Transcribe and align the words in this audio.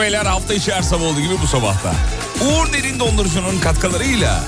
Beyler 0.00 0.26
hafta 0.26 0.54
içi 0.54 0.72
her 0.72 0.82
sabah 0.82 1.02
olduğu 1.04 1.20
gibi 1.20 1.34
bu 1.42 1.46
sabahta. 1.46 1.92
Uğur 2.40 2.72
Derin 2.72 3.00
Dondurucu'nun 3.00 3.60
katkılarıyla 3.60 4.44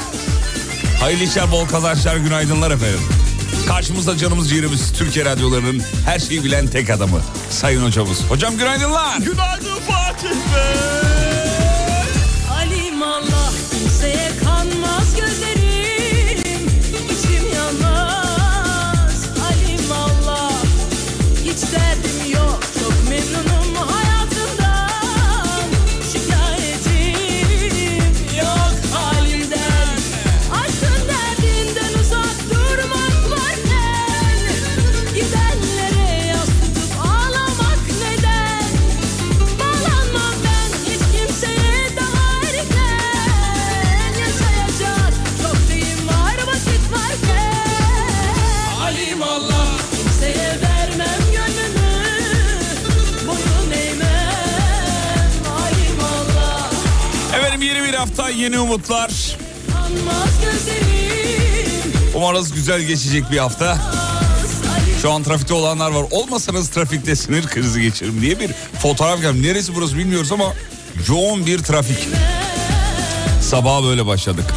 hayırlı 1.01 1.25
işler 1.25 1.51
bol 1.51 1.67
kazançlar 1.69 2.17
günaydınlar 2.17 2.71
efendim. 2.71 3.01
Karşımızda 3.69 4.17
canımız 4.17 4.51
ciğerimiz 4.51 4.93
Türkiye 4.93 5.25
radyolarının 5.25 5.83
her 6.07 6.19
şeyi 6.19 6.45
bilen 6.45 6.67
tek 6.67 6.91
adamı 6.91 7.21
Sayın 7.51 7.85
Hocamız. 7.85 8.23
Hocam 8.29 8.57
günaydınlar. 8.57 9.19
Günaydın 9.19 9.79
Fatih 9.89 10.29
Bey. 10.29 11.00
Yeni 58.41 58.59
umutlar. 58.59 59.37
Umarız 62.15 62.53
güzel 62.53 62.81
geçecek 62.81 63.31
bir 63.33 63.39
hafta. 63.39 63.79
Şu 65.03 65.13
an 65.13 65.23
trafikte 65.23 65.55
olanlar 65.55 65.91
var. 65.91 66.05
Olmasanız 66.11 66.69
trafikte 66.69 67.17
sinir 67.17 67.47
krizi 67.47 67.83
geçirim 67.83 68.21
diye 68.21 68.41
bir 68.41 68.51
fotoğraf 68.83 69.21
geldi. 69.21 69.43
Neresi 69.43 69.75
burası 69.75 69.97
bilmiyoruz 69.97 70.33
ama 70.33 70.55
yoğun 71.09 71.47
bir 71.47 71.59
trafik. 71.59 72.09
Sabaha 73.43 73.85
böyle 73.85 74.07
başladık. 74.07 74.55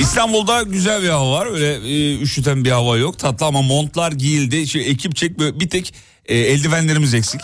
İstanbul'da 0.00 0.62
güzel 0.62 1.02
bir 1.02 1.08
hava 1.08 1.32
var. 1.32 1.46
Öyle 1.46 1.74
e, 1.74 2.18
üşüten 2.20 2.64
bir 2.64 2.70
hava 2.70 2.96
yok. 2.96 3.18
Tatlı 3.18 3.46
ama 3.46 3.62
montlar 3.62 4.12
giyildi. 4.12 4.68
Şu 4.68 4.78
ekip 4.78 5.16
çek 5.16 5.38
böyle 5.38 5.60
bir 5.60 5.70
tek 5.70 5.94
e, 6.26 6.38
eldivenlerimiz 6.38 7.14
eksik. 7.14 7.40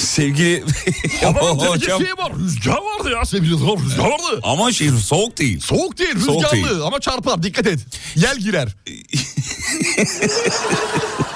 Sevgili 0.00 0.64
Ama 1.26 1.40
hocam 1.40 2.00
şey 2.02 2.12
var 2.12 2.32
rüzgar 2.38 2.72
vardı 2.76 3.10
ya 3.12 3.24
sevgili 3.24 3.52
dostlar 3.52 3.78
rüzgar 3.84 4.04
vardı. 4.10 4.40
ama 4.42 4.72
şey 4.72 4.88
soğuk 4.90 5.38
değil. 5.38 5.60
Soğuk 5.60 5.98
değil 5.98 6.18
Soğuk 6.26 6.44
rüzgarlı 6.44 6.68
değil. 6.70 6.80
ama 6.82 7.00
çarpar 7.00 7.42
dikkat 7.42 7.66
et. 7.66 7.80
Yel 8.16 8.38
girer. 8.38 8.76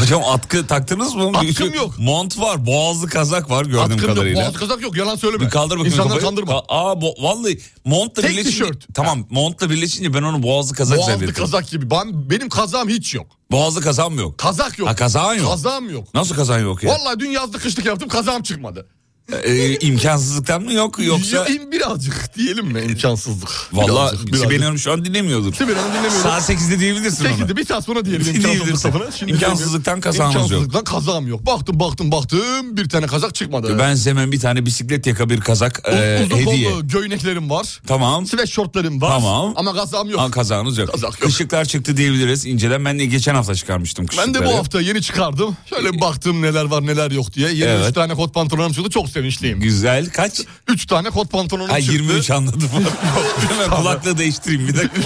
Hocam 0.00 0.22
atkı 0.24 0.66
taktınız 0.66 1.14
mı? 1.14 1.30
Atkım 1.34 1.74
yok. 1.74 1.98
Mont 1.98 2.38
var, 2.40 2.66
boğazlı 2.66 3.08
kazak 3.08 3.50
var 3.50 3.64
gördüğüm 3.64 3.80
Atkım 3.80 3.98
yok. 3.98 4.06
kadarıyla. 4.08 4.42
Boğaz 4.42 4.54
kazak 4.54 4.82
yok. 4.82 4.96
Yalan 4.96 5.16
söyleme. 5.16 5.44
Bir 5.44 5.50
kaldır 5.50 5.70
bakayım 5.78 5.86
İnsanları 5.86 6.08
kafayı. 6.20 6.22
kandırma. 6.36 6.52
Ka- 6.52 6.64
Aa, 6.68 6.92
bo- 6.92 7.22
vallahi 7.22 7.60
montla 7.84 8.22
Tek 8.22 8.30
birleşince... 8.30 8.50
tişört. 8.50 8.86
Tamam 8.94 9.26
montla 9.30 9.70
birleşince 9.70 10.14
ben 10.14 10.22
onu 10.22 10.42
boğazlı 10.42 10.76
kazak 10.76 10.98
Boğazlı 10.98 11.12
zannettim. 11.12 11.34
kazak 11.34 11.68
gibi. 11.68 11.90
Ben, 11.90 12.30
benim 12.30 12.48
kazağım 12.48 12.88
hiç 12.88 13.14
yok. 13.14 13.26
Boğazlı 13.50 13.80
kazağım 13.80 14.18
yok. 14.18 14.38
Kazak 14.38 14.78
yok. 14.78 14.88
Ha 14.88 14.94
kazağın 14.94 15.34
yok. 15.38 15.50
Kazağım 15.50 15.90
yok. 15.90 16.14
Nasıl 16.14 16.34
kazağın 16.34 16.62
yok 16.64 16.82
ya? 16.82 16.90
Vallahi 16.90 17.18
dün 17.20 17.30
yazlık 17.30 17.62
kışlık 17.62 17.86
yaptım 17.86 18.08
kazağım 18.08 18.42
çıkmadı. 18.42 18.86
Ee, 19.32 19.76
imkansızlıktan 19.78 20.62
mı 20.62 20.72
yok 20.72 20.98
yoksa... 21.04 21.46
Birazcık 21.72 22.36
diyelim 22.36 22.66
mi 22.66 22.80
imkansızlık. 22.80 23.50
Vallahi 23.72 23.88
Birazcık, 24.12 24.26
birazcık. 24.26 24.50
Sibel 24.50 24.62
Hanım 24.62 24.78
şu 24.78 24.92
an 24.92 25.04
dinlemiyordur. 25.04 25.54
Sibel 25.54 25.74
Hanım 25.74 25.90
dinlemiyorum. 25.90 26.20
Saat 26.22 26.50
8'de 26.50 26.80
diyebilirsin. 26.80 27.24
Sekizde 27.24 27.56
bir 27.56 27.64
saat 27.64 27.84
sonra 27.84 28.04
diyelim 28.04 28.24
Diyebilirsin. 28.24 28.50
imkansızlık 28.52 28.94
lafını. 28.94 29.12
Şimdi 29.12 29.32
İmkansızlıktan 29.32 30.00
kazağımız 30.00 30.34
yok. 30.34 30.44
İmkansızlıktan 30.44 30.84
kazağım 30.84 31.26
yok. 31.28 31.46
Baktım 31.46 31.80
baktım 31.80 32.12
baktım 32.12 32.76
bir 32.76 32.88
tane 32.88 33.06
kazak 33.06 33.34
çıkmadı. 33.34 33.78
Ben 33.78 33.94
size 33.94 34.10
hemen 34.10 34.32
bir 34.32 34.40
tane 34.40 34.66
bisiklet 34.66 35.06
yaka 35.06 35.30
bir 35.30 35.40
kazak 35.40 35.82
e, 35.92 36.22
Uzun 36.26 36.36
hediye. 36.36 36.70
kollu 36.70 36.88
göyneklerim 36.88 37.50
var. 37.50 37.80
Tamam. 37.86 38.26
Sweatshirtlerim 38.26 39.00
var. 39.00 39.08
Tamam. 39.10 39.52
Ama 39.56 39.74
kazağım 39.74 40.10
yok. 40.10 40.20
Ha, 40.20 40.30
kazağınız 40.30 40.78
yok. 40.78 40.92
Kazak 40.92 41.20
yok. 41.22 41.30
Işıklar 41.30 41.64
çıktı 41.64 41.96
diyebiliriz 41.96 42.46
inceden. 42.46 42.84
Ben 42.84 42.98
de 42.98 43.04
geçen 43.06 43.34
hafta 43.34 43.54
çıkarmıştım 43.54 44.06
Ben 44.18 44.34
de 44.34 44.46
bu 44.46 44.54
hafta 44.58 44.80
yeni 44.80 45.02
çıkardım. 45.02 45.56
Şöyle 45.70 45.92
bir 45.92 46.00
baktım 46.00 46.42
neler 46.42 46.64
var 46.64 46.86
neler 46.86 47.10
yok 47.10 47.32
diye. 47.34 47.48
Yeni 47.52 47.70
Evet. 47.70 47.88
üç 47.88 47.94
tane 47.94 48.14
kot 48.14 48.34
pantolonum 48.34 48.72
çıktı. 48.72 48.90
Çok 48.90 49.08
sevinçliyim. 49.14 49.60
Güzel. 49.60 50.10
Kaç? 50.10 50.40
Üç 50.68 50.86
tane 50.86 51.10
kot 51.10 51.30
pantolonum 51.30 51.70
Ha 51.70 51.80
çıktı. 51.80 51.92
23 51.94 52.30
anladım. 52.30 52.70
Hemen 53.50 53.70
kulaklığı 53.70 54.18
değiştireyim 54.18 54.68
bir 54.68 54.74
dakika. 54.76 55.00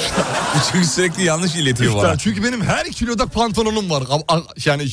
Çünkü 0.73 0.87
sürekli 0.87 1.25
yanlış 1.25 1.55
iletiyor 1.55 1.91
Üç 1.91 1.97
bana. 1.97 2.03
tane. 2.07 2.19
Çünkü 2.19 2.45
benim 2.45 2.63
her 2.63 2.91
kiloda 2.93 3.27
pantolonum 3.27 3.91
var. 3.91 4.05
Yani 4.65 4.87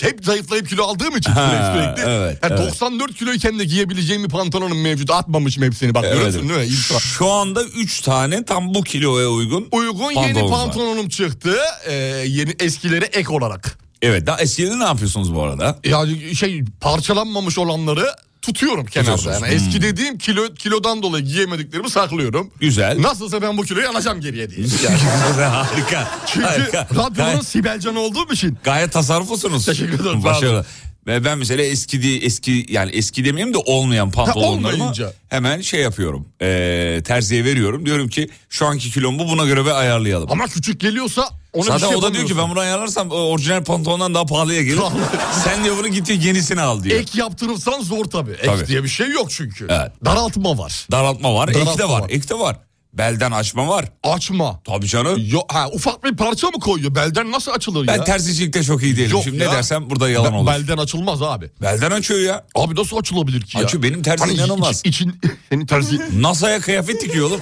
hep 0.00 0.24
zayıflayıp 0.24 0.68
kilo 0.68 0.84
aldığım 0.84 1.16
için 1.16 1.30
Ha, 1.32 1.72
sürekli. 1.74 2.10
evet, 2.10 2.38
Yani 2.42 2.52
evet. 2.54 2.66
94 2.66 3.14
kiloyken 3.14 3.58
de 3.58 3.64
giyebileceğim 3.64 4.24
bir 4.24 4.28
pantolonum 4.28 4.80
mevcut. 4.82 5.10
Atmamışım 5.10 5.62
hepsini. 5.64 5.94
Bak 5.94 6.04
Evet. 6.06 6.16
görüyorsun 6.16 6.48
değil 6.48 6.60
mi? 6.60 6.66
İlk- 6.66 7.00
Şu 7.00 7.30
anda 7.30 7.64
3 7.64 8.00
tane 8.00 8.44
tam 8.44 8.74
bu 8.74 8.82
kiloya 8.82 9.28
uygun. 9.28 9.68
Uygun 9.72 10.04
yeni 10.10 10.14
Pantolonum 10.14 10.52
var. 10.52 10.58
pantolonum 10.58 11.08
çıktı. 11.08 11.56
Ee, 11.86 11.92
yeni 12.26 12.54
eskileri 12.60 13.04
ek 13.04 13.28
olarak. 13.32 13.78
Evet 14.02 14.26
daha 14.26 14.38
eskileri 14.40 14.78
ne 14.78 14.84
yapıyorsunuz 14.84 15.34
bu 15.34 15.42
arada? 15.42 15.78
Yani 15.84 16.36
şey 16.36 16.64
parçalanmamış 16.80 17.58
olanları 17.58 18.06
tutuyorum 18.46 18.86
kenarda. 18.86 19.32
Yani 19.32 19.46
Hmm. 19.46 19.56
eski 19.56 19.82
dediğim 19.82 20.18
kilo 20.18 20.54
kilodan 20.54 21.02
dolayı 21.02 21.24
giyemediklerimi 21.24 21.90
saklıyorum. 21.90 22.50
Güzel. 22.60 23.02
Nasılsa 23.02 23.42
ben 23.42 23.58
bu 23.58 23.62
kiloyu 23.62 23.88
alacağım 23.88 24.20
geriye 24.20 24.50
diye. 24.50 24.66
Harika. 25.48 26.08
Çünkü 26.26 26.46
harika. 26.46 26.88
radyonun 26.94 27.14
Gayet, 27.14 27.46
Sibelcan 27.46 27.96
olduğum 27.96 28.32
için. 28.32 28.58
gayet 28.64 28.92
tasarruflusunuz. 28.92 29.66
Teşekkür 29.66 30.00
ederim. 30.00 30.24
Başarılı. 30.24 30.66
Ve 31.06 31.24
ben 31.24 31.38
mesela 31.38 31.62
eski 31.62 32.02
değil, 32.02 32.22
eski 32.22 32.66
yani 32.68 32.90
eski 32.90 33.24
demeyeyim 33.24 33.54
de 33.54 33.58
olmayan 33.58 34.10
pantolonlarımı 34.10 34.92
hemen 35.28 35.60
şey 35.60 35.80
yapıyorum. 35.80 36.28
Ee, 36.42 37.02
terziye 37.06 37.44
veriyorum. 37.44 37.86
Diyorum 37.86 38.08
ki 38.08 38.28
şu 38.48 38.66
anki 38.66 38.90
kilom 38.90 39.18
bu 39.18 39.28
buna 39.28 39.44
göre 39.44 39.64
bir 39.64 39.70
ayarlayalım. 39.80 40.30
Ama 40.32 40.46
küçük 40.46 40.80
geliyorsa 40.80 41.28
ona 41.54 41.64
Zaten 41.64 41.88
şey 41.88 41.96
o 41.96 42.02
da 42.02 42.14
diyor 42.14 42.26
ki 42.26 42.36
ben 42.38 42.50
bunu 42.50 42.58
ayarlarsam 42.58 43.10
e, 43.10 43.14
orijinal 43.14 43.64
pantolondan 43.64 44.14
daha 44.14 44.26
pahalıya 44.26 44.62
gelir. 44.62 44.80
Sen 45.44 45.64
diyor 45.64 45.76
bunu 45.78 45.88
git 45.88 46.06
diyor, 46.06 46.20
yenisini 46.20 46.60
al 46.60 46.82
diyor. 46.82 47.00
Ek 47.00 47.18
yaptırırsan 47.18 47.80
zor 47.80 48.04
tabii. 48.04 48.32
Ek 48.32 48.46
Tabii. 48.46 48.66
diye 48.66 48.82
bir 48.84 48.88
şey 48.88 49.10
yok 49.10 49.30
çünkü. 49.30 49.66
Evet. 49.70 49.92
Daraltma 50.04 50.58
var. 50.58 50.86
Daraltma 50.90 51.34
var, 51.34 51.48
ek 51.48 51.60
de 51.60 51.64
Daraltma 51.66 51.88
var, 51.88 52.00
var. 52.00 52.10
ek 52.10 52.28
de 52.28 52.38
var. 52.38 52.56
Belden 52.98 53.30
açma 53.30 53.68
var. 53.68 53.84
Açma. 54.02 54.60
Tabii 54.64 54.86
canım. 54.86 55.22
Yo, 55.26 55.40
ha, 55.48 55.68
ufak 55.72 56.04
bir 56.04 56.16
parça 56.16 56.46
mı 56.46 56.60
koyuyor? 56.60 56.94
Belden 56.94 57.32
nasıl 57.32 57.52
açılır 57.52 57.86
Ben 57.86 57.96
ya? 57.96 58.04
terzicilikte 58.04 58.62
çok 58.62 58.82
iyi 58.82 58.96
değilim. 58.96 59.10
Yok 59.10 59.24
Şimdi 59.24 59.42
ya. 59.42 59.50
ne 59.50 59.56
dersem 59.56 59.90
burada 59.90 60.08
yalan 60.10 60.32
Be- 60.32 60.36
olur. 60.36 60.46
Belden 60.50 60.76
açılmaz 60.78 61.22
abi. 61.22 61.50
Belden 61.62 61.90
açıyor 61.90 62.20
ya. 62.20 62.44
Abi 62.54 62.74
nasıl 62.76 62.96
açılabilir 62.96 63.40
ki 63.42 63.58
ya? 63.58 63.64
Açıyor, 63.64 63.82
benim 63.82 64.02
terzim 64.02 64.26
Hani 64.28 64.38
inanılmaz. 64.38 64.80
iç- 64.80 64.86
için, 64.86 65.20
senin 65.50 65.66
terzi... 65.66 66.00
NASA'ya 66.22 66.60
kıyafet 66.60 67.02
dikiyor 67.02 67.26
oğlum. 67.28 67.40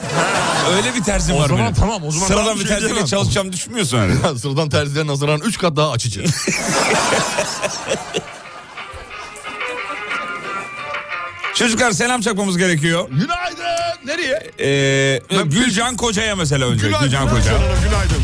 Öyle 0.76 0.94
bir 0.94 1.02
terzim 1.02 1.36
O 1.36 1.38
var 1.40 1.48
zaman 1.48 1.64
benim. 1.64 1.74
tamam, 1.74 2.02
o 2.04 2.10
zaman 2.10 2.28
ben 2.30 2.34
Sıradan 2.34 2.54
bir 2.54 2.58
şey 2.60 2.68
terziyle 2.68 2.88
diyemem. 2.90 3.06
çalışacağım 3.06 3.52
düşünmüyorsun 3.52 3.98
öyle. 3.98 4.14
Sıradan 4.38 4.68
terzilerin 4.68 5.06
nazaran 5.06 5.40
3 5.40 5.58
kat 5.58 5.76
daha 5.76 5.90
açıcı. 5.90 6.24
Çocuklar 11.54 11.92
selam 11.92 12.20
çakmamız 12.20 12.58
gerekiyor. 12.58 13.08
Günaydın. 13.08 14.06
Nereye? 14.06 14.50
Ee, 14.60 15.44
Gülcan 15.44 15.96
Koca'ya 15.96 16.36
mesela 16.36 16.66
önce. 16.66 16.86
Günaydın. 16.86 17.04
Gülcan 17.06 17.28
Koca. 17.28 17.52
Günaydın. 17.84 18.22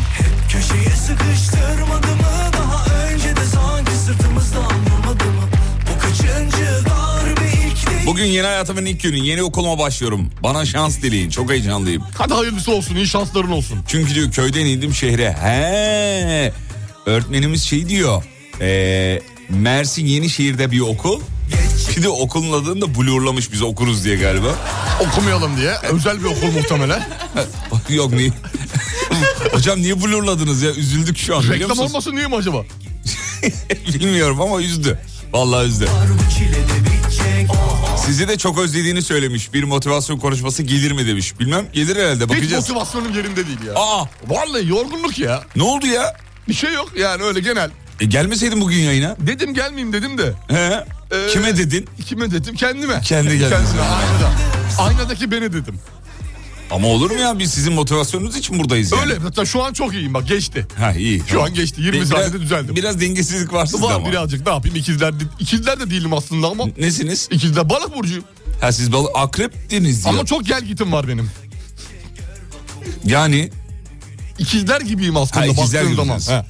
Köşeye 0.49 0.95
sıkıştırmadı 0.95 2.07
mı 2.07 2.51
Daha 2.53 2.85
önce 3.05 3.35
de 3.35 3.45
sanki 3.53 3.91
sırtımızdan 3.91 4.63
vurmadı 4.63 5.25
mı 5.25 5.41
Bu 5.95 5.99
kaçıncı 6.01 6.85
darbe 6.85 7.47
ilk 7.47 7.87
değil 7.89 8.05
Bugün 8.05 8.25
yeni 8.25 8.45
hayatımın 8.45 8.85
ilk 8.85 9.03
günü. 9.03 9.17
Yeni 9.19 9.43
okuluma 9.43 9.79
başlıyorum. 9.79 10.29
Bana 10.43 10.65
şans 10.65 11.01
dileyin. 11.01 11.29
Çok 11.29 11.51
heyecanlıyım. 11.51 12.03
Hadi 12.17 12.33
hayırlısı 12.33 12.71
olsun. 12.71 12.95
iyi 12.95 13.07
şansların 13.07 13.51
olsun. 13.51 13.79
Çünkü 13.87 14.15
diyor 14.15 14.31
köyden 14.31 14.65
indim 14.65 14.93
şehre. 14.93 15.33
He. 15.33 16.53
Öğretmenimiz 17.05 17.63
şey 17.63 17.89
diyor. 17.89 18.23
Ee, 18.61 19.21
Mersin 19.49 20.05
Yenişehir'de 20.05 20.71
bir 20.71 20.79
okul. 20.79 21.21
Bir 21.97 22.03
de 22.03 22.09
okulun 22.09 22.63
adını 22.63 22.81
da 22.81 22.95
blurlamış 22.95 23.51
biz 23.51 23.61
okuruz 23.61 24.03
diye 24.05 24.15
galiba. 24.15 24.55
Okumayalım 25.07 25.57
diye. 25.57 25.73
Özel 25.91 26.19
bir 26.19 26.25
okul 26.25 26.51
muhtemelen. 26.51 27.09
Yok 27.89 28.11
niye? 28.13 28.31
Hocam 29.51 29.81
niye 29.81 30.01
blurladınız 30.01 30.61
ya? 30.61 30.71
Üzüldük 30.71 31.17
şu 31.17 31.37
an 31.37 31.43
Reklam 31.49 31.79
olmasın 31.79 32.17
diye 32.17 32.27
mi 32.27 32.35
acaba? 32.35 32.63
Bilmiyorum 33.93 34.41
ama 34.41 34.61
üzdü. 34.61 34.99
Vallahi 35.33 35.67
üzdü. 35.67 35.87
Sizi 38.05 38.27
de 38.27 38.37
çok 38.37 38.57
özlediğini 38.59 39.01
söylemiş. 39.01 39.53
Bir 39.53 39.63
motivasyon 39.63 40.17
konuşması 40.19 40.63
gelir 40.63 40.91
mi 40.91 41.07
demiş. 41.07 41.39
Bilmem 41.39 41.65
gelir 41.73 41.95
herhalde 41.95 42.23
Hiç 42.23 42.29
bakacağız. 42.29 42.69
motivasyonum 42.69 43.15
yerinde 43.15 43.47
değil 43.47 43.61
ya. 43.67 43.73
Aa 43.75 44.05
Vallahi 44.27 44.67
yorgunluk 44.69 45.19
ya. 45.19 45.43
ne 45.55 45.63
oldu 45.63 45.87
ya? 45.87 46.15
Bir 46.47 46.53
şey 46.53 46.73
yok 46.73 46.93
yani 46.97 47.23
öyle 47.23 47.39
genel. 47.39 47.69
E, 47.99 48.05
gelmeseydin 48.05 48.61
bugün 48.61 48.77
yayına. 48.77 49.15
Dedim 49.19 49.53
gelmeyeyim 49.53 49.93
dedim 49.93 50.17
de. 50.17 50.33
He? 50.47 50.85
Ee, 51.11 51.27
Kime 51.33 51.57
dedin? 51.57 51.85
Kime 52.05 52.31
dedim? 52.31 52.55
Kendime. 52.55 53.01
Kendi 53.01 53.37
geldin. 53.37 53.49
Kendime 53.55 53.81
aynada. 53.81 54.31
Aynadaki 54.77 55.31
beni 55.31 55.53
dedim. 55.53 55.75
Ama 56.71 56.87
olur 56.87 57.11
mu 57.11 57.19
ya 57.19 57.39
biz 57.39 57.51
sizin 57.53 57.73
motivasyonunuz 57.73 58.35
için 58.37 58.59
buradayız 58.59 58.91
yani. 58.91 59.01
Öyle 59.01 59.19
zaten 59.23 59.43
şu 59.43 59.63
an 59.63 59.73
çok 59.73 59.93
iyiyim 59.93 60.13
bak 60.13 60.27
geçti. 60.27 60.67
Ha 60.77 60.93
iyi. 60.93 61.23
Şu 61.27 61.43
an 61.43 61.53
geçti 61.53 61.81
20 61.81 61.93
Biraz- 61.97 62.09
saniyede 62.09 62.41
düzeldim. 62.41 62.75
Biraz 62.75 63.01
dengesizlik 63.01 63.53
var 63.53 63.65
sizde 63.65 63.85
Var 63.85 63.93
ama. 63.93 64.09
birazcık 64.11 64.45
ne 64.47 64.53
yapayım 64.53 64.75
ikizler, 64.77 65.13
ikizler 65.39 65.79
de 65.79 65.89
değilim 65.89 66.13
aslında 66.13 66.47
ama. 66.47 66.65
Nesiniz? 66.77 67.27
İkizler 67.31 67.69
balık 67.69 67.95
burcuyum. 67.95 68.23
Ha 68.61 68.71
siz 68.71 68.91
balık 68.91 69.09
akreptiniz 69.15 70.03
diyor. 70.03 70.15
Ama 70.15 70.25
çok 70.25 70.45
gel 70.45 70.61
gitim 70.65 70.91
var 70.91 71.07
benim. 71.07 71.29
Yani 73.05 73.49
İkizler 74.39 74.81
gibiyim 74.81 75.17
aslında 75.17 75.41
Ha, 75.41 75.45
ikizler 75.47 75.81
baktığın 75.83 75.95
zaman. 75.95 76.17
gibisiniz. 76.17 76.39
He. 76.39 76.45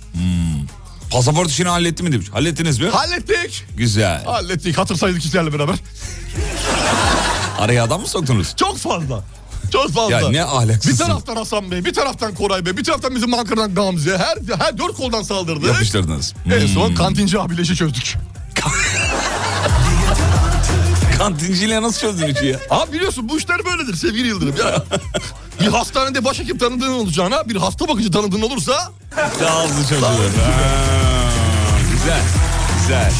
Pasaport 1.11 1.49
işini 1.49 1.67
halletti 1.67 2.03
mi 2.03 2.11
demiş. 2.11 2.27
Hallettiniz 2.31 2.79
mi? 2.79 2.89
Hallettik. 2.89 3.65
Güzel. 3.77 4.23
Hallettik. 4.25 4.77
Hatır 4.77 4.95
saydık 4.95 5.19
ikizlerle 5.19 5.53
beraber. 5.53 5.75
Araya 7.59 7.83
adam 7.83 8.01
mı 8.01 8.07
soktunuz? 8.07 8.55
Çok 8.55 8.77
fazla. 8.77 9.23
Çok 9.71 9.91
fazla. 9.93 10.21
Ya 10.21 10.29
ne 10.29 10.43
ahlaksızsın. 10.43 10.91
Bir 10.93 10.97
taraftan 11.11 11.35
Hasan 11.35 11.71
Bey, 11.71 11.85
bir 11.85 11.93
taraftan 11.93 12.35
Koray 12.35 12.65
Bey, 12.65 12.77
bir 12.77 12.83
taraftan 12.83 13.15
bizim 13.15 13.33
Ankara'dan 13.33 13.75
Gamze. 13.75 14.17
Her, 14.17 14.57
her 14.59 14.77
dört 14.77 14.93
koldan 14.93 15.21
saldırdı. 15.23 15.67
Yapıştırdınız. 15.67 16.33
En 16.45 16.59
Hmm. 16.61 16.67
son 16.67 16.95
kantinci 16.95 17.39
abiyle 17.39 17.61
işi 17.61 17.75
çözdük. 17.75 18.15
Kantinciyle 21.19 21.81
nasıl 21.81 21.99
çözdün 22.01 22.27
işi 22.27 22.45
ya? 22.45 22.59
Abi 22.69 22.93
biliyorsun 22.93 23.29
bu 23.29 23.37
işler 23.37 23.65
böyledir 23.65 23.95
sevgili 23.95 24.27
Yıldırım 24.27 24.55
ya. 24.57 24.83
bir 25.61 25.67
hastanede 25.67 26.25
başhekim 26.25 26.57
tanıdığın 26.57 26.93
olacağına 26.93 27.49
bir 27.49 27.55
hasta 27.55 27.87
bakıcı 27.87 28.11
tanıdığın 28.11 28.41
olursa 28.41 28.91
Daha 29.41 29.63
hızlı 29.63 29.83
çözülür. 29.83 30.01
Ha, 30.01 30.11
Güzel. 31.91 32.21
Güzel. 32.81 33.11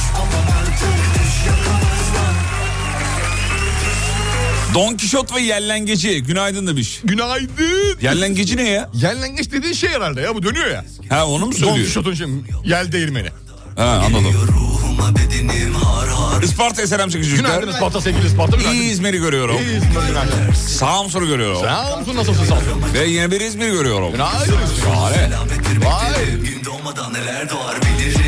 Don 4.74 4.96
Kişot 4.98 5.36
ve 5.36 5.42
Yellengeci. 5.42 6.24
Günaydın 6.24 6.68
demiş. 6.68 7.00
günaydın. 7.04 7.98
Yellengeci 8.02 8.58
ne 8.58 8.70
ya? 8.70 8.90
Yenlengeç 8.94 9.52
dediğin 9.52 9.74
şey 9.74 9.90
herhalde 9.90 10.22
ya 10.22 10.36
bu 10.36 10.44
dönüyor 10.44 10.68
ya. 10.68 10.86
Ha 11.10 11.28
onu 11.28 11.46
mu 11.46 11.52
Don 11.52 11.58
söylüyor? 11.58 11.86
Kişot'un 11.88 12.14
şey, 12.14 12.28
yel 12.66 12.92
değirmeni. 12.92 13.30
Ha 13.76 13.84
anladım. 14.06 14.69
Ruhuma 15.00 15.16
bedenim 15.16 15.74
har 15.74 16.08
har 16.08 16.42
Isparta'ya 16.42 16.88
selam 16.88 17.10
çekin 17.10 17.24
çocuklar. 17.30 17.50
Günaydın 17.50 17.72
Isparta 17.74 18.02
sevgili 18.02 18.28
Isparta 18.28 18.58
günaydın. 18.58 18.76
İyi 18.76 18.92
İzmir'i 18.92 19.18
görüyorum. 19.18 19.56
İyiyiz 19.58 19.84
günaydın. 19.84 20.54
Samsun'u 20.54 21.28
görüyorum. 21.28 21.62
Samsun 21.62 22.16
nasılsın 22.16 22.46
Samsun? 22.46 22.94
Ve 22.94 23.08
yine 23.08 23.32
bir 23.32 23.42
İzmir'i 23.42 23.72
görüyorum. 23.72 24.12
Günaydın. 24.12 24.60
Şahane. 24.84 25.16
Selamettir 25.16 25.86
Vay. 25.86 26.26
Gün 26.44 26.66
doğmadan 26.66 27.14
neler 27.14 27.50
doğar 27.50 27.78
bilirim 27.82 28.22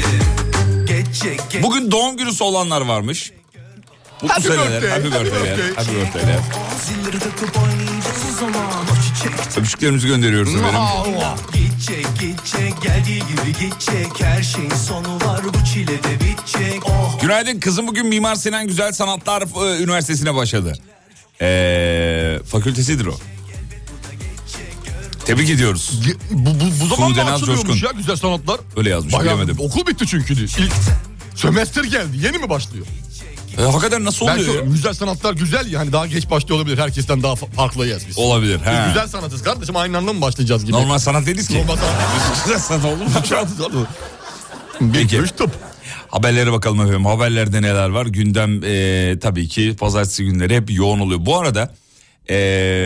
Geçecek 0.88 1.40
geç 1.51 1.63
Bugün 1.63 1.92
doğum 1.92 2.18
günü 2.18 2.32
olanlar 2.40 2.82
varmış. 2.82 3.32
Mutlu 4.22 4.36
Happy 4.36 4.48
seneler. 4.48 4.82
birthday, 4.82 4.90
Happy 4.90 5.10
happy 5.10 5.25
birthday. 5.25 5.58
birthday. 5.58 5.75
Happy 5.75 5.96
birthday. 5.96 6.36
Öpücüklerimizi 9.58 10.08
gönderiyoruz 10.08 10.56
efendim. 10.56 10.80
Gidecek 11.54 12.06
gidecek 12.20 12.82
geldiği 12.82 13.20
gibi 13.20 13.60
gidecek 13.60 14.22
Her 14.24 14.44
şeyin 14.44 14.70
sonu 14.70 15.16
var 15.26 15.42
bu 15.44 15.66
çile 15.74 16.04
de 16.04 16.20
bitecek 16.20 16.86
Oh 16.86 17.20
Günaydın 17.22 17.60
kızım 17.60 17.88
bugün 17.88 18.08
Mimar 18.08 18.36
Sinan 18.36 18.68
Güzel 18.68 18.92
Sanatlar 18.92 19.42
e, 19.42 19.84
Üniversitesi'ne 19.84 20.36
başladı. 20.36 20.74
Ee, 21.42 22.40
fakültesidir 22.52 23.06
o. 23.06 23.16
Tebrik 25.26 25.50
ediyoruz. 25.50 25.92
Ge- 26.06 26.16
Bu, 26.32 26.50
bu, 26.60 26.64
bu 26.82 26.88
zaman 26.88 27.10
mı 27.10 27.16
Sudenaz 27.16 27.34
açılıyormuş 27.34 27.68
Coşkun. 27.68 27.88
ya 27.88 27.94
güzel 27.98 28.16
sanatlar? 28.16 28.60
Öyle 28.78 28.90
yazmış 28.90 29.14
Bayağı 29.14 29.26
bilemedim. 29.36 29.56
okul 29.60 29.88
bitti 29.88 30.08
çünkü. 30.08 30.34
İlk 30.34 30.72
sömestr 31.36 31.84
geldi. 31.84 32.18
Yeni 32.26 32.38
mi 32.38 32.50
başlıyor? 32.50 32.86
E, 33.58 33.62
hakikaten 33.62 34.05
nasıl 34.05 34.25
oluyor? 34.27 34.55
ya? 34.55 34.62
güzel 34.62 34.93
sanatlar 34.93 35.34
güzel 35.34 35.72
yani 35.72 35.91
daha 35.91 36.08
geç 36.08 36.29
başlıyor 36.29 36.60
olabilir. 36.60 36.77
Herkesten 36.77 37.24
daha 37.24 37.34
fa- 37.34 37.51
farklıyız 37.51 38.03
biz. 38.10 38.17
Olabilir. 38.17 38.60
Biz 38.60 38.65
He. 38.67 38.88
güzel 38.88 39.08
sanatız 39.08 39.43
kardeşim 39.43 39.75
aynı 39.75 39.98
anda 39.98 40.13
mı 40.13 40.22
başlayacağız 40.22 40.65
gibi? 40.65 40.72
Normal 40.74 40.98
sanat 40.98 41.25
değiliz 41.25 41.48
ki. 41.48 41.58
Normal 41.58 41.75
sanat. 41.75 41.96
Güzel 42.46 42.60
sanat 42.60 42.86
olur 42.86 42.98
mu? 42.98 43.88
Bir 44.81 45.01
görüş 45.10 45.31
tıp. 45.31 45.51
Haberlere 46.08 46.51
bakalım 46.51 46.81
efendim. 46.81 47.05
Haberlerde 47.05 47.62
neler 47.62 47.89
var? 47.89 48.05
Gündem 48.05 48.63
e, 48.63 49.20
tabii 49.20 49.48
ki 49.48 49.75
pazartesi 49.79 50.25
günleri 50.25 50.55
hep 50.55 50.72
yoğun 50.72 51.00
oluyor. 51.00 51.25
Bu 51.25 51.38
arada 51.39 51.74
e, 52.29 52.86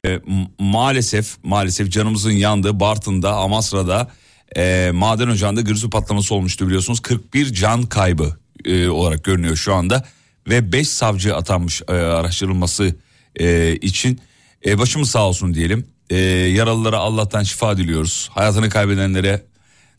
maalesef 0.59 1.35
maalesef 1.43 1.91
canımızın 1.91 2.31
yandığı 2.31 2.79
Bartın'da, 2.79 3.31
Amasra'da 3.35 4.11
e, 4.57 4.91
maden 4.93 5.27
ocağında 5.27 5.61
grisu 5.61 5.89
patlaması 5.89 6.35
olmuştu 6.35 6.67
biliyorsunuz. 6.67 6.99
41 6.99 7.53
can 7.53 7.83
kaybı 7.83 8.37
e, 8.65 8.87
olarak 8.89 9.23
görünüyor 9.23 9.55
şu 9.55 9.73
anda. 9.73 10.03
Ve 10.47 10.71
5 10.71 10.87
savcı 10.89 11.35
atanmış 11.35 11.81
e, 11.87 11.91
araştırılması 11.93 12.95
e, 13.39 13.75
için. 13.75 14.19
E, 14.65 14.77
başımız 14.79 15.09
sağ 15.11 15.27
olsun 15.27 15.53
diyelim. 15.53 15.87
E, 16.09 16.17
yaralılara 16.19 16.97
Allah'tan 16.97 17.43
şifa 17.43 17.77
diliyoruz. 17.77 18.29
Hayatını 18.33 18.69
kaybedenlere 18.69 19.41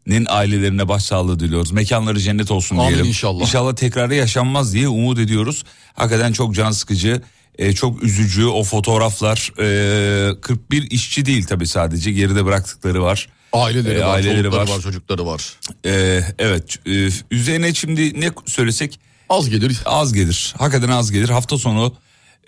nin 0.06 0.26
ailelerine 0.28 0.88
başsağlığı 0.88 1.40
diliyoruz. 1.40 1.72
Mekanları 1.72 2.20
cennet 2.20 2.50
olsun 2.50 2.76
Amin 2.76 2.88
diyelim. 2.88 3.06
inşallah. 3.06 3.40
İnşallah 3.40 3.74
tekrarı 3.76 4.14
yaşanmaz 4.14 4.74
diye 4.74 4.88
umut 4.88 5.18
ediyoruz. 5.18 5.64
Hakikaten 5.94 6.32
çok 6.32 6.54
can 6.54 6.70
sıkıcı, 6.70 7.22
e, 7.58 7.72
çok 7.72 8.02
üzücü 8.02 8.44
o 8.46 8.62
fotoğraflar. 8.64 9.52
E, 9.58 10.40
41 10.40 10.90
işçi 10.90 11.26
değil 11.26 11.44
tabii 11.46 11.66
sadece 11.66 12.12
geride 12.12 12.44
bıraktıkları 12.44 13.02
var. 13.02 13.28
Aileleri 13.52 13.98
E, 13.98 14.00
var, 14.04 14.14
aileleri 14.14 14.36
çocukları 14.42 14.68
var. 14.68 14.76
var. 14.76 14.80
çocukları 14.82 15.26
var. 15.26 15.52
E, 15.86 16.20
evet 16.38 16.76
e, 16.86 17.08
üzerine 17.30 17.74
şimdi 17.74 18.20
ne 18.20 18.30
söylesek 18.46 19.00
Az 19.28 19.50
gelir. 19.50 19.80
az 19.84 20.12
gelir. 20.12 20.54
Hakikaten 20.58 20.88
az 20.88 21.10
gelir. 21.10 21.28
Hafta 21.28 21.58
sonu 21.58 21.94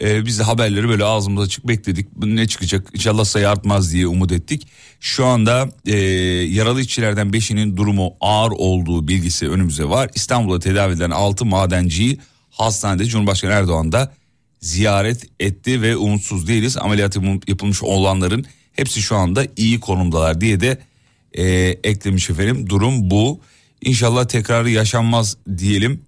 e, 0.02 0.26
biz 0.26 0.38
de 0.38 0.42
haberleri 0.42 0.88
böyle 0.88 1.04
ağzımıza 1.04 1.44
açık 1.44 1.68
bekledik. 1.68 2.06
Ne 2.16 2.48
çıkacak 2.48 2.88
İnşallah 2.94 3.24
sayı 3.24 3.50
artmaz 3.50 3.92
diye 3.92 4.06
umut 4.06 4.32
ettik. 4.32 4.68
Şu 5.00 5.26
anda 5.26 5.70
e, 5.86 5.96
yaralı 6.46 6.80
işçilerden 6.80 7.28
5'inin 7.28 7.76
durumu 7.76 8.14
ağır 8.20 8.50
olduğu 8.50 9.08
bilgisi 9.08 9.48
önümüze 9.48 9.84
var. 9.84 10.10
İstanbul'da 10.14 10.58
tedavi 10.58 10.92
edilen 10.92 11.10
6 11.10 11.44
madenciyi 11.44 12.18
hastanede 12.50 13.04
Cumhurbaşkanı 13.04 13.52
Erdoğan 13.52 13.92
da 13.92 14.12
ziyaret 14.60 15.24
etti 15.40 15.82
ve 15.82 15.96
umutsuz 15.96 16.48
değiliz. 16.48 16.76
Ameliyatı 16.76 17.20
yapılmış 17.48 17.82
olanların 17.82 18.46
hepsi 18.72 19.02
şu 19.02 19.16
anda 19.16 19.46
iyi 19.56 19.80
konumdalar 19.80 20.40
diye 20.40 20.60
de 20.60 20.78
e, 21.32 21.44
eklemiş 21.84 22.30
efendim. 22.30 22.68
Durum 22.70 23.10
bu. 23.10 23.40
İnşallah 23.82 24.24
tekrarı 24.24 24.70
yaşanmaz 24.70 25.36
diyelim. 25.58 26.07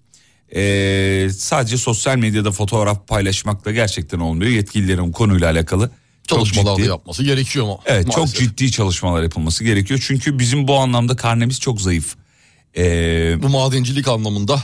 Ee, 0.57 1.28
sadece 1.37 1.76
sosyal 1.76 2.16
medyada 2.16 2.52
fotoğraf 2.52 3.09
paylaşmakla 3.09 3.73
gerçekten 3.73 4.19
olmuyor. 4.21 4.50
Yetkililerin 4.50 5.09
bu 5.09 5.12
konuyla 5.12 5.50
alakalı 5.50 5.90
çok 6.26 6.38
Çalışmalar 6.38 6.76
ciddi, 6.76 6.88
yapması 6.88 7.25
gerekiyor 7.25 7.66
mu? 7.66 7.80
evet 7.87 8.07
çok 8.07 8.16
Maalesef. 8.16 8.40
ciddi 8.40 8.71
çalışmalar 8.73 9.23
yapılması 9.23 9.64
gerekiyor. 9.64 10.04
Çünkü 10.07 10.38
bizim 10.38 10.69
bu 10.69 10.76
anlamda 10.78 11.16
karnemiz 11.16 11.61
çok 11.61 11.80
zayıf. 11.80 12.14
Ee, 12.76 13.37
Bu 13.42 13.49
madencilik 13.49 14.09
anlamında 14.09 14.62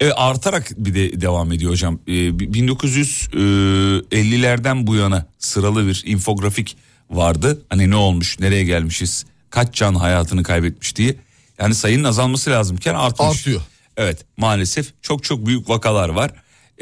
e, 0.00 0.10
artarak 0.10 0.70
bir 0.76 0.94
de 0.94 1.20
devam 1.20 1.52
ediyor 1.52 1.72
hocam. 1.72 1.98
Ee, 2.06 2.12
1950'lerden 2.12 4.86
bu 4.86 4.94
yana 4.94 5.26
sıralı 5.38 5.86
bir 5.86 6.02
infografik 6.06 6.76
vardı. 7.10 7.62
Hani 7.68 7.90
ne 7.90 7.96
olmuş, 7.96 8.38
nereye 8.40 8.64
gelmişiz, 8.64 9.24
kaç 9.50 9.74
can 9.74 9.94
hayatını 9.94 10.42
kaybetmiş 10.42 10.96
diye. 10.96 11.16
Yani 11.58 11.74
sayının 11.74 12.04
azalması 12.04 12.50
lazımken 12.50 12.94
artmış. 12.94 13.28
Artıyor. 13.38 13.60
Evet 13.96 14.24
maalesef 14.36 14.92
çok 15.02 15.24
çok 15.24 15.46
büyük 15.46 15.68
vakalar 15.68 16.08
var. 16.08 16.30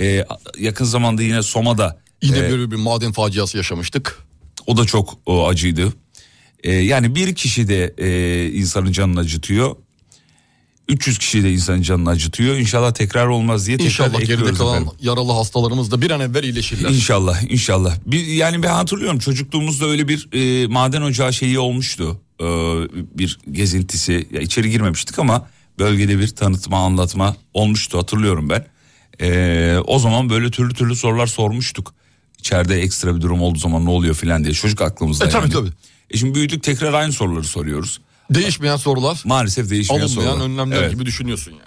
Ee, 0.00 0.25
yakın 0.59 0.85
zamanda 0.85 1.23
yine 1.23 1.42
Soma'da 1.42 2.00
yine 2.23 2.38
e, 2.38 2.50
böyle 2.50 2.71
bir 2.71 2.76
maden 2.76 3.12
faciası 3.12 3.57
yaşamıştık. 3.57 4.19
o 4.66 4.76
da 4.76 4.85
çok 4.85 5.19
o, 5.26 5.49
acıydı. 5.49 5.92
Ee, 6.64 6.73
yani 6.73 7.14
bir 7.14 7.35
kişi 7.35 7.69
de 7.69 7.95
e, 7.99 8.50
insanın 8.52 8.92
canını 8.92 9.21
acıtıyor. 9.21 9.76
300 10.88 11.19
kişi 11.19 11.45
de 11.45 11.52
insanın 11.52 11.83
canını 11.83 12.11
acıtıyor. 12.11 12.57
İnşallah 12.57 12.92
tekrar 12.92 13.26
olmaz 13.26 13.66
diye 13.66 13.76
tekrar 13.76 13.90
İnşallah 13.90 14.26
geride 14.26 14.52
kalan 14.52 14.75
efendim. 14.75 14.92
yaralı 15.00 15.33
hastalarımız 15.33 15.90
da 15.90 16.02
bir 16.02 16.11
an 16.11 16.21
evvel 16.21 16.42
iyileşirler. 16.42 16.90
İnşallah 16.90 17.42
inşallah. 17.50 17.97
Bir, 18.07 18.26
yani 18.26 18.62
ben 18.62 18.69
hatırlıyorum 18.69 19.19
çocukluğumuzda 19.19 19.87
öyle 19.87 20.09
bir 20.09 20.28
e, 20.33 20.66
maden 20.66 21.02
ocağı 21.02 21.33
şeyi 21.33 21.59
olmuştu. 21.59 22.21
Ee, 22.40 22.45
bir 23.19 23.38
gezintisi. 23.52 24.28
Ya 24.33 24.40
içeri 24.40 24.71
girmemiştik 24.71 25.19
ama 25.19 25.49
bölgede 25.83 26.19
bir 26.19 26.29
tanıtma 26.29 26.79
anlatma 26.79 27.37
olmuştu 27.55 27.99
hatırlıyorum 27.99 28.51
ben. 28.51 28.67
Ee, 29.21 29.77
o 29.87 29.99
zaman 29.99 30.31
böyle 30.31 30.51
türlü 30.51 30.75
türlü 30.75 30.97
sorular 30.97 31.27
sormuştuk. 31.27 31.95
İçeride 32.39 32.81
ekstra 32.81 33.17
bir 33.17 33.21
durum 33.21 33.43
olduğu 33.43 33.59
zaman 33.59 33.85
ne 33.85 33.91
oluyor 33.91 34.15
filan 34.15 34.45
diye. 34.45 34.55
Çocuk 34.55 34.81
aklımızda 34.83 35.25
E, 35.27 35.29
tabii, 35.29 35.43
yani. 35.43 35.53
tabii. 35.53 35.69
E 36.11 36.17
şimdi 36.17 36.35
büyüdük 36.35 36.62
tekrar 36.62 36.93
aynı 36.95 37.12
soruları 37.12 37.45
soruyoruz. 37.45 38.01
Değişmeyen 38.31 38.77
sorular, 38.77 39.23
Maalesef 39.25 39.71
değişmeyen 39.71 40.01
alınmayan 40.03 40.31
sorular. 40.31 40.47
önlemler 40.47 40.77
Evet. 40.83 40.93
gibi 40.93 41.07
düşünüyorsun 41.07 41.53
yani. 41.53 41.62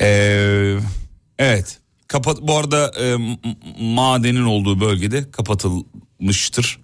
Ee, 0.00 0.78
evet. 1.38 1.78
Kapat 2.08 2.38
bu 2.42 2.56
arada 2.56 2.92
e, 3.00 3.16
madenin 3.80 4.44
olduğu 4.44 4.80
bölgede 4.80 5.30
kapatılmıştır. 5.30 6.78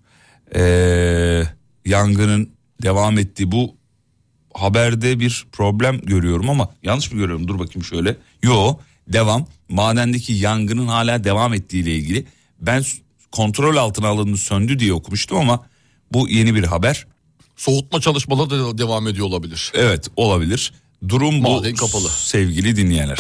Ee, 0.54 1.42
yangının 1.86 2.50
devam 2.82 3.18
ettiği 3.18 3.52
bu 3.52 3.76
haberde 4.54 5.20
bir 5.20 5.46
problem 5.52 6.00
görüyorum 6.00 6.50
ama 6.50 6.68
yanlış 6.82 7.12
mı 7.12 7.18
görüyorum? 7.18 7.48
Dur 7.48 7.58
bakayım 7.58 7.84
şöyle. 7.84 8.16
Yo, 8.42 8.76
devam. 9.08 9.46
Madendeki 9.68 10.32
yangının 10.32 10.86
hala 10.86 11.24
devam 11.24 11.54
ettiği 11.54 11.82
ile 11.82 11.94
ilgili. 11.96 12.26
Ben 12.60 12.84
kontrol 13.32 13.76
altına 13.76 14.08
alındı 14.08 14.36
söndü 14.36 14.78
diye 14.78 14.92
okumuştum 14.92 15.38
ama 15.38 15.66
bu 16.12 16.28
yeni 16.28 16.54
bir 16.54 16.64
haber. 16.64 17.06
Soğutma 17.56 18.00
çalışmaları 18.00 18.50
da 18.50 18.78
devam 18.78 19.08
ediyor 19.08 19.26
olabilir. 19.26 19.72
Evet, 19.74 20.08
olabilir. 20.16 20.72
Durum 21.08 21.44
bu 21.44 21.50
Maden 21.56 21.74
kapalı. 21.74 22.08
sevgili 22.08 22.76
dinleyenler. 22.76 23.18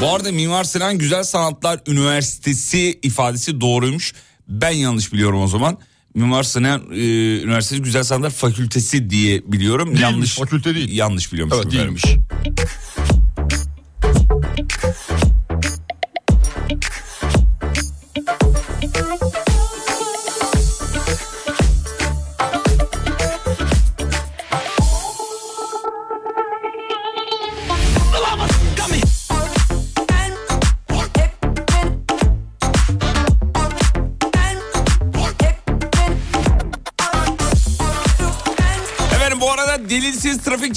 Bu 0.00 0.14
arada 0.14 0.32
Mimar 0.32 0.64
Sinan 0.64 0.98
Güzel 0.98 1.22
Sanatlar 1.24 1.80
Üniversitesi 1.86 2.98
ifadesi 3.02 3.60
doğruymuş. 3.60 4.14
Ben 4.48 4.70
yanlış 4.70 5.12
biliyorum 5.12 5.42
o 5.42 5.46
zaman. 5.48 5.78
Mimar 6.14 6.42
Sinan 6.42 6.80
e, 6.92 6.96
Üniversitesi 7.42 7.82
Güzel 7.82 8.04
Sanatlar 8.04 8.30
Fakültesi 8.30 9.10
diye 9.10 9.42
biliyorum. 9.52 9.86
Değilmiş, 9.86 10.02
yanlış 10.02 10.34
fakülte 10.34 10.74
değil. 10.74 10.92
Yanlış 10.96 11.32
biliyormuş. 11.32 11.56
Evet 11.62 11.72
değilmiş. 11.72 12.04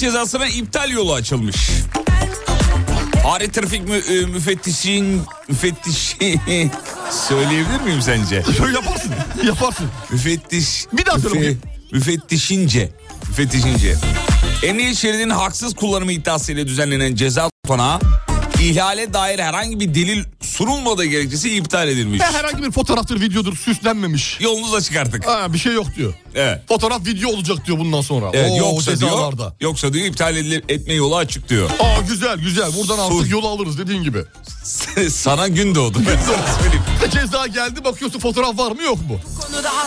Cezasına 0.02 0.46
iptal 0.48 0.90
yolu 0.90 1.12
açılmış. 1.14 1.56
Fare 3.22 3.48
trafik 3.48 3.88
mü, 3.88 3.96
e, 3.96 4.26
müfettişin 4.26 5.22
müfettişi 5.48 6.16
söyleyebilir 7.28 7.80
miyim 7.80 8.02
sence? 8.02 8.42
Yaparsın. 8.74 9.12
Yaparsın. 9.44 9.86
Müfettiş. 10.10 10.86
Bir 10.92 11.06
daha 11.06 11.18
söyle. 11.18 11.56
Müfettişince. 11.92 12.90
Müfettişince. 13.28 13.96
Emniyet 14.62 14.96
şeridinin 14.96 15.30
haksız 15.30 15.74
kullanımı 15.74 16.12
iddiasıyla 16.12 16.66
düzenlenen 16.66 17.14
ceza 17.14 17.50
tutanağı 17.64 18.00
ihlale 18.68 19.12
dair 19.12 19.38
herhangi 19.38 19.80
bir 19.80 19.94
delil 19.94 20.24
sunulmadığı 20.40 21.04
gerekçesi 21.04 21.56
iptal 21.56 21.88
edilmiş. 21.88 22.20
Ve 22.20 22.24
herhangi 22.24 22.62
bir 22.62 22.70
fotoğraftır, 22.70 23.20
videodur 23.20 23.56
süslenmemiş. 23.56 24.40
Yolunuza 24.40 24.80
çıkarttık. 24.80 25.26
Ha, 25.26 25.52
bir 25.52 25.58
şey 25.58 25.72
yok 25.74 25.86
diyor. 25.96 26.14
Evet. 26.34 26.62
Fotoğraf 26.68 27.06
video 27.06 27.30
olacak 27.30 27.66
diyor 27.66 27.78
bundan 27.78 28.00
sonra. 28.00 28.30
Evet, 28.32 28.50
Oo, 28.50 28.56
yoksa 28.56 28.86
diyor, 28.86 29.10
cezalarda. 29.10 29.54
yoksa 29.60 29.92
diyor 29.92 30.06
iptal 30.06 30.36
edile- 30.36 30.62
etme 30.68 30.94
yolu 30.94 31.16
açık 31.16 31.48
diyor. 31.48 31.70
Aa 31.80 32.00
güzel 32.08 32.38
güzel 32.38 32.66
buradan 32.76 33.08
Sus. 33.08 33.18
artık 33.20 33.30
yolu 33.32 33.48
alırız 33.48 33.78
dediğin 33.78 34.02
gibi. 34.02 34.18
Sana 35.10 35.48
gün 35.48 35.74
doğdu. 35.74 35.98
Ben 35.98 36.16
sana 36.16 36.56
söyleyeyim. 36.60 36.84
Ceza 37.12 37.46
geldi 37.46 37.84
bakıyorsun 37.84 38.18
fotoğraf 38.20 38.58
var 38.58 38.72
mı 38.72 38.82
yok 38.82 38.98
mu? 39.08 39.20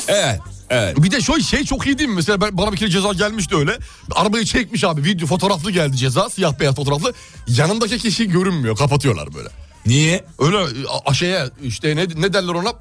Evet. 0.08 0.40
Evet. 0.70 1.04
Bir 1.04 1.12
de 1.12 1.22
şu 1.22 1.42
şey 1.42 1.64
çok 1.64 1.86
iyi 1.86 1.98
değil 1.98 2.10
mi? 2.10 2.16
Mesela 2.16 2.42
ben, 2.42 2.58
bana 2.58 2.72
bir 2.72 2.78
kere 2.78 2.90
ceza 2.90 3.14
gelmişti 3.14 3.56
öyle. 3.56 3.78
Arabayı 4.16 4.46
çekmiş 4.46 4.84
abi 4.84 5.04
video 5.04 5.28
fotoğraflı 5.28 5.72
geldi 5.72 5.98
ceza 5.98 6.30
siyah 6.30 6.60
beyaz 6.60 6.76
fotoğraflı. 6.76 7.14
Yanındaki 7.48 7.98
kişi 7.98 8.28
görünmüyor 8.30 8.78
kapatıyorlar 8.78 9.34
böyle. 9.34 9.50
Niye? 9.86 10.24
Öyle 10.40 10.58
a- 11.06 11.14
şeye 11.14 11.46
işte 11.64 11.96
ne, 11.96 12.04
ne 12.16 12.34
derler 12.34 12.54
ona? 12.54 12.74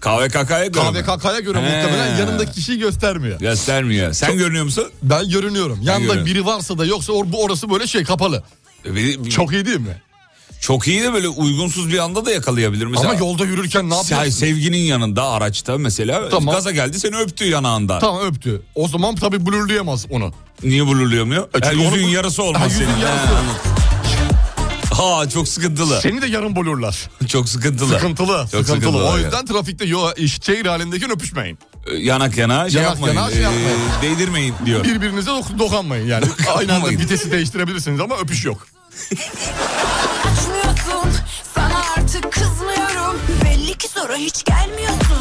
KVKK'ya 0.00 0.66
göre? 0.66 1.02
KVKK'ya 1.02 1.40
göre 1.40 1.58
He. 1.58 1.62
muhtemelen 1.62 2.16
yanındaki 2.18 2.52
kişiyi 2.52 2.78
göstermiyor. 2.78 3.38
Göstermiyor. 3.40 4.12
Sen 4.12 4.38
görünüyor 4.38 4.64
musun? 4.64 4.84
Ben 5.02 5.28
görünüyorum. 5.28 5.78
Yanında 5.82 6.26
biri 6.26 6.46
varsa 6.46 6.78
da 6.78 6.84
yoksa 6.84 7.12
or, 7.12 7.32
bu 7.32 7.42
orası 7.44 7.70
böyle 7.70 7.86
şey 7.86 8.04
kapalı. 8.04 8.42
Bir- 8.84 9.24
bir- 9.24 9.30
Çok 9.30 9.52
iyi 9.52 9.66
değil 9.66 9.80
mi? 9.80 10.02
Çok 10.60 10.88
iyi 10.88 11.02
de 11.02 11.12
böyle 11.12 11.28
uygunsuz 11.28 11.88
bir 11.92 11.98
anda 11.98 12.24
da 12.26 12.32
yakalayabilir. 12.32 12.86
Mesela 12.86 13.10
Ama 13.10 13.18
yolda 13.18 13.44
yürürken 13.44 13.90
ne 13.90 13.94
yapıyorsun? 13.96 14.30
sevginin 14.30 14.78
yanında 14.78 15.24
araçta 15.28 15.78
mesela 15.78 16.28
Tamam. 16.28 16.54
gaza 16.54 16.70
geldi 16.70 17.00
seni 17.00 17.16
öptü 17.16 17.44
yanağında. 17.44 17.98
Tamam 17.98 18.20
öptü. 18.26 18.62
O 18.74 18.88
zaman 18.88 19.14
tabii 19.14 19.46
blurlayamaz 19.46 20.06
onu. 20.10 20.32
Niye 20.62 20.86
blurlayamıyor? 20.86 21.42
E 21.44 21.48
Ha, 21.52 21.70
çünkü 21.70 21.84
yüzüğün 21.84 22.04
onu- 22.04 22.12
yarısı 22.14 22.42
Ha, 22.42 22.48
olmaz 22.48 22.72
yüzüğün 22.72 22.86
senin. 22.86 22.98
yarısı. 22.98 23.26
Ha. 23.26 23.40
Ha 25.20 25.28
çok 25.28 25.48
sıkıntılı. 25.48 26.00
Seni 26.00 26.22
de 26.22 26.26
yarım 26.26 26.56
blurlar. 26.56 27.10
Çok 27.28 27.48
sıkıntılı. 27.48 27.94
Sıkıntılı. 27.94 28.46
Çok 28.52 28.66
sıkıntılı. 28.66 29.04
O 29.04 29.16
yani. 29.16 29.24
yüzden 29.24 29.46
trafikte 29.46 29.84
yo, 29.84 30.10
iş, 30.16 30.42
şehir 30.42 30.66
halindeyken 30.66 31.10
öpüşmeyin. 31.10 31.58
Ee, 31.86 31.94
Yanak 31.96 32.36
yana 32.36 32.70
şey 32.70 32.82
Yanak 32.82 32.94
yapmayın. 32.96 33.16
yana 33.16 33.30
şey 33.30 33.38
ee, 33.38 33.42
yapmayın. 33.42 33.68
değdirmeyin 34.02 34.54
diyor. 34.66 34.84
Birbirinize 34.84 35.30
dok- 35.30 35.58
dokunmayın 35.58 36.06
yani. 36.06 36.24
Aynı 36.56 36.74
anda 36.74 36.90
vitesi 36.90 37.30
değiştirebilirsiniz 37.30 38.00
ama 38.00 38.16
öpüş 38.16 38.44
yok. 38.44 38.66
Açmıyorsun 40.24 41.20
sana 41.54 41.82
artık 41.98 42.32
kızmıyorum 42.32 43.20
Belli 43.44 43.78
ki 43.78 43.88
sonra 43.88 44.16
hiç 44.16 44.44
gelmiyorsun 44.44 45.18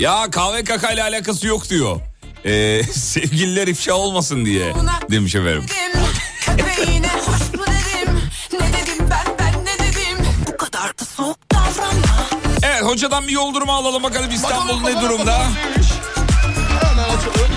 Ya 0.00 0.24
KVKK 0.30 0.92
ile 0.94 1.02
alakası 1.02 1.46
yok 1.46 1.68
diyor. 1.68 2.00
Ee, 2.44 2.82
sevgililer 2.92 3.66
ifşa 3.68 3.94
olmasın 3.94 4.44
diye 4.44 4.74
demiş 5.10 5.34
efendim. 5.34 5.64
Dedim, 5.68 6.06
Köpeğine 6.40 7.08
hoş 7.08 7.54
mu 7.54 7.64
dedim 7.66 8.20
Ne 8.52 8.58
dedim 8.72 9.10
ben 9.10 9.26
ben 9.38 9.64
ne 9.64 9.78
dedim 9.86 10.26
Bu 10.52 10.56
kadar 10.56 10.98
da 10.98 11.04
soğuk 11.16 11.38
davranma 11.52 12.26
Evet 12.62 12.82
hocadan 12.82 13.26
bir 13.26 13.32
yol 13.32 13.54
durumu 13.54 13.72
alalım 13.72 14.02
bakalım 14.02 14.30
İstanbul 14.30 14.58
Bakalım, 14.68 14.82
ne 14.82 14.86
bakalım, 14.86 15.02
durumda? 15.10 15.26
bakalım 15.32 15.54
neymiş. 15.54 15.88
Hemen 16.82 17.04
açalım. 17.04 17.48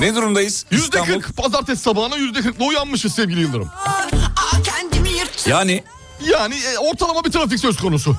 Ne 0.00 0.14
durumdayız? 0.14 0.64
Yüzde 0.70 1.02
kırk 1.02 1.36
pazartesi 1.36 1.82
sabahına 1.82 2.16
yüzde 2.16 2.40
kırkla 2.40 2.64
uyanmışız 2.64 3.14
sevgili 3.14 3.40
Yıldırım. 3.40 3.68
Yani 5.46 5.84
Yani 6.30 6.54
e, 6.54 6.78
ortalama 6.78 7.24
bir 7.24 7.30
trafik 7.30 7.60
söz 7.60 7.76
konusu. 7.76 8.16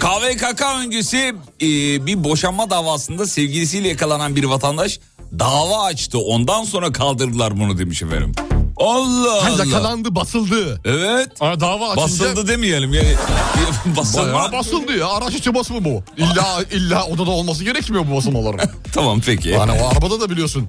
KVKK 0.00 0.62
öncesi 0.84 1.34
e, 1.62 1.66
bir 2.06 2.24
boşanma 2.24 2.70
davasında 2.70 3.26
sevgilisiyle 3.26 3.88
yakalanan 3.88 4.36
bir 4.36 4.44
vatandaş 4.44 5.00
dava 5.38 5.82
açtı. 5.84 6.18
Ondan 6.18 6.64
sonra 6.64 6.92
kaldırdılar 6.92 7.60
bunu 7.60 7.78
demiş 7.78 8.02
efendim. 8.02 8.32
Allah 8.76 9.32
Allah. 9.46 9.64
yakalandı 9.64 10.14
basıldı. 10.14 10.80
Evet. 10.84 11.28
Ha, 11.40 11.60
dava 11.60 11.90
açınca 11.90 12.02
Basıldı 12.04 12.48
demeyelim. 12.48 12.94
Yani, 12.94 13.14
basılma. 13.96 14.32
bayağı 14.34 14.52
basıldı 14.52 14.98
ya. 14.98 15.08
Araç 15.08 15.34
içi 15.34 15.54
basımı 15.54 15.84
bu. 15.84 16.02
İlla 16.16 16.62
illa 16.70 17.04
odada 17.06 17.30
olması 17.30 17.64
gerekmiyor 17.64 18.04
bu 18.10 18.16
basılmaların. 18.16 18.70
Tamam 18.92 19.20
peki. 19.26 19.48
Yani 19.48 19.72
o 19.72 19.88
arabada 19.88 20.20
da 20.20 20.30
biliyorsun. 20.30 20.68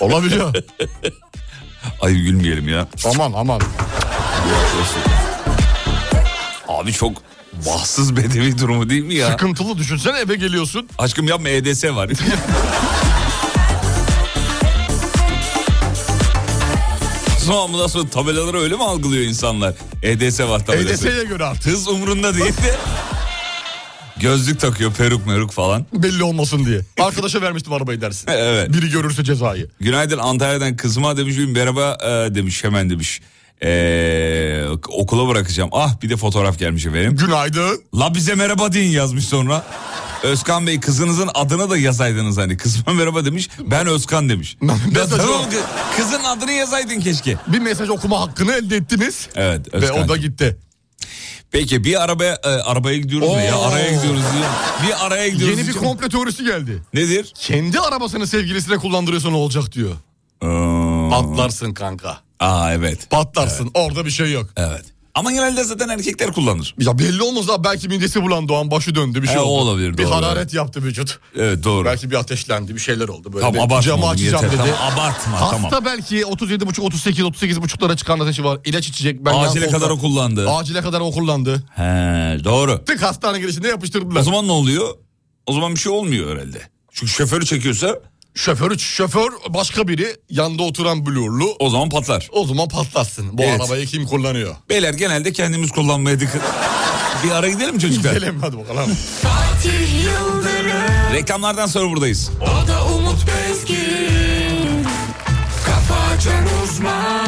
Olabiliyor. 0.00 0.54
Ay 2.00 2.14
gülmeyelim 2.14 2.68
ya. 2.68 2.86
aman 3.14 3.32
aman. 3.36 3.60
Abi 6.68 6.92
çok 6.92 7.12
bahtsız 7.66 8.16
bedevi 8.16 8.58
durumu 8.58 8.90
değil 8.90 9.04
mi 9.04 9.14
ya? 9.14 9.30
Sıkıntılı 9.30 9.78
düşünsene 9.78 10.18
eve 10.18 10.34
geliyorsun. 10.36 10.88
Aşkım 10.98 11.28
yapma 11.28 11.48
EDS 11.48 11.84
var. 11.84 12.10
Sonra 17.48 17.72
bundan 17.72 17.86
sonra 17.86 18.08
tabelaları 18.08 18.58
öyle 18.60 18.74
mi 18.74 18.84
algılıyor 18.84 19.24
insanlar? 19.24 19.74
EDS 20.02 20.40
var 20.40 20.66
tabelası. 20.66 21.08
EDS'ye 21.08 21.24
göre 21.24 21.44
artık. 21.44 21.66
Hız 21.66 21.88
umrunda 21.88 22.34
değil 22.34 22.56
de. 22.56 22.76
Gözlük 24.20 24.60
takıyor 24.60 24.92
peruk 24.94 25.26
meruk 25.26 25.50
falan. 25.50 25.86
Belli 25.92 26.22
olmasın 26.22 26.64
diye. 26.66 26.80
Arkadaşa 27.00 27.42
vermiştim 27.42 27.72
arabayı 27.72 28.00
dersin. 28.00 28.28
Evet. 28.32 28.72
Biri 28.72 28.90
görürse 28.90 29.24
cezayı. 29.24 29.68
Günaydın 29.80 30.18
Antalya'dan 30.18 30.76
kızıma 30.76 31.16
demiş 31.16 31.38
bir 31.38 31.46
merhaba 31.46 31.98
e, 32.02 32.34
demiş 32.34 32.64
hemen 32.64 32.90
demiş. 32.90 33.20
E, 33.62 34.64
okula 34.88 35.28
bırakacağım. 35.28 35.70
Ah 35.72 36.02
bir 36.02 36.10
de 36.10 36.16
fotoğraf 36.16 36.58
gelmiş 36.58 36.86
efendim. 36.86 37.16
Günaydın. 37.16 37.82
La 37.94 38.14
bize 38.14 38.34
merhaba 38.34 38.72
deyin 38.72 38.90
yazmış 38.90 39.24
sonra. 39.24 39.64
Özkan 40.22 40.66
Bey 40.66 40.80
kızınızın 40.80 41.30
adını 41.34 41.70
da 41.70 41.76
yazaydınız 41.76 42.38
hani. 42.38 42.56
Kızıma 42.56 42.92
merhaba 42.92 43.24
demiş. 43.24 43.48
Ben 43.60 43.86
Özkan 43.86 44.28
demiş. 44.28 44.56
Ya 44.62 44.74
Mesaj 44.92 45.10
tamam, 45.20 45.40
o. 45.40 45.52
kı- 45.52 45.96
kızın 45.96 46.24
adını 46.24 46.52
yazaydın 46.52 47.00
keşke. 47.00 47.36
Bir 47.46 47.58
mesaj 47.58 47.88
okuma 47.90 48.20
hakkını 48.20 48.52
elde 48.52 48.76
ettiniz. 48.76 49.28
Evet 49.34 49.74
Ve 49.74 49.76
Özkan. 49.76 50.04
o 50.04 50.08
da 50.08 50.16
gitti. 50.16 50.56
Peki 51.50 51.84
bir 51.84 52.02
arabaya 52.04 52.34
e, 52.44 52.48
arabaya 52.48 52.96
gidiyoruz 52.98 53.28
ne 53.28 53.44
ya 53.44 53.58
Oo. 53.58 53.62
araya 53.68 53.92
gidiyoruz 53.96 54.22
diye. 54.32 54.44
Bir 54.88 55.06
araya 55.06 55.28
gidiyoruz. 55.28 55.58
Yeni 55.58 55.66
bir 55.68 55.72
için- 55.72 55.80
komple 55.84 56.08
teorisi 56.08 56.44
geldi. 56.44 56.82
Nedir? 56.94 57.32
Kendi 57.38 57.80
arabasını 57.80 58.26
sevgilisine 58.26 58.76
kullandırıyorsa 58.76 59.30
ne 59.30 59.36
olacak 59.36 59.72
diyor. 59.72 59.90
Aa, 60.40 61.10
Patlarsın 61.10 61.74
kanka. 61.74 62.18
Aa 62.40 62.72
evet. 62.72 63.10
Patlarsın. 63.10 63.70
Orada 63.74 64.04
bir 64.04 64.10
şey 64.10 64.32
yok. 64.32 64.46
Evet. 64.56 64.84
Ama 65.14 65.32
genelde 65.32 65.64
zaten 65.64 65.88
erkekler 65.88 66.32
kullanır. 66.32 66.74
Ya 66.78 66.98
belli 66.98 67.22
olmaz 67.22 67.50
abi 67.50 67.64
belki 67.64 67.88
midesi 67.88 68.22
bulandı 68.22 68.52
o 68.52 68.56
an 68.56 68.70
başı 68.70 68.94
döndü 68.94 69.22
bir 69.22 69.28
şey 69.28 69.38
o 69.38 69.40
oldu. 69.40 69.62
olabilir, 69.70 69.98
Bir 69.98 70.04
doğru. 70.04 70.14
hararet 70.14 70.54
yaptı 70.54 70.82
vücut. 70.82 71.18
Evet 71.36 71.64
doğru. 71.64 71.84
Belki 71.84 72.10
bir 72.10 72.16
ateşlendi 72.16 72.74
bir 72.74 72.80
şeyler 72.80 73.08
oldu. 73.08 73.32
Böyle 73.32 73.40
Tamam 73.46 73.60
abartma 73.60 73.82
camı 73.82 74.08
açacağım 74.08 74.44
yeter. 74.44 74.58
dedi. 74.58 74.74
Tamam, 74.78 74.92
abartma 74.92 75.40
Hasta 75.40 75.68
tamam. 75.68 75.84
belki 75.84 76.20
37,5 76.22 76.80
38 76.82 77.24
38,5'lara 77.24 77.96
çıkan 77.96 78.18
ateşi 78.20 78.44
var. 78.44 78.58
İlaç 78.64 78.88
içecek. 78.88 79.24
Ben 79.24 79.34
Acile 79.34 79.68
kadar 79.70 79.90
o 79.90 79.98
kullandı. 79.98 80.50
Acile 80.50 80.80
kadar 80.82 81.00
o 81.00 81.10
kullandı. 81.10 81.62
He 81.74 81.82
doğru. 82.44 82.84
Tık 82.84 83.02
hastane 83.02 83.38
girişinde 83.40 83.68
yapıştırdılar. 83.68 84.20
O 84.20 84.24
zaman 84.24 84.46
ne 84.48 84.52
oluyor? 84.52 84.88
O 85.46 85.52
zaman 85.52 85.74
bir 85.74 85.80
şey 85.80 85.92
olmuyor 85.92 86.36
herhalde. 86.36 86.62
Çünkü 86.92 87.12
şoförü 87.12 87.46
çekiyorsa 87.46 87.94
Şoför, 88.38 88.78
şoför 88.78 89.28
başka 89.48 89.88
biri 89.88 90.16
yanında 90.30 90.62
oturan 90.62 91.06
blurlu. 91.06 91.56
o 91.58 91.70
zaman 91.70 91.88
patlar. 91.88 92.28
O 92.32 92.46
zaman 92.46 92.68
patlatsın. 92.68 93.38
Bu 93.38 93.42
Evet. 93.42 93.60
arabayı 93.60 93.86
kim 93.86 94.06
kullanıyor? 94.06 94.56
Beyler 94.70 94.94
genelde 94.94 95.32
kendimiz 95.32 95.70
kullanmaya 95.70 96.20
dikkat. 96.20 96.42
bir 97.24 97.30
ara 97.30 97.48
gidelim 97.48 97.74
mi 97.74 97.80
çocuklar? 97.80 98.14
Gidelim 98.14 98.40
hadi 98.40 98.58
bakalım. 98.58 98.90
Fatih 99.22 100.04
Yıldırım 100.04 101.12
Reklamlardan 101.14 101.66
sonra 101.66 101.90
buradayız. 101.90 102.30
O 102.42 102.68
da 102.68 102.84
Umut 102.84 103.18
Bezgin 103.26 104.86
Kafa 105.66 106.32
uzman 106.64 107.27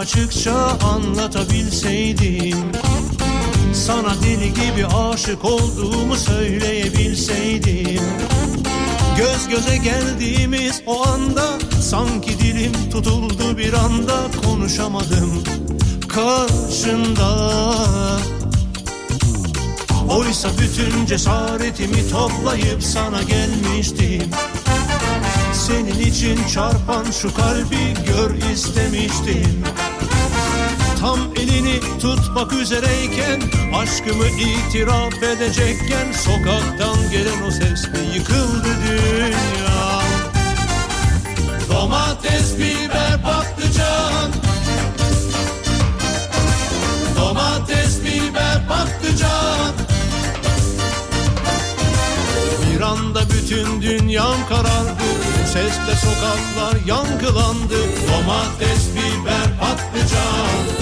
Açıkça 0.00 0.78
anlatabilseydim 0.82 2.72
Sana 3.74 4.14
deli 4.22 4.54
gibi 4.54 4.86
aşık 4.86 5.44
olduğumu 5.44 6.16
söyleyebilseydim. 6.16 8.02
Göz 9.16 9.48
göze 9.48 9.76
geldiğimiz 9.76 10.82
o 10.86 11.08
anda 11.08 11.58
Sanki 11.82 12.38
dilim 12.38 12.72
tutuldu 12.90 13.58
bir 13.58 13.72
anda 13.72 14.16
Konuşamadım 14.44 15.44
karşında. 16.08 17.52
Oysa 20.08 20.48
bütün 20.60 21.06
cesaretimi 21.06 22.10
toplayıp 22.10 22.82
sana 22.82 23.22
gelmiştim. 23.22 24.30
Senin 25.52 26.00
için 26.00 26.38
çarpan 26.54 27.04
şu 27.10 27.34
kalbi 27.34 27.94
gör 28.06 28.50
istemiştim 28.52 29.64
Tam 31.00 31.18
elini 31.36 31.80
tutmak 32.00 32.52
üzereyken 32.52 33.40
Aşkımı 33.74 34.26
itiraf 34.26 35.22
edecekken 35.22 36.12
Sokaktan 36.12 37.10
gelen 37.10 37.42
o 37.48 37.50
sesle 37.50 38.00
yıkıldı 38.14 38.68
dünya. 38.88 40.00
Domates, 41.68 42.58
biber, 42.58 43.22
patlıcan. 43.22 44.32
Domates, 47.16 48.04
biber, 48.04 48.68
patlıcan. 48.68 49.72
Bir 52.74 52.80
anda 52.80 53.20
bütün 53.30 53.82
dünyam 53.82 54.48
karardı 54.48 55.04
sesle 55.46 55.96
sokaklar 55.96 56.86
yankılandı. 56.86 57.78
Domates, 58.08 58.88
biber, 58.94 59.58
patlıcan 59.60 60.79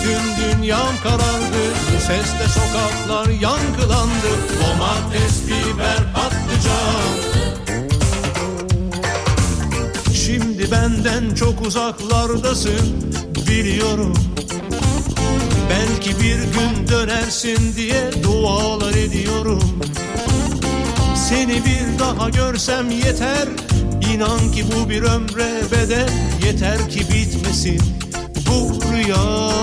bütün 0.00 0.58
dünyam 0.58 1.00
karardı 1.02 1.74
sesle 1.98 2.48
sokaklar 2.48 3.28
yankılandı. 3.28 4.30
Domates, 4.60 5.46
biber, 5.46 5.98
patlıcan. 6.14 7.40
Şimdi 10.14 10.70
benden 10.70 11.34
çok 11.34 11.66
uzaklardasın 11.66 13.14
biliyorum. 13.48 14.14
Belki 15.70 16.20
bir 16.20 16.36
gün 16.36 16.88
dönersin 16.88 17.76
diye 17.76 18.10
dualar 18.22 18.94
ediyorum. 18.94 19.80
Seni 21.28 21.64
bir 21.64 21.98
daha 21.98 22.30
görsem 22.30 22.90
yeter 22.90 23.48
İnan 24.14 24.52
ki 24.52 24.64
bu 24.76 24.90
bir 24.90 25.02
ömre 25.02 25.50
bedel. 25.72 26.08
Yeter 26.46 26.90
ki 26.90 27.00
bitmesin 27.00 27.80
bu 28.50 28.80
rüya 28.92 29.59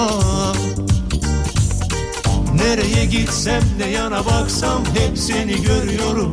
Nereye 2.67 3.06
gitsem 3.06 3.63
ne 3.80 3.86
yana 3.89 4.25
baksam 4.25 4.84
hep 4.86 5.17
seni 5.17 5.62
görüyorum. 5.62 6.32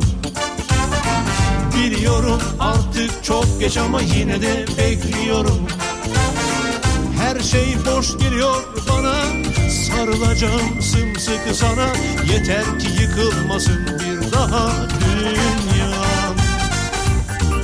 Biliyorum 1.75 2.41
artık 2.59 3.23
çok 3.23 3.59
geç 3.59 3.77
ama 3.77 4.01
yine 4.01 4.41
de 4.41 4.65
bekliyorum. 4.77 5.67
Her 7.19 7.39
şey 7.39 7.75
boş 7.85 8.17
geliyor 8.17 8.63
bana 8.89 9.13
Sarılacağım 9.69 10.81
sımsıkı 10.81 11.55
sana. 11.55 11.87
Yeter 12.31 12.79
ki 12.79 12.87
yıkılmasın 13.01 13.85
bir 13.85 14.31
daha 14.31 14.71
dünyam. 14.99 16.35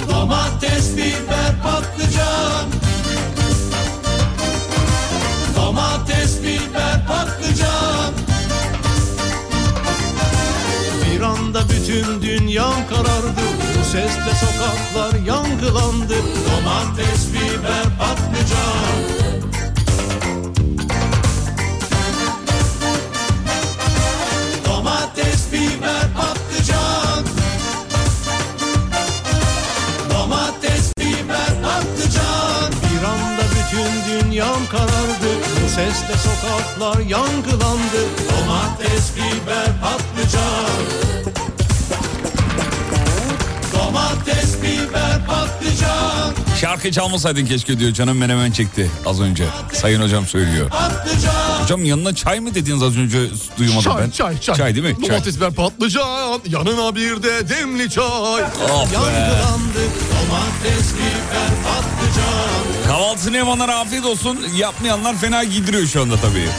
Domates, 0.10 0.98
biber, 0.98 1.62
patlıcan. 1.64 2.66
Domates, 5.56 6.44
biber, 6.44 6.51
anda 11.52 11.70
bütün 11.70 12.22
dünyam 12.22 12.88
karardı. 12.90 13.42
Bu 13.80 13.86
sesle 13.86 14.32
sokaklar 14.40 15.26
yankılandı 15.26 16.16
Domates, 16.48 17.34
biber, 17.34 17.84
patlıcan 18.00 18.96
Domates, 24.66 25.54
biber, 25.54 26.08
patlıcan 26.18 27.26
Domates, 30.10 30.92
biber, 30.98 31.54
patlıcan 31.64 32.72
Bir 32.72 33.04
anda 33.08 33.44
bütün 33.56 34.22
dünyam 34.24 34.68
karardı. 34.72 35.30
Bu 35.64 35.70
sesle 35.70 36.16
sokaklar 36.18 37.00
yankılandı 37.00 38.02
Domates, 38.30 39.12
biber, 39.16 39.68
patlıcan 39.82 41.21
Domates, 43.92 44.62
biber, 44.62 45.26
patlıcan 45.28 46.34
Şarkı 46.62 46.92
çalmasaydın 46.92 47.46
keşke 47.46 47.80
diyor 47.80 47.92
canım 47.92 48.18
menemen 48.18 48.52
çekti 48.52 48.92
az 49.06 49.22
önce. 49.22 49.46
Sayın 49.74 50.02
hocam 50.02 50.28
söylüyor. 50.28 50.70
Patlıcan 50.70 51.64
Hocam 51.64 51.86
yanına 51.86 52.16
çay 52.16 52.40
mı 52.40 52.56
dediniz 52.56 52.84
az 52.84 52.98
önce 52.98 53.20
duymadım 53.58 53.82
Çay, 53.82 54.04
ben. 54.04 54.10
çay, 54.10 54.40
çay. 54.40 54.56
Çay 54.56 54.76
değil 54.76 54.86
mi? 54.86 54.96
Çay. 55.02 55.10
Domates, 55.10 55.38
biber, 55.38 55.54
patlıcan. 55.54 56.42
Yanına 56.50 56.96
bir 56.96 57.24
de 57.24 57.50
demli 57.50 57.90
çay. 57.90 58.06
Oh 58.06 58.42
be. 58.92 58.94
yankılandı 58.94 59.82
Domates, 60.12 60.94
biber, 60.94 61.50
patlıcan 61.64 62.88
Kahvaltısını 62.88 63.38
yapanlar 63.38 63.70
afiyet 63.70 64.06
olsun. 64.06 64.40
Yapmayanlar 64.58 65.18
fena 65.18 65.44
giydiriyor 65.44 65.88
şu 65.88 66.02
anda 66.02 66.16
tabii. 66.18 66.50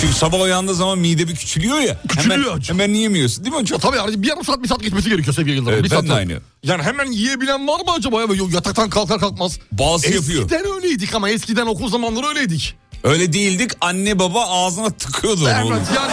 Çünkü 0.00 0.14
sabah 0.14 0.40
uyandığı 0.40 0.74
zaman 0.74 0.98
mide 0.98 1.28
bir 1.28 1.34
küçülüyor 1.34 1.78
ya. 1.78 2.02
Küçülüyor. 2.08 2.50
Hemen, 2.50 2.62
hemen 2.68 2.94
yiyemiyorsun 2.94 3.44
değil 3.44 3.54
mi 3.54 3.60
hocam? 3.60 3.80
Tabii 3.80 3.96
yani 3.96 4.22
bir 4.22 4.28
yarım 4.28 4.44
saat 4.44 4.62
bir 4.62 4.68
saat 4.68 4.80
geçmesi 4.82 5.10
gerekiyor 5.10 5.34
sevgili 5.34 5.56
Yıldırım. 5.56 5.74
Evet, 5.74 5.84
bir 5.84 5.90
ben 5.90 5.96
saat 5.96 6.08
de 6.08 6.12
aynı. 6.12 6.40
Yani 6.62 6.82
hemen 6.82 7.10
yiyebilen 7.10 7.68
var 7.68 7.80
mı 7.80 7.92
acaba? 7.92 8.20
Ya, 8.20 8.28
yataktan 8.52 8.90
kalkar 8.90 9.20
kalkmaz. 9.20 9.58
Bazısı 9.72 10.14
yapıyor. 10.14 10.42
Eskiden 10.42 10.74
öyleydik 10.74 11.14
ama 11.14 11.30
eskiden 11.30 11.66
okul 11.66 11.88
zamanları 11.88 12.26
öyleydik. 12.26 12.74
Öyle 13.06 13.32
değildik. 13.32 13.70
Anne 13.80 14.18
baba 14.18 14.44
ağzına 14.46 14.90
tıkıyordu. 14.90 15.48
Evet 15.48 15.64
oğlum. 15.64 15.80
yani. 15.96 16.12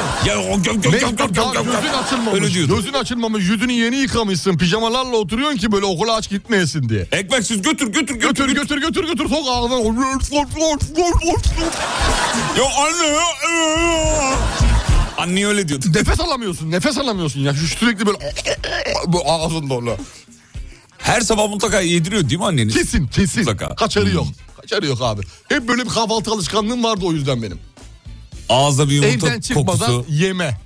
Ya 0.49 0.56
gök 0.56 0.84
gök 0.84 0.84
gök 0.84 1.01
gök 1.01 1.17
gök 1.17 1.53
gök. 1.53 1.65
gözün 1.65 1.93
açılmamış. 2.03 2.34
Öyle 2.34 2.53
diyordu. 2.53 2.75
Gözün 2.75 2.93
açılmamış. 2.93 3.43
Yüzünü 3.49 3.71
yeni 3.73 3.95
yıkamışsın. 3.95 4.58
Pijamalarla 4.58 5.15
oturuyorsun 5.17 5.58
ki 5.58 5.71
böyle 5.71 5.86
okula 5.86 6.15
aç 6.15 6.29
gitmeyesin 6.29 6.89
diye. 6.89 7.08
Ekmeksiz 7.12 7.62
götür 7.62 7.88
götür 7.88 8.15
götür. 8.15 8.45
Götür 8.47 8.56
götür 8.56 8.82
götür 8.82 9.08
götür 9.08 9.29
sok 9.29 9.47
ağzına. 9.49 9.79
Ya 12.58 12.63
anne 12.77 13.08
ya. 13.08 14.36
Anne 15.17 15.47
öyle 15.47 15.67
diyordu. 15.67 15.86
Nefes 15.95 16.19
alamıyorsun. 16.19 16.71
Nefes 16.71 16.97
alamıyorsun 16.97 17.39
ya. 17.39 17.53
Şu 17.53 17.67
sürekli 17.67 18.06
böyle 18.06 18.17
bu 19.08 19.32
ağzın 19.32 19.69
dolu. 19.69 19.97
Her 20.97 21.21
sabah 21.21 21.49
mutlaka 21.49 21.82
yediriyor 21.82 22.29
değil 22.29 22.39
mi 22.39 22.45
anneniz? 22.45 22.73
Kesin 22.73 23.08
kesin. 23.08 23.39
Mutlaka. 23.43 23.75
Kaçarı 23.75 24.06
Hmm. 24.06 24.13
yok. 24.15 24.27
Kaçarı 24.63 24.86
yok 24.86 25.02
abi. 25.02 25.21
Hep 25.49 25.67
böyle 25.67 25.84
bir 25.86 25.89
kahvaltı 25.89 26.32
alışkanlığım 26.32 26.84
vardı 26.84 27.06
o 27.06 27.12
yüzden 27.13 27.43
benim. 27.43 27.60
Ağızda 28.49 28.89
bir 28.89 28.93
yumurta 28.93 29.28
Evden 29.28 29.41
çıkmadan 29.41 29.78
kokusu 29.91 30.06
yeme. 30.10 30.58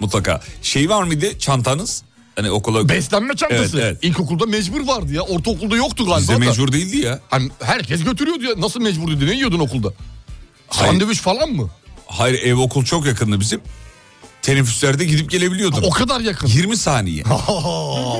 mutlaka. 0.00 0.40
Şey 0.62 0.88
var 0.88 1.02
mıydı 1.02 1.38
çantanız? 1.38 2.02
Hani 2.36 2.50
okula... 2.50 2.88
Beslenme 2.88 3.36
çantası. 3.36 3.76
Evet, 3.78 3.84
evet. 3.84 3.98
İlkokulda 4.04 4.46
mecbur 4.46 4.86
vardı 4.86 5.12
ya. 5.12 5.22
Ortaokulda 5.22 5.76
yoktu 5.76 6.04
galiba 6.06 6.18
Bizde 6.20 6.32
da. 6.34 6.38
mecbur 6.38 6.72
değildi 6.72 6.96
ya. 6.96 7.20
Hani 7.30 7.50
herkes 7.62 8.04
götürüyordu 8.04 8.44
ya. 8.44 8.60
Nasıl 8.60 8.80
mecburdu? 8.80 9.26
Ne 9.26 9.34
yiyordun 9.34 9.58
okulda? 9.58 9.92
Hayır. 10.68 11.00
Sandviç 11.00 11.20
falan 11.20 11.50
mı? 11.50 11.70
Hayır 12.06 12.42
ev 12.42 12.56
okul 12.56 12.84
çok 12.84 13.06
yakındı 13.06 13.40
bizim. 13.40 13.60
Teneffüslerde 14.44 15.04
gidip 15.04 15.30
gelebiliyordum. 15.30 15.78
O 15.82 15.90
kadar 15.90 16.20
yakın. 16.20 16.46
20 16.46 16.76
saniye. 16.76 17.22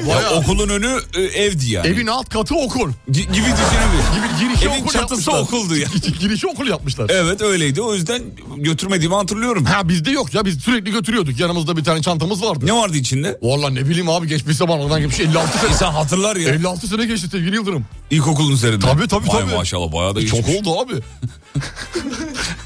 Ya 0.08 0.30
okulun 0.34 0.68
önü 0.68 0.98
e, 1.16 1.20
evdi 1.22 1.70
yani. 1.70 1.86
Evin 1.86 2.06
alt 2.06 2.28
katı 2.28 2.54
okul. 2.54 2.90
Gi- 3.10 3.12
gibi 3.12 3.28
düşünebilir. 3.32 4.04
Gibi 4.14 4.48
girişi 4.48 4.68
Evin 4.68 4.82
okul 4.82 4.92
çatısı 4.92 5.30
yapmışlar. 5.30 5.58
okuldu 5.58 5.76
ya. 5.76 5.88
girişi 6.20 6.46
okul 6.46 6.66
yapmışlar. 6.68 7.10
Evet 7.10 7.42
öyleydi. 7.42 7.80
O 7.82 7.94
yüzden 7.94 8.22
götürmediğimi 8.56 9.14
hatırlıyorum. 9.14 9.64
Ha 9.64 9.88
bizde 9.88 10.10
yok 10.10 10.34
ya 10.34 10.44
biz 10.44 10.58
sürekli 10.60 10.90
götürüyorduk. 10.92 11.40
Yanımızda 11.40 11.76
bir 11.76 11.84
tane 11.84 12.02
çantamız 12.02 12.42
vardı. 12.42 12.66
Ne 12.66 12.72
vardı 12.72 12.96
içinde? 12.96 13.38
Vallahi 13.42 13.74
ne 13.74 13.88
bileyim 13.88 14.08
abi 14.08 14.28
geçmiş 14.28 14.56
zaman 14.56 14.80
oradan 14.80 15.00
geçmiş 15.00 15.20
56 15.20 15.58
sene. 15.58 15.70
İnsan 15.70 15.92
hatırlar 15.92 16.36
ya. 16.36 16.50
56 16.50 16.88
sene 16.88 17.06
geçti 17.06 17.28
sevgili 17.32 17.54
Yıldırım. 17.54 17.84
İlkokulun 18.10 18.52
üzerinde. 18.52 18.86
Tabii, 18.86 19.08
tabii, 19.08 19.28
Vay 19.28 19.40
tabii. 19.40 19.54
maşallah 19.54 19.92
bayağı 19.92 20.14
da 20.16 20.26
Çok 20.26 20.38
geçmiş. 20.46 20.56
oldu 20.68 20.78
abi. 20.80 20.92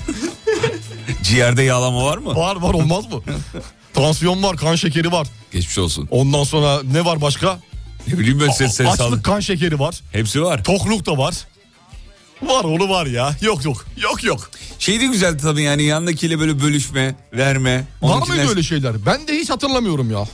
Ciğerde 1.28 1.62
yağlama 1.62 2.04
var 2.04 2.18
mı? 2.18 2.36
Var 2.36 2.56
var 2.56 2.74
olmaz 2.74 3.12
mı? 3.12 3.22
Tansiyon 3.94 4.42
var, 4.42 4.56
kan 4.56 4.74
şekeri 4.74 5.12
var. 5.12 5.26
Geçmiş 5.52 5.78
olsun. 5.78 6.08
Ondan 6.10 6.44
sonra 6.44 6.82
ne 6.92 7.04
var 7.04 7.20
başka? 7.20 7.58
Ne 8.08 8.18
bileyim 8.18 8.40
ben 8.40 8.50
ses 8.50 8.74
ses 8.74 8.86
Açlık 8.86 8.98
sağlık. 8.98 9.24
kan 9.24 9.40
şekeri 9.40 9.78
var. 9.78 10.00
Hepsi 10.12 10.42
var. 10.42 10.64
Tokluk 10.64 11.06
da 11.06 11.18
var. 11.18 11.34
Var 12.42 12.64
onu 12.64 12.88
var 12.88 13.06
ya. 13.06 13.36
Yok 13.42 13.64
yok. 13.64 13.86
Yok 14.02 14.24
yok. 14.24 14.50
Şey 14.78 15.00
de 15.00 15.06
güzel 15.06 15.38
tabii 15.38 15.62
yani 15.62 15.82
yandakiyle 15.82 16.40
böyle 16.40 16.60
bölüşme, 16.60 17.14
verme. 17.32 17.84
Onun 18.00 18.12
var 18.14 18.22
için 18.22 18.34
mıydı 18.34 18.46
de- 18.46 18.50
öyle 18.50 18.62
şeyler? 18.62 19.06
Ben 19.06 19.28
de 19.28 19.32
hiç 19.32 19.50
hatırlamıyorum 19.50 20.10
ya. 20.10 20.28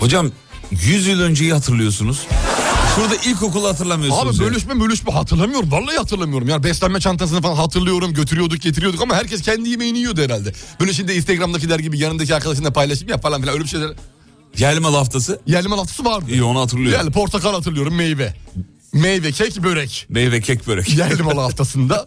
Hocam 0.00 0.30
100 0.70 1.06
yıl 1.06 1.20
önceyi 1.20 1.52
hatırlıyorsunuz. 1.52 2.26
Şurada 2.94 3.14
ilkokulu 3.16 3.68
hatırlamıyorsunuz. 3.68 4.40
Abi 4.40 4.44
ya. 4.44 4.50
bölüşme 4.50 4.80
bölüşme 4.80 5.12
hatırlamıyorum. 5.12 5.72
Vallahi 5.72 5.96
hatırlamıyorum. 5.96 6.48
Yani 6.48 6.64
beslenme 6.64 7.00
çantasını 7.00 7.42
falan 7.42 7.56
hatırlıyorum. 7.56 8.12
Götürüyorduk 8.14 8.60
getiriyorduk 8.60 9.02
ama 9.02 9.14
herkes 9.14 9.42
kendi 9.42 9.68
yemeğini 9.68 9.98
yiyordu 9.98 10.20
herhalde. 10.22 10.52
Böyle 10.80 10.92
şimdi 10.92 11.12
Instagram'dakiler 11.12 11.78
gibi 11.78 11.98
yanındaki 11.98 12.34
arkadaşınla 12.34 12.72
paylaşım 12.72 13.08
yap 13.08 13.22
falan 13.22 13.40
filan 13.40 13.54
öyle 13.54 13.64
bir 13.64 13.68
şeyler. 13.68 13.90
Yerli 14.58 14.80
mal 14.80 14.94
haftası. 14.94 15.40
Yerli 15.46 15.68
mal 15.68 15.78
haftası 15.78 16.04
vardı. 16.04 16.26
İyi 16.30 16.42
onu 16.42 16.60
hatırlıyorum. 16.60 16.98
Yani 16.98 17.10
portakal 17.10 17.54
hatırlıyorum 17.54 17.94
meyve. 17.94 18.34
Meyve, 18.92 19.32
kek, 19.32 19.62
börek. 19.62 20.06
Meyve 20.08 20.40
kek 20.40 20.66
börek. 20.66 20.88
Yerli 20.98 21.22
malı 21.22 21.40
haftasında 21.40 22.06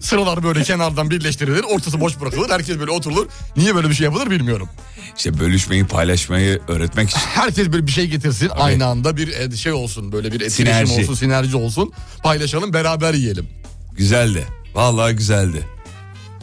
sıralar 0.00 0.42
böyle 0.42 0.62
kenardan 0.62 1.10
birleştirilir. 1.10 1.62
Ortası 1.62 2.00
boş 2.00 2.20
bırakılır. 2.20 2.50
Herkes 2.50 2.78
böyle 2.78 2.90
oturulur. 2.90 3.26
Niye 3.56 3.74
böyle 3.74 3.88
bir 3.88 3.94
şey 3.94 4.04
yapılır 4.04 4.30
bilmiyorum. 4.30 4.68
İşte 5.16 5.38
bölüşmeyi 5.40 5.86
paylaşmayı 5.86 6.60
öğretmek 6.68 7.10
için. 7.10 7.20
Herkes 7.20 7.72
böyle 7.72 7.86
bir 7.86 7.92
şey 7.92 8.06
getirsin. 8.06 8.48
Aynı 8.48 8.86
anda 8.86 9.16
bir 9.16 9.28
e, 9.28 9.56
şey 9.56 9.72
olsun. 9.72 10.12
Böyle 10.12 10.28
bir 10.32 10.40
etkileşim 10.40 10.86
Sinerji. 10.86 11.00
olsun, 11.02 11.14
sinerji 11.14 11.56
olsun. 11.56 11.92
Paylaşalım, 12.22 12.72
beraber 12.72 13.14
yiyelim. 13.14 13.48
Güzeldi. 13.96 14.46
Vallahi 14.74 15.14
güzeldi. 15.16 15.66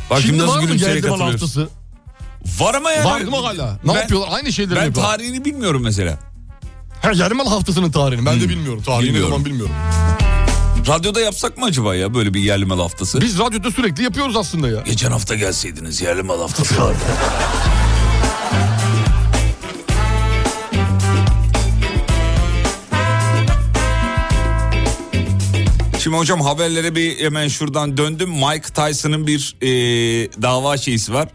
Bak 0.10 0.21
şimdi, 0.21 0.28
Şimdi 0.28 0.41
var 0.41 0.48
nasıl 0.48 0.60
mı 0.62 0.65
gülümseyerek 0.65 1.04
hatırlıyoruz. 1.06 1.41
haftası? 1.41 1.69
Var 2.60 2.74
ama 2.76 2.91
yani. 2.91 3.06
Var 3.06 3.21
mı 3.21 3.36
hala? 3.38 3.80
Ne 3.84 3.93
Ben- 3.93 4.00
yapıyorlar? 4.00 4.30
Aynı 4.32 4.54
şeyleri 4.54 4.76
Ben 4.80 4.86
yapıyorlar. 4.86 5.12
tarihini 5.17 5.45
bilmiyorum 5.45 5.82
mesela. 5.84 6.19
Ha, 7.02 7.30
mal 7.36 7.48
haftasının 7.48 7.92
tarihini 7.92 8.26
ben 8.26 8.42
de 8.42 8.50
bilmiyorum. 8.50 8.84
Tarihini 8.86 9.06
Bilmiyorum. 9.08 9.30
zaman 9.30 9.46
bilmiyorum. 9.46 9.76
Radyoda 10.88 11.22
yapsak 11.22 11.58
mı 11.58 11.66
acaba 11.66 11.96
ya 11.96 12.14
böyle 12.14 12.34
bir 12.34 12.42
yerli 12.42 12.66
mal 12.66 12.80
haftası? 12.80 13.22
Biz 13.22 13.40
radyoda 13.40 13.72
sürekli 13.72 14.04
yapıyoruz 14.04 14.36
aslında 14.36 14.70
ya. 14.70 14.82
Geçen 14.82 15.12
hafta 15.12 15.36
gelseydiniz 15.36 16.02
yerli 16.02 16.24
mal 16.24 16.40
haftası. 16.40 16.76
Şimdi 26.06 26.18
hocam 26.18 26.42
haberlere 26.42 26.96
bir 26.96 27.20
hemen 27.20 27.48
şuradan 27.48 27.98
döndüm. 27.98 28.30
Mike 28.30 28.74
Tyson'ın 28.74 29.28
bir 29.28 29.56
e, 29.62 29.68
dava 30.42 30.78
şeysi 30.78 31.14
var. 31.14 31.28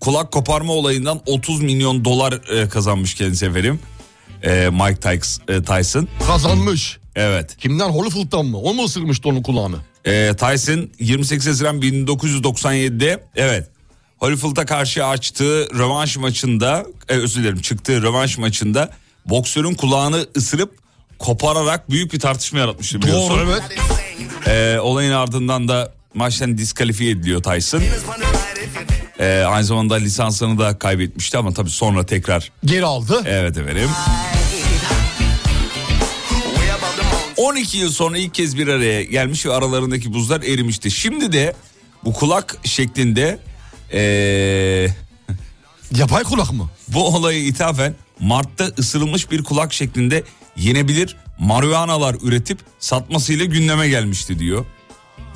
Kulak 0.00 0.32
koparma 0.32 0.72
olayından 0.72 1.20
30 1.26 1.62
milyon 1.62 2.04
dolar 2.04 2.32
e, 2.32 2.68
kazanmış 2.68 3.14
kendisi 3.14 3.46
efendim. 3.46 3.80
E, 4.42 4.70
Mike 4.70 5.10
e, 5.48 5.62
Tyson. 5.62 6.08
Kazanmış. 6.26 6.98
Evet. 7.16 7.56
Kimden? 7.56 7.88
Holyfield'dan 7.88 8.46
mı? 8.46 8.58
O 8.58 8.74
mu 8.74 8.84
ısırmıştı 8.84 9.28
onun 9.28 9.42
kulağını? 9.42 9.76
E, 10.04 10.36
Tyson 10.36 10.90
28 11.00 11.46
Haziran 11.46 11.80
1997'de 11.80 13.24
evet 13.36 13.68
Holyfield'a 14.18 14.66
karşı 14.66 15.06
açtığı 15.06 15.68
rövanş 15.78 16.16
maçında 16.16 16.86
e, 17.08 17.14
özür 17.14 17.42
dilerim 17.42 17.60
çıktığı 17.60 18.02
rövanş 18.02 18.38
maçında 18.38 18.90
boksörün 19.26 19.74
kulağını 19.74 20.26
ısırıp 20.36 20.74
kopararak 21.18 21.90
büyük 21.90 22.12
bir 22.12 22.20
tartışma 22.20 22.58
yaratmıştı 22.58 23.02
biliyorsun. 23.02 23.30
Doğru 23.30 23.50
evet. 23.50 23.62
E, 24.46 24.80
olayın 24.80 25.12
ardından 25.12 25.68
da 25.68 25.92
maçtan 26.14 26.58
diskalifiye 26.58 27.10
ediliyor 27.10 27.42
Tyson. 27.42 27.82
E, 29.22 29.44
aynı 29.44 29.64
zamanda 29.64 29.94
lisansını 29.94 30.58
da 30.58 30.78
kaybetmişti 30.78 31.38
ama 31.38 31.52
tabii 31.54 31.70
sonra 31.70 32.06
tekrar 32.06 32.50
Geri 32.64 32.84
aldı. 32.84 33.22
evet 33.26 33.56
efendim. 33.56 33.88
12 37.36 37.78
yıl 37.78 37.90
sonra 37.92 38.18
ilk 38.18 38.34
kez 38.34 38.58
bir 38.58 38.68
araya 38.68 39.02
gelmiş 39.02 39.46
ve 39.46 39.52
aralarındaki 39.52 40.12
buzlar 40.14 40.40
erimişti. 40.42 40.90
Şimdi 40.90 41.32
de 41.32 41.54
bu 42.04 42.12
kulak 42.12 42.56
şeklinde 42.64 43.38
eee, 43.92 44.94
Yapay 45.96 46.22
kulak 46.22 46.52
mı? 46.52 46.70
bu 46.88 47.06
olayı 47.16 47.44
ithafen 47.46 47.94
Mart'ta 48.20 48.64
ısırılmış 48.78 49.30
bir 49.30 49.44
kulak 49.44 49.72
şeklinde 49.72 50.22
yenebilir 50.56 51.16
marihuanalar 51.38 52.16
üretip 52.22 52.58
satmasıyla 52.78 53.44
gündeme 53.44 53.88
gelmişti 53.88 54.38
diyor. 54.38 54.64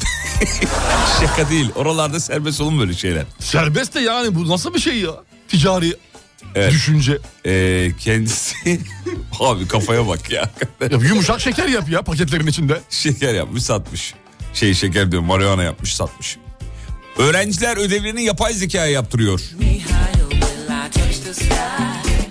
Şaka 1.21 1.51
değil. 1.51 1.71
Oralarda 1.75 2.21
serbest 2.21 2.61
olun 2.61 2.79
böyle 2.79 2.95
şeyler. 2.95 3.25
Serbest 3.39 3.95
de 3.95 4.01
yani 4.01 4.35
bu 4.35 4.49
nasıl 4.49 4.75
bir 4.75 4.81
şey 4.81 4.97
ya? 4.99 5.11
Ticari 5.49 5.95
Evet. 6.55 6.73
düşünce. 6.73 7.19
Eee, 7.45 7.93
kendisi 8.01 8.55
abi 9.41 9.69
kafaya 9.69 10.09
bak 10.09 10.31
ya. 10.31 10.51
Ya 10.81 10.99
yumuşak 11.09 11.41
şeker 11.41 11.69
yap 11.69 11.91
ya 11.91 12.03
paketlerin 12.03 12.47
içinde. 12.47 12.81
Şeker 12.91 13.35
yapmış 13.35 13.63
satmış. 13.63 14.15
Şey 14.55 14.75
şeker 14.75 15.11
diyorum 15.11 15.29
marihuana 15.29 15.63
yapmış 15.63 15.95
satmış. 15.95 16.37
Öğrenciler 17.19 17.77
ödevlerini 17.77 18.25
yapay 18.25 18.53
zekaya 18.53 18.87
yaptırıyor. 18.87 19.41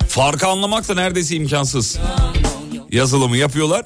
Farkı 0.09 0.47
anlamak 0.47 0.87
da 0.89 0.93
neredeyse 0.93 1.35
imkansız. 1.35 1.97
Yazılımı 2.91 3.37
yapıyorlar. 3.37 3.85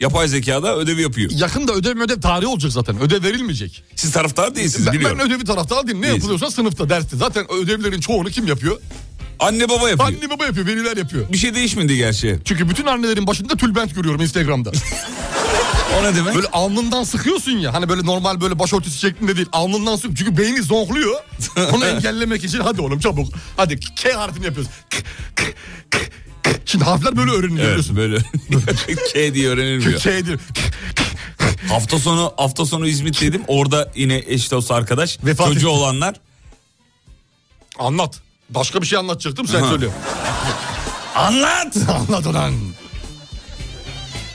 Yapay 0.00 0.28
zekada 0.28 0.76
ödevi 0.76 1.02
yapıyor. 1.02 1.30
Yakında 1.30 1.72
ödev 1.72 2.00
ödev 2.00 2.20
tarihi 2.20 2.46
olacak 2.46 2.72
zaten. 2.72 3.00
Ödev 3.00 3.22
verilmeyecek. 3.22 3.82
Siz 3.96 4.12
taraftar 4.12 4.54
değilsiniz 4.54 4.86
Ben, 4.86 4.92
biliyorum. 4.94 5.18
ben 5.20 5.26
ödevi 5.26 5.44
taraftar 5.44 5.86
değilim. 5.86 5.98
Ne 5.98 6.02
Değilsin. 6.02 6.16
yapılıyorsa 6.16 6.50
sınıfta 6.50 6.88
derste. 6.88 7.16
Zaten 7.16 7.52
ödevlerin 7.52 8.00
çoğunu 8.00 8.28
kim 8.30 8.46
yapıyor? 8.46 8.80
Anne 9.40 9.68
baba 9.68 9.90
yapıyor. 9.90 10.08
Anne 10.08 10.30
baba 10.30 10.44
yapıyor, 10.46 10.66
veliler 10.66 10.96
yapıyor. 10.96 11.32
Bir 11.32 11.38
şey 11.38 11.54
değişmedi 11.54 11.96
gerçi. 11.96 12.38
Çünkü 12.44 12.68
bütün 12.68 12.86
annelerin 12.86 13.26
başında 13.26 13.54
tülbent 13.56 13.94
görüyorum 13.94 14.20
Instagram'da. 14.20 14.72
O 16.00 16.04
ne 16.04 16.16
demek? 16.16 16.34
Böyle 16.34 16.46
alnından 16.46 17.04
sıkıyorsun 17.04 17.50
ya. 17.52 17.74
Hani 17.74 17.88
böyle 17.88 18.06
normal 18.06 18.40
böyle 18.40 18.58
başörtüsü 18.58 18.98
şeklinde 18.98 19.36
değil. 19.36 19.48
Alnından 19.52 19.96
sık. 19.96 20.16
Çünkü 20.16 20.36
beyni 20.36 20.62
zonkluyor. 20.62 21.14
Onu 21.74 21.86
engellemek 21.86 22.44
için 22.44 22.60
hadi 22.60 22.80
oğlum 22.80 22.98
çabuk. 22.98 23.32
Hadi 23.56 23.80
K 23.80 24.12
harfini 24.12 24.44
yapıyoruz. 24.44 24.72
K, 24.90 24.98
K, 25.36 25.44
K. 25.90 25.98
Şimdi 26.66 26.84
harfler 26.84 27.16
böyle 27.16 27.30
öğreniliyor 27.30 27.68
Evet 27.68 27.78
biliyorsun. 27.92 27.96
böyle. 27.96 28.18
K 29.12 29.34
diye 29.34 29.48
öğrenilmiyor. 29.48 30.00
K 30.00 30.26
değil. 30.26 30.38
Hafta 31.68 31.98
sonu 31.98 32.32
hafta 32.36 32.66
sonu 32.66 32.86
İzmit'teydim. 32.88 33.42
Orada 33.46 33.92
yine 33.96 34.22
eş 34.26 34.50
dost 34.50 34.70
arkadaş. 34.70 35.18
Vefat 35.24 35.46
çocuğu 35.46 35.58
etti. 35.58 35.66
olanlar. 35.66 36.14
Anlat. 37.78 38.20
Başka 38.50 38.82
bir 38.82 38.86
şey 38.86 38.98
anlatacaktım 38.98 39.48
sen 39.48 39.68
söyle. 39.68 39.88
Anlat. 41.16 41.76
Anlat 42.08 42.26
ulan. 42.26 42.54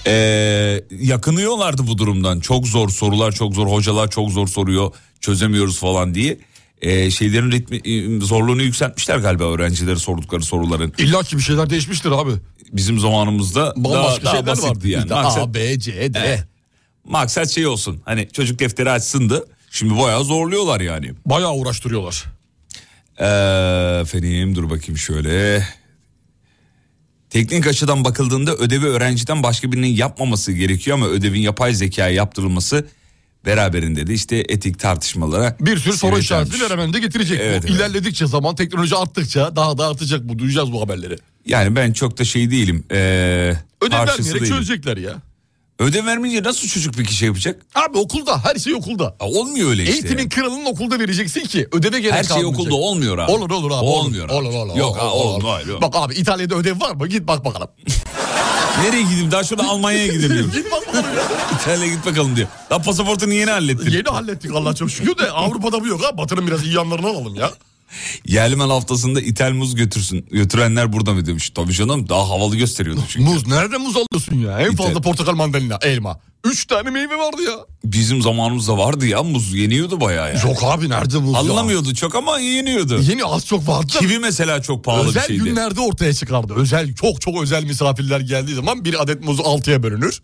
Ee, 0.07 0.83
yakınıyorlardı 0.99 1.87
bu 1.87 1.97
durumdan. 1.97 2.39
Çok 2.39 2.67
zor 2.67 2.89
sorular 2.89 3.31
çok 3.31 3.53
zor 3.55 3.67
hocalar 3.67 4.09
çok 4.09 4.29
zor 4.31 4.47
soruyor 4.47 4.91
çözemiyoruz 5.21 5.79
falan 5.79 6.15
diye. 6.15 6.37
Ee, 6.81 7.11
şeylerin 7.11 7.51
ritmi 7.51 7.77
e, 7.77 8.25
zorluğunu 8.25 8.61
yükseltmişler 8.61 9.17
galiba 9.17 9.43
öğrencileri 9.43 9.99
sordukları 9.99 10.41
soruların. 10.43 10.93
İlla 10.97 11.23
ki 11.23 11.37
bir 11.37 11.41
şeyler 11.41 11.69
değişmiştir 11.69 12.11
abi. 12.11 12.31
Bizim 12.71 12.99
zamanımızda 12.99 13.73
Bambaşka 13.77 14.23
daha, 14.25 14.25
daha 14.25 14.31
şeyler 14.35 14.47
basitti 14.47 14.69
vardı. 14.69 14.87
yani. 14.87 15.09
Maksat, 15.09 15.43
A, 15.43 15.53
B, 15.53 15.79
C, 15.79 16.13
D. 16.13 16.19
Eh, 16.19 16.39
maksat 17.03 17.49
şey 17.49 17.67
olsun 17.67 18.01
hani 18.05 18.27
çocuk 18.33 18.59
defteri 18.59 18.91
açsındı. 18.91 19.45
Şimdi 19.71 19.97
bayağı 19.99 20.23
zorluyorlar 20.23 20.81
yani. 20.81 21.11
Bayağı 21.25 21.53
uğraştırıyorlar. 21.53 22.25
Ee, 23.19 23.25
efendim 24.01 24.55
dur 24.55 24.69
bakayım 24.69 24.97
şöyle. 24.97 25.63
Teknik 27.29 27.67
açıdan 27.67 28.03
bakıldığında 28.03 28.55
ödevi 28.55 28.85
öğrenciden 28.85 29.43
başka 29.43 29.71
birinin 29.71 29.87
yapmaması 29.87 30.51
gerekiyor 30.51 30.97
ama 30.97 31.07
ödevin 31.07 31.41
yapay 31.41 31.73
zekaya 31.73 32.09
yaptırılması 32.13 32.87
beraberinde 33.45 34.07
de 34.07 34.13
işte 34.13 34.35
etik 34.49 34.79
tartışmalara 34.79 35.55
Bir 35.59 35.77
sürü 35.77 35.97
soru 35.97 36.15
vermiş. 36.31 36.61
beraberinde 36.61 36.99
getirecek. 36.99 37.39
Evet, 37.41 37.63
bu. 37.63 37.67
evet. 37.67 37.77
İlerledikçe 37.77 38.27
zaman 38.27 38.55
teknoloji 38.55 38.95
arttıkça 38.95 39.55
daha 39.55 39.77
da 39.77 39.87
artacak 39.87 40.23
bu. 40.29 40.39
Duyacağız 40.39 40.71
bu 40.71 40.81
haberleri. 40.81 41.17
Yani 41.45 41.75
ben 41.75 41.93
çok 41.93 42.17
da 42.17 42.23
şey 42.25 42.51
değilim. 42.51 42.83
Ee, 42.91 42.95
Ödev 43.81 43.97
vermeyerek 43.97 44.25
değilim. 44.41 44.45
çözecekler 44.55 44.97
ya. 44.97 45.13
Ödev 45.79 46.05
vermeyince 46.05 46.43
nasıl 46.43 46.67
çocuk 46.67 46.97
bir 46.97 47.05
kişi 47.05 47.25
yapacak? 47.25 47.61
Abi 47.75 47.97
okulda 47.97 48.45
her 48.45 48.55
şey 48.55 48.73
okulda. 48.73 49.15
Aa, 49.19 49.25
olmuyor 49.29 49.69
öyle 49.69 49.83
işte. 49.83 49.93
Eğitimin 49.93 50.29
kralını 50.29 50.69
okulda 50.69 50.99
vereceksin 50.99 51.41
ki 51.41 51.67
ödeve 51.71 51.99
gerek 51.99 52.13
Her 52.13 52.23
şey 52.23 52.29
kalmayacak. 52.29 52.59
okulda 52.59 52.75
olmuyor 52.75 53.17
abi. 53.17 53.31
Olur 53.31 53.49
olur 53.49 53.71
abi. 53.71 53.85
Olmuyor 53.85 54.29
Olur 54.29 54.49
abi. 54.49 54.55
olur. 54.55 54.69
olur, 54.69 54.77
Yok, 54.79 54.97
olur, 55.13 55.43
olur. 55.43 55.67
yok. 55.67 55.81
Bak 55.81 55.93
abi 55.95 56.13
İtalya'da 56.13 56.55
ödev 56.55 56.81
var 56.81 56.95
mı? 56.95 57.07
Git 57.07 57.27
bak 57.27 57.45
bakalım. 57.45 57.67
Nereye 58.83 59.01
gideyim? 59.03 59.31
Daha 59.31 59.43
şurada 59.43 59.67
Almanya'ya 59.67 60.07
gidelim. 60.07 60.51
Git 60.53 60.71
bak 60.71 60.87
bakalım 60.87 61.15
ya. 61.15 61.23
İtalya'ya 61.61 61.93
git 61.95 62.05
bakalım 62.05 62.35
diyor. 62.35 62.47
Daha 62.69 62.81
pasaportunu 62.81 63.33
yeni 63.33 63.51
hallettin. 63.51 63.91
Yeni 63.91 64.09
hallettik 64.09 64.51
Allah 64.51 64.75
çok 64.75 64.91
şükür 64.91 65.17
de 65.17 65.31
Avrupa'da 65.31 65.81
bu 65.81 65.87
yok 65.87 66.01
ha. 66.03 66.17
Batı'nın 66.17 66.47
biraz 66.47 66.63
iyi 66.65 66.73
yanlarını 66.75 67.07
alalım 67.07 67.35
ya. 67.35 67.51
Yerli 68.25 68.55
mal 68.55 68.69
haftasında 68.69 69.21
ithal 69.21 69.51
muz 69.51 69.75
götürsün. 69.75 70.25
Götürenler 70.31 70.93
burada 70.93 71.13
mı 71.13 71.25
demiş. 71.25 71.49
Tabii 71.49 71.73
canım 71.73 72.09
daha 72.09 72.29
havalı 72.29 72.55
gösteriyordu 72.55 73.01
çünkü. 73.09 73.29
Muz 73.29 73.47
nerede 73.47 73.77
muz 73.77 73.95
alıyorsun 73.97 74.35
ya? 74.35 74.59
En 74.59 74.75
fazla 74.75 74.91
İthal. 74.91 75.01
portakal 75.01 75.33
mandalina 75.35 75.79
elma. 75.81 76.19
Üç 76.45 76.65
tane 76.65 76.89
meyve 76.89 77.17
vardı 77.17 77.41
ya. 77.41 77.53
Bizim 77.83 78.21
zamanımızda 78.21 78.77
vardı 78.77 79.05
ya 79.05 79.23
muz 79.23 79.53
yeniyordu 79.53 80.01
bayağı 80.01 80.35
yani. 80.35 80.49
Yok 80.49 80.57
abi 80.63 80.89
nerede 80.89 81.17
muz 81.17 81.35
Anlamıyordu 81.35 81.89
ya? 81.89 81.95
çok 81.95 82.15
ama 82.15 82.39
yeniyordu. 82.39 83.01
Yeni 83.01 83.25
az 83.25 83.45
çok 83.45 83.67
vardı. 83.67 83.87
Kivi 83.87 84.19
mesela 84.19 84.61
çok 84.61 84.83
pahalı 84.83 85.07
özel 85.07 85.21
bir 85.21 85.27
şeydi. 85.27 85.41
Özel 85.41 85.49
günlerde 85.53 85.79
ortaya 85.79 86.13
çıkardı. 86.13 86.53
Özel 86.55 86.95
çok 86.95 87.21
çok 87.21 87.43
özel 87.43 87.63
misafirler 87.63 88.19
geldiği 88.19 88.55
zaman 88.55 88.85
bir 88.85 89.03
adet 89.03 89.23
muz 89.23 89.39
altıya 89.43 89.83
bölünür. 89.83 90.21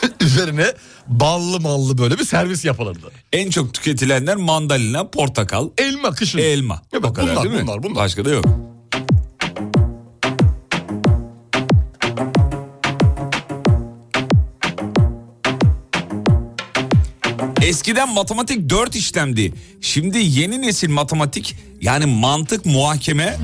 Üzerine 0.20 0.66
ballı 1.06 1.60
mallı 1.60 1.98
böyle 1.98 2.18
bir 2.18 2.24
servis 2.24 2.64
yapılırdı. 2.64 3.10
En 3.32 3.50
çok 3.50 3.74
tüketilenler 3.74 4.36
mandalina, 4.36 5.10
portakal. 5.10 5.68
Elma 5.78 6.10
kışın. 6.10 6.38
Elma. 6.38 6.82
Ya 6.92 7.02
bak, 7.02 7.16
bunlar, 7.22 7.42
değil 7.44 7.54
mi? 7.54 7.62
bunlar 7.62 7.82
bunlar. 7.82 7.96
Başka 7.96 8.24
da 8.24 8.30
yok. 8.30 8.44
Eskiden 17.70 18.14
matematik 18.14 18.70
4 18.70 18.96
işlemdi. 18.96 19.54
Şimdi 19.80 20.18
yeni 20.18 20.62
nesil 20.62 20.90
matematik 20.90 21.56
yani 21.80 22.06
mantık 22.06 22.66
muhakeme 22.66 23.36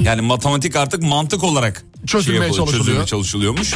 yani 0.00 0.20
matematik 0.20 0.76
artık 0.76 1.02
mantık 1.02 1.44
olarak 1.44 1.84
Çözülmeye 2.06 2.42
yapılıyor, 2.42 2.66
çalışılıyor. 2.66 3.06
çalışılıyormuş. 3.06 3.74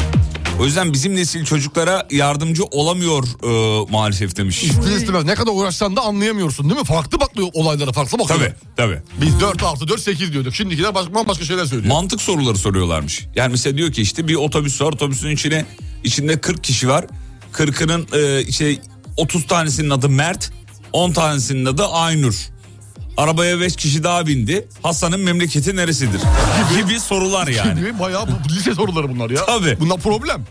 O 0.60 0.64
yüzden 0.64 0.92
bizim 0.92 1.16
nesil 1.16 1.44
çocuklara 1.44 2.06
yardımcı 2.10 2.64
olamıyor 2.64 3.24
e, 3.24 3.86
maalesef 3.92 4.36
demiş. 4.36 4.62
İster 4.62 4.96
istemez 4.96 5.24
ne 5.24 5.34
kadar 5.34 5.52
uğraşsan 5.54 5.96
da 5.96 6.00
anlayamıyorsun 6.00 6.70
değil 6.70 6.80
mi? 6.80 6.86
Farklı 6.86 7.20
bakıyor 7.20 7.48
olaylara 7.52 7.92
farklı 7.92 8.18
bakıyor. 8.18 8.38
Tabii 8.38 8.54
tabii. 8.76 9.02
Biz 9.20 9.40
4 9.40 9.62
artı 9.62 9.88
4 9.88 10.00
8 10.00 10.32
diyorduk. 10.32 10.54
Şimdikiler 10.54 10.94
başka, 10.94 11.28
başka 11.28 11.44
şeyler 11.44 11.64
söylüyor. 11.64 11.94
Mantık 11.94 12.20
soruları 12.20 12.58
soruyorlarmış. 12.58 13.26
Yani 13.36 13.50
mesela 13.50 13.76
diyor 13.76 13.92
ki 13.92 14.02
işte 14.02 14.28
bir 14.28 14.34
otobüs 14.34 14.80
var. 14.80 14.92
Otobüsün 14.92 15.30
içine 15.30 15.64
içinde 16.04 16.40
40 16.40 16.64
kişi 16.64 16.88
var. 16.88 17.06
40'ının 17.52 18.06
e, 18.12 18.42
işte 18.42 18.76
30 19.18 19.46
tanesinin 19.46 19.90
adı 19.90 20.08
Mert, 20.08 20.50
10 20.92 21.12
tanesinin 21.12 21.64
adı 21.64 21.86
Aynur. 21.86 22.34
Arabaya 23.16 23.60
5 23.60 23.76
kişi 23.76 24.04
daha 24.04 24.26
bindi. 24.26 24.68
Hasan'ın 24.82 25.20
memleketi 25.20 25.76
neresidir? 25.76 26.20
Gibi 26.76 27.00
sorular 27.00 27.46
yani. 27.48 27.80
Gibi 27.80 27.98
bayağı 27.98 28.26
bu 28.28 28.52
lise 28.52 28.74
soruları 28.74 29.08
bunlar 29.08 29.30
ya. 29.30 29.46
Tabii. 29.46 29.76
Bunlar 29.80 29.98
problem. 30.00 30.44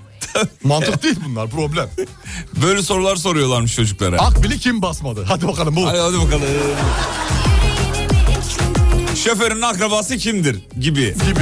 Mantık 0.63 1.03
değil 1.03 1.15
bunlar 1.25 1.49
problem. 1.49 1.89
Böyle 2.61 2.81
sorular 2.81 3.15
soruyorlarmış 3.15 3.75
çocuklara. 3.75 4.17
Akbili 4.17 4.59
kim 4.59 4.81
basmadı? 4.81 5.23
Hadi 5.27 5.47
bakalım 5.47 5.75
bu. 5.75 5.87
Hadi, 5.87 5.97
hadi 5.97 6.17
bakalım. 6.17 6.43
Şoförün 9.15 9.61
akrabası 9.61 10.17
kimdir? 10.17 10.59
Gibi. 10.79 11.01
Gibi. 11.01 11.41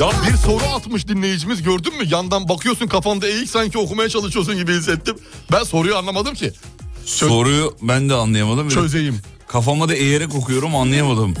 Ya 0.00 0.10
bir 0.28 0.36
soru 0.36 0.64
atmış 0.76 1.08
dinleyicimiz 1.08 1.62
gördün 1.62 1.98
mü? 1.98 2.04
Yandan 2.06 2.48
bakıyorsun 2.48 2.86
kafanda 2.86 3.26
eğik 3.28 3.50
sanki 3.50 3.78
okumaya 3.78 4.08
çalışıyorsun 4.08 4.56
gibi 4.56 4.72
hissettim. 4.72 5.16
Ben 5.52 5.62
soruyu 5.62 5.96
anlamadım 5.96 6.34
ki. 6.34 6.52
Soruyu 7.04 7.76
ben 7.82 8.08
de 8.08 8.14
anlayamadım. 8.14 8.68
Çözeyim. 8.68 9.20
Kafama 9.48 9.88
da 9.88 9.94
eğerek 9.94 10.34
okuyorum 10.34 10.76
anlayamadım. 10.76 11.34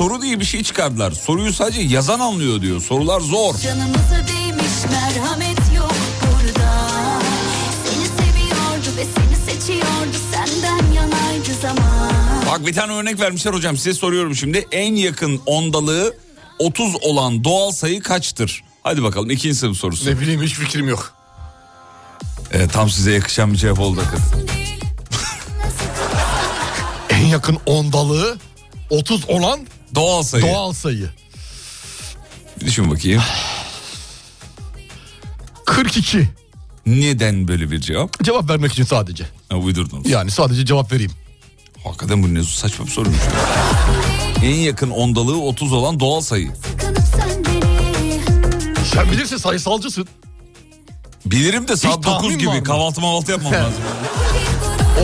Soru 0.00 0.22
diye 0.22 0.40
bir 0.40 0.44
şey 0.44 0.62
çıkardılar. 0.62 1.12
Soruyu 1.12 1.52
sadece 1.52 1.80
yazan 1.80 2.20
anlıyor 2.20 2.60
diyor. 2.60 2.80
Sorular 2.80 3.20
zor. 3.20 3.54
Canımıza 3.58 4.26
değmiş 4.28 4.72
merhamet 4.90 5.58
yok 5.76 5.94
burada 6.22 6.88
Seni 7.84 8.06
seviyordu 8.06 8.96
ve 8.96 9.04
seni 9.16 9.36
seçiyordu 9.56 10.16
Senden 10.32 10.92
yanaydı 10.92 11.54
zaman 11.62 12.12
Bak 12.50 12.66
bir 12.66 12.72
tane 12.72 12.92
örnek 12.92 13.20
vermişler 13.20 13.54
hocam 13.54 13.76
size 13.76 13.94
soruyorum 13.94 14.34
şimdi. 14.34 14.66
En 14.72 14.94
yakın 14.94 15.40
ondalığı 15.46 16.14
30 16.58 16.96
olan 17.02 17.44
doğal 17.44 17.70
sayı 17.70 18.02
kaçtır? 18.02 18.64
Hadi 18.82 19.02
bakalım 19.02 19.30
ikinci 19.30 19.54
sınıf 19.54 19.76
sorusu. 19.76 20.10
Ne 20.10 20.20
bileyim 20.20 20.42
hiç 20.42 20.54
fikrim 20.54 20.88
yok. 20.88 21.14
Ee, 22.52 22.68
tam 22.68 22.90
size 22.90 23.12
yakışan 23.12 23.52
bir 23.52 23.58
cevap 23.58 23.80
oldu. 23.80 24.00
En 27.10 27.26
yakın 27.26 27.58
ondalığı 27.66 28.38
30 28.90 29.28
olan 29.28 29.60
Doğal 29.94 30.22
sayı. 30.22 30.42
doğal 30.44 30.72
sayı. 30.72 31.10
Düşün 32.60 32.90
bakayım. 32.90 33.22
42. 35.66 36.28
Neden 36.86 37.48
böyle 37.48 37.70
bir 37.70 37.80
cevap? 37.80 38.24
Cevap 38.24 38.50
vermek 38.50 38.72
için 38.72 38.84
sadece. 38.84 39.24
Ha, 39.48 39.56
uydurdunuz. 39.56 40.10
Yani 40.10 40.30
sadece 40.30 40.66
cevap 40.66 40.92
vereyim. 40.92 41.12
Hakikaten 41.84 42.22
bu 42.22 42.34
ne 42.34 42.42
saçma 42.42 42.86
bir 42.86 42.90
soruymuş. 42.90 43.20
En 44.42 44.54
yakın 44.54 44.90
ondalığı 44.90 45.40
30 45.42 45.72
olan 45.72 46.00
doğal 46.00 46.20
sayı. 46.20 46.50
Sen 48.94 49.12
bilirsin 49.12 49.36
sayısalcısın. 49.36 50.06
Bilirim 51.26 51.68
de 51.68 51.76
saat 51.76 51.96
Hiç 51.98 52.04
tahmin 52.04 52.30
9 52.30 52.46
var 52.46 52.54
gibi 52.54 52.62
kahvaltı 52.64 53.00
mahvaltı 53.00 53.30
yapmam 53.32 53.52
lazım. 53.52 53.82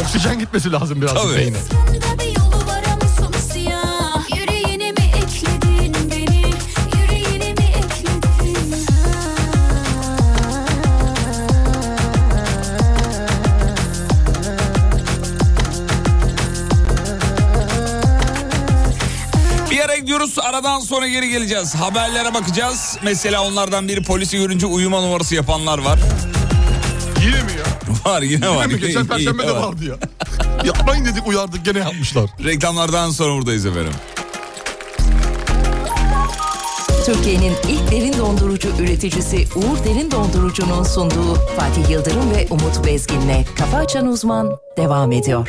Oksijen 0.02 0.38
gitmesi 0.38 0.72
lazım 0.72 1.02
biraz 1.02 1.14
Tabii. 1.14 1.36
beyne. 1.36 1.56
Aradan 20.56 20.80
sonra 20.80 21.08
geri 21.08 21.28
geleceğiz. 21.28 21.74
Haberlere 21.74 22.34
bakacağız. 22.34 22.98
Mesela 23.02 23.44
onlardan 23.44 23.88
biri 23.88 24.02
polisi 24.02 24.38
görünce 24.38 24.66
uyuma 24.66 25.00
numarası 25.00 25.34
yapanlar 25.34 25.78
var. 25.78 25.98
Yine 27.20 27.42
mi 27.42 27.52
ya? 27.58 28.10
Var 28.12 28.22
yine 28.22 28.48
var. 28.48 28.64
Yine 28.64 28.74
mi? 28.74 28.80
Geçen 28.80 29.06
perşembe 29.06 29.46
de 29.46 29.52
var. 29.52 29.62
vardı 29.62 29.84
ya. 29.84 29.94
Yapmayın 30.64 31.04
dedik 31.04 31.26
uyardık 31.26 31.64
gene 31.64 31.78
yapmışlar. 31.78 32.30
Reklamlardan 32.44 33.10
sonra 33.10 33.34
buradayız 33.34 33.66
efendim. 33.66 33.92
Türkiye'nin 37.06 37.52
ilk 37.68 37.90
derin 37.92 38.18
dondurucu 38.18 38.68
üreticisi 38.80 39.36
Uğur 39.36 39.84
Derin 39.84 40.10
Dondurucu'nun 40.10 40.82
sunduğu 40.82 41.34
Fatih 41.56 41.90
Yıldırım 41.90 42.30
ve 42.30 42.46
Umut 42.50 42.86
Bezgin'le 42.86 43.44
Kafa 43.58 43.76
Açan 43.76 44.06
Uzman 44.06 44.56
devam 44.76 45.12
ediyor. 45.12 45.48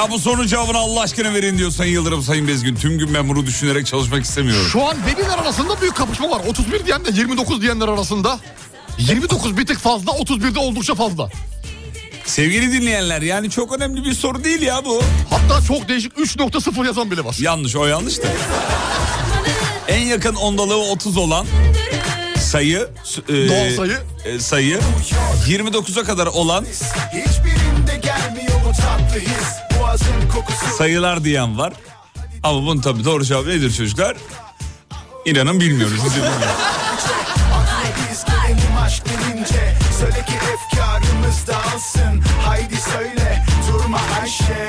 Ya 0.00 0.10
bu 0.10 0.18
sorunun 0.18 0.46
cevabını 0.46 0.78
Allah 0.78 1.00
aşkına 1.00 1.34
verin 1.34 1.58
diyor 1.58 1.70
Sayın 1.70 1.92
Yıldırım 1.92 2.22
Sayın 2.22 2.48
Bezgin. 2.48 2.76
Tüm 2.76 2.98
gün 2.98 3.14
ben 3.14 3.28
bunu 3.28 3.46
düşünerek 3.46 3.86
çalışmak 3.86 4.24
istemiyorum. 4.24 4.66
Şu 4.72 4.88
an 4.88 4.96
veliler 5.06 5.38
arasında 5.38 5.80
büyük 5.80 5.96
kapışma 5.96 6.30
var. 6.30 6.40
31 6.48 6.86
diyen 6.86 7.04
de 7.04 7.10
29 7.12 7.62
diyenler 7.62 7.88
arasında. 7.88 8.38
29 8.98 9.56
bir 9.58 9.66
tık 9.66 9.78
fazla 9.78 10.12
31 10.12 10.54
de 10.54 10.58
oldukça 10.58 10.94
fazla. 10.94 11.30
Sevgili 12.24 12.72
dinleyenler 12.72 13.22
yani 13.22 13.50
çok 13.50 13.76
önemli 13.76 14.04
bir 14.04 14.12
soru 14.12 14.44
değil 14.44 14.62
ya 14.62 14.84
bu. 14.84 15.02
Hatta 15.30 15.66
çok 15.66 15.88
değişik 15.88 16.12
3.0 16.12 16.86
yazan 16.86 17.10
bile 17.10 17.24
var. 17.24 17.36
Yanlış 17.40 17.76
o 17.76 17.86
yanlış 17.86 18.18
da. 18.18 18.26
En 19.88 20.02
yakın 20.06 20.34
ondalığı 20.34 20.90
30 20.90 21.16
olan 21.16 21.46
sayı 22.38 22.88
e, 23.28 23.48
Doğal 23.48 23.76
sayı. 23.76 23.98
e, 24.24 24.38
sayı 24.38 24.80
29'a 25.48 26.04
kadar 26.04 26.26
olan 26.26 26.64
Sayılar 30.78 31.24
diyen 31.24 31.58
var. 31.58 31.72
Ama 32.42 32.62
bunun 32.62 32.80
tabii 32.80 33.04
doğru 33.04 33.24
cevap 33.24 33.46
nedir 33.46 33.72
çocuklar? 33.72 34.16
İnanın 35.24 35.60
bilmiyoruz. 35.60 35.94
Biz 36.04 36.12
de 36.12 36.16
bilmiyoruz. 36.16 36.46
Söyle 40.00 40.24
ki 40.26 40.32
efkarımız 40.52 41.46
dağılsın 41.46 42.22
Haydi 42.44 42.76
söyle 42.76 43.44
durma 43.68 44.00
Ayşe 44.22 44.68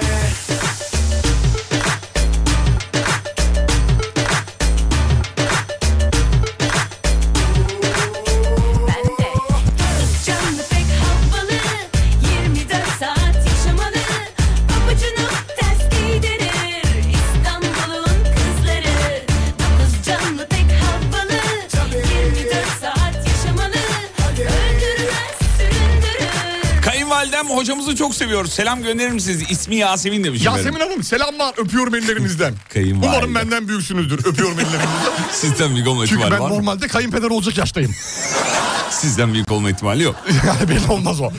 hocamızı 27.57 27.95
çok 27.95 28.15
seviyor. 28.15 28.45
Selam 28.45 28.83
gönderir 28.83 29.11
misiniz? 29.11 29.43
İsmi 29.49 29.75
Yasemin 29.75 30.23
demiş. 30.23 30.45
Yasemin 30.45 30.67
efendim. 30.67 30.87
Hanım 30.89 31.03
selamlar 31.03 31.53
öpüyorum 31.57 31.95
ellerinizden. 31.95 32.53
Kayınvalide. 32.73 33.07
Umarım 33.07 33.35
benden 33.35 33.67
büyüksünüzdür 33.67 34.19
öpüyorum 34.25 34.59
ellerinizden. 34.59 35.11
Sizden 35.31 35.73
büyük 35.75 35.87
olma 35.87 36.07
Çünkü 36.07 36.21
ihtimali 36.21 36.33
ben 36.33 36.39
var 36.39 36.49
mı? 36.49 36.55
normalde 36.55 36.87
kayınpeder 36.87 37.27
olacak 37.29 37.57
yaştayım. 37.57 37.95
Sizden 38.91 39.33
büyük 39.33 39.51
olma 39.51 39.69
ihtimali 39.69 40.03
yok. 40.03 40.15
yani 40.47 40.69
belli 40.69 40.91
olmaz 40.91 41.21
o. 41.21 41.31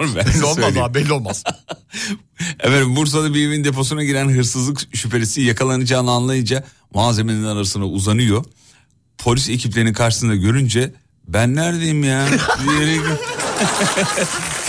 Ben 0.00 0.14
Belli 0.14 0.44
olmaz 0.44 0.76
abi 0.76 0.94
belli 0.94 1.12
olmaz. 1.12 1.44
Efendim 2.60 2.96
Bursa'da 2.96 3.34
bir 3.34 3.48
evin 3.48 3.64
deposuna 3.64 4.04
giren 4.04 4.28
hırsızlık 4.28 4.96
şüphelisi 4.96 5.40
yakalanacağını 5.42 6.10
anlayınca 6.10 6.64
malzemenin 6.94 7.44
arasına 7.44 7.84
uzanıyor. 7.86 8.44
Polis 9.18 9.48
ekiplerinin 9.48 9.92
karşısında 9.92 10.34
görünce 10.34 10.92
ben 11.28 11.54
neredeyim 11.54 12.04
ya 12.04 12.26
diyerek, 12.64 13.00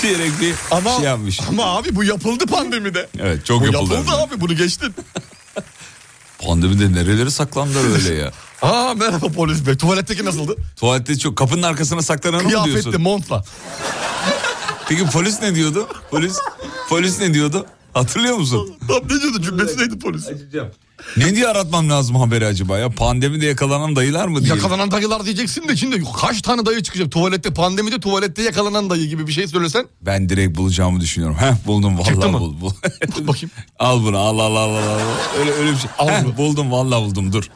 diyerek 0.01 0.31
bir 0.41 0.55
Ama, 0.71 0.91
şey 0.95 1.05
yapmış. 1.05 1.39
ama 1.49 1.63
abi 1.77 1.95
bu 1.95 2.03
yapıldı 2.03 2.45
pandemide. 2.45 3.07
Evet 3.19 3.45
çok 3.45 3.61
Bu 3.61 3.65
yapıldı. 3.65 3.93
yapıldı 3.93 4.15
abi 4.15 4.41
bunu 4.41 4.55
geçtin. 4.55 4.95
Pandemide 6.39 6.91
nereleri 6.93 7.31
saklandılar 7.31 7.93
öyle 7.95 8.13
ya. 8.13 8.31
Aa 8.61 8.93
merhaba 8.93 9.27
polis 9.27 9.65
bey 9.67 9.77
tuvaletteki 9.77 10.25
nasıldı? 10.25 10.55
Tuvalette 10.75 11.17
çok 11.17 11.37
kapının 11.37 11.63
arkasına 11.63 12.01
saklananı 12.01 12.43
mı 12.43 12.49
Kıyafetli 12.49 12.81
diyorsun? 12.83 13.01
montla. 13.01 13.43
Peki 14.89 15.05
polis 15.05 15.41
ne 15.41 15.55
diyordu? 15.55 15.87
Polis 16.11 16.37
polis 16.89 17.19
ne 17.19 17.33
diyordu? 17.33 17.65
Hatırlıyor 17.97 18.37
musun? 18.37 18.75
Tam 18.87 19.03
ne 19.17 19.21
diyordu 19.21 19.41
cümlesi 19.41 19.79
neydi 19.79 19.99
polis? 19.99 20.25
Ne 21.17 21.35
diye 21.35 21.47
aratmam 21.47 21.89
lazım 21.89 22.15
haberi 22.15 22.45
acaba 22.45 22.77
ya? 22.77 22.89
Pandemide 22.89 23.45
yakalanan 23.45 23.95
dayılar 23.95 24.27
mı 24.27 24.43
diye? 24.43 24.55
Yakalanan 24.55 24.91
dayılar 24.91 25.25
diyeceksin 25.25 25.67
de 25.67 25.75
şimdi 25.75 26.03
kaç 26.21 26.41
tane 26.41 26.65
dayı 26.65 26.83
çıkacak 26.83 27.11
tuvalette 27.11 27.53
pandemide 27.53 27.99
tuvalette 27.99 28.41
yakalanan 28.41 28.89
dayı 28.89 29.07
gibi 29.07 29.27
bir 29.27 29.31
şey 29.31 29.47
söylesen. 29.47 29.85
Ben 30.01 30.29
direkt 30.29 30.57
bulacağımı 30.57 30.99
düşünüyorum. 31.01 31.37
Heh 31.39 31.53
buldum 31.67 31.97
vallahi 31.97 32.07
Çıktı 32.13 32.29
mı? 32.29 32.39
bul. 32.39 32.61
bul. 32.61 32.71
Bakayım. 33.27 33.51
al 33.79 34.03
bunu 34.03 34.17
al 34.17 34.39
al 34.39 34.55
al 34.55 34.75
al. 34.75 34.75
al. 34.75 34.99
Öyle 35.39 35.51
öyle 35.51 35.71
bir 35.71 35.77
şey. 35.77 35.89
Al 35.99 36.09
Heh, 36.09 36.23
bunu. 36.25 36.37
buldum 36.37 36.71
vallahi 36.71 37.03
buldum 37.03 37.33
dur. 37.33 37.49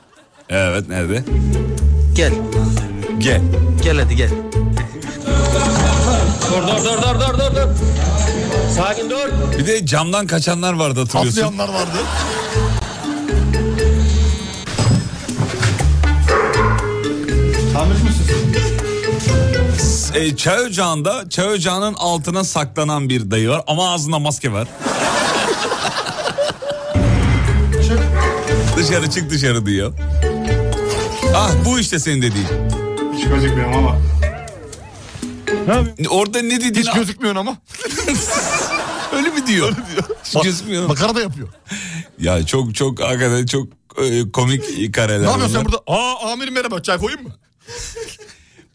Evet 0.50 0.90
nerede? 0.90 1.24
Gel. 2.16 2.34
Gel. 3.20 3.42
Gel 3.84 4.00
hadi 4.00 4.16
gel. 4.16 4.30
Dur 6.52 6.62
dur 6.68 6.84
dur 6.84 7.02
dur 7.02 7.20
dur 7.20 7.40
dur 7.40 7.56
dur. 7.56 7.70
Sakin 8.82 9.10
dur. 9.10 9.30
Bir 9.58 9.68
de 9.68 9.86
camdan 9.86 10.28
kaçanlar 10.28 10.74
vardı 10.74 11.00
hatırlıyorsun. 11.00 11.42
Atlayanlar 11.42 11.74
vardı. 11.74 11.98
E, 20.16 20.36
çay 20.36 20.62
ocağında 20.62 21.30
çay 21.30 21.48
ocağının 21.48 21.94
altına 21.94 22.44
saklanan 22.44 23.10
bir 23.10 23.32
dayı 23.32 23.50
var 23.50 23.64
ama 23.68 23.94
ağzında 23.94 24.20
maske 24.20 24.52
var. 24.52 24.68
dışarı 28.78 29.10
çık 29.10 29.30
dışarı 29.30 29.66
diyor. 29.66 29.94
Ah 31.36 31.52
bu 31.66 31.80
işte 31.80 32.00
senin 32.00 32.22
dediğin. 32.22 32.48
Hiç 33.18 33.28
gözükmüyorum 33.28 33.74
ama. 33.74 33.98
Orada 36.10 36.42
ne 36.42 36.56
dediğini... 36.56 36.80
Hiç 36.80 36.94
gözükmüyorsun 36.94 37.40
ama. 37.40 37.58
Öyle 39.18 39.30
mi 39.30 39.48
diyor? 39.48 39.72
Hiç 40.26 40.44
gözükmüyor. 40.44 40.88
Makara 40.88 41.16
da 41.16 41.22
yapıyor. 41.22 41.48
Ya 42.20 42.46
çok 42.46 42.76
çok 42.76 43.00
hakikaten 43.04 43.46
çok 43.46 43.68
e, 44.04 44.32
komik 44.32 44.94
kareler. 44.96 45.22
Ne 45.22 45.30
yapıyorsun 45.30 45.56
sen 45.56 45.66
burada? 45.66 45.78
Aa 45.88 46.32
amirim 46.32 46.54
merhaba 46.54 46.82
çay 46.82 46.98
koyayım 46.98 47.24
mı? 47.24 47.36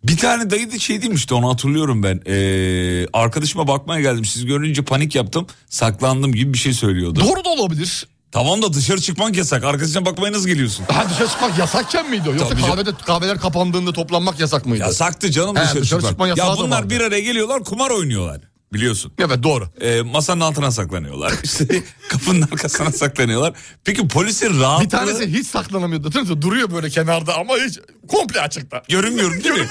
Bir 0.04 0.16
tane 0.16 0.50
dayı 0.50 0.72
da 0.72 0.78
şey 0.78 1.02
demişti 1.02 1.34
onu 1.34 1.52
hatırlıyorum 1.52 2.02
ben. 2.02 2.20
Ee, 2.26 3.06
arkadaşıma 3.12 3.68
bakmaya 3.68 4.00
geldim. 4.00 4.24
Siz 4.24 4.46
görünce 4.46 4.82
panik 4.84 5.14
yaptım. 5.14 5.46
Saklandım 5.68 6.32
gibi 6.32 6.52
bir 6.52 6.58
şey 6.58 6.72
söylüyordu. 6.72 7.20
Doğru 7.20 7.44
da 7.44 7.48
olabilir. 7.48 8.06
Tamam 8.32 8.62
da 8.62 8.72
dışarı 8.72 9.00
çıkmak 9.00 9.36
yasak. 9.36 9.64
Arkadaşına 9.64 10.06
bakmaya 10.06 10.32
nasıl 10.32 10.46
geliyorsun? 10.46 10.84
Ha 10.88 11.06
dışarı 11.10 11.28
çıkmak 11.28 11.58
yasakken 11.58 12.10
miydi 12.10 12.28
o? 12.28 12.32
Yoksa 12.32 12.48
Tabii 12.48 12.60
canım. 12.62 12.74
kahvede, 12.76 12.90
kahveler 13.06 13.38
kapandığında 13.38 13.92
toplanmak 13.92 14.40
yasak 14.40 14.66
mıydı? 14.66 14.82
Yasaktı 14.82 15.30
canım 15.30 15.56
He, 15.56 15.62
dışarı, 15.62 15.82
dışarı 15.82 16.00
çıkmak. 16.02 16.28
çıkma 16.28 16.44
Ya 16.50 16.56
bunlar 16.56 16.78
vardı. 16.78 16.90
bir 16.90 17.00
araya 17.00 17.20
geliyorlar 17.20 17.64
kumar 17.64 17.90
oynuyorlar. 17.90 18.40
Biliyorsun. 18.72 19.12
Evet 19.18 19.42
doğru. 19.42 19.68
Ee, 19.80 20.02
masanın 20.02 20.40
altına 20.40 20.70
saklanıyorlar. 20.70 21.32
İşte 21.44 21.82
kapının 22.08 22.42
arkasına 22.42 22.92
saklanıyorlar. 22.92 23.54
Peki 23.84 24.08
polisin 24.08 24.60
rahatlığı... 24.60 24.84
Bir 24.84 24.90
tanesi 24.90 25.32
hiç 25.32 25.46
saklanamıyordu. 25.46 26.20
Musun? 26.20 26.42
Duruyor 26.42 26.70
böyle 26.70 26.90
kenarda 26.90 27.38
ama 27.38 27.54
hiç 27.54 27.78
komple 28.08 28.40
açıkta. 28.40 28.82
Görünmüyorum 28.88 29.44
değil 29.44 29.54
mi? 29.54 29.68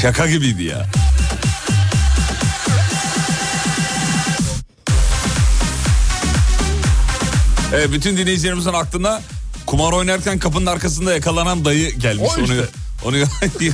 Şaka 0.00 0.26
gibiydi 0.26 0.62
ya. 0.62 0.86
Evet, 7.74 7.92
bütün 7.92 8.16
dinleyicilerimizin 8.16 8.72
aklına 8.72 9.22
kumar 9.66 9.92
oynarken 9.92 10.38
kapının 10.38 10.66
arkasında 10.66 11.14
yakalanan 11.14 11.64
dayı 11.64 11.98
gelmiş. 11.98 12.30
O 12.38 12.40
işte. 12.40 12.54
Onu, 12.54 12.81
onu 13.04 13.16
her 13.16 13.58
şey 13.58 13.70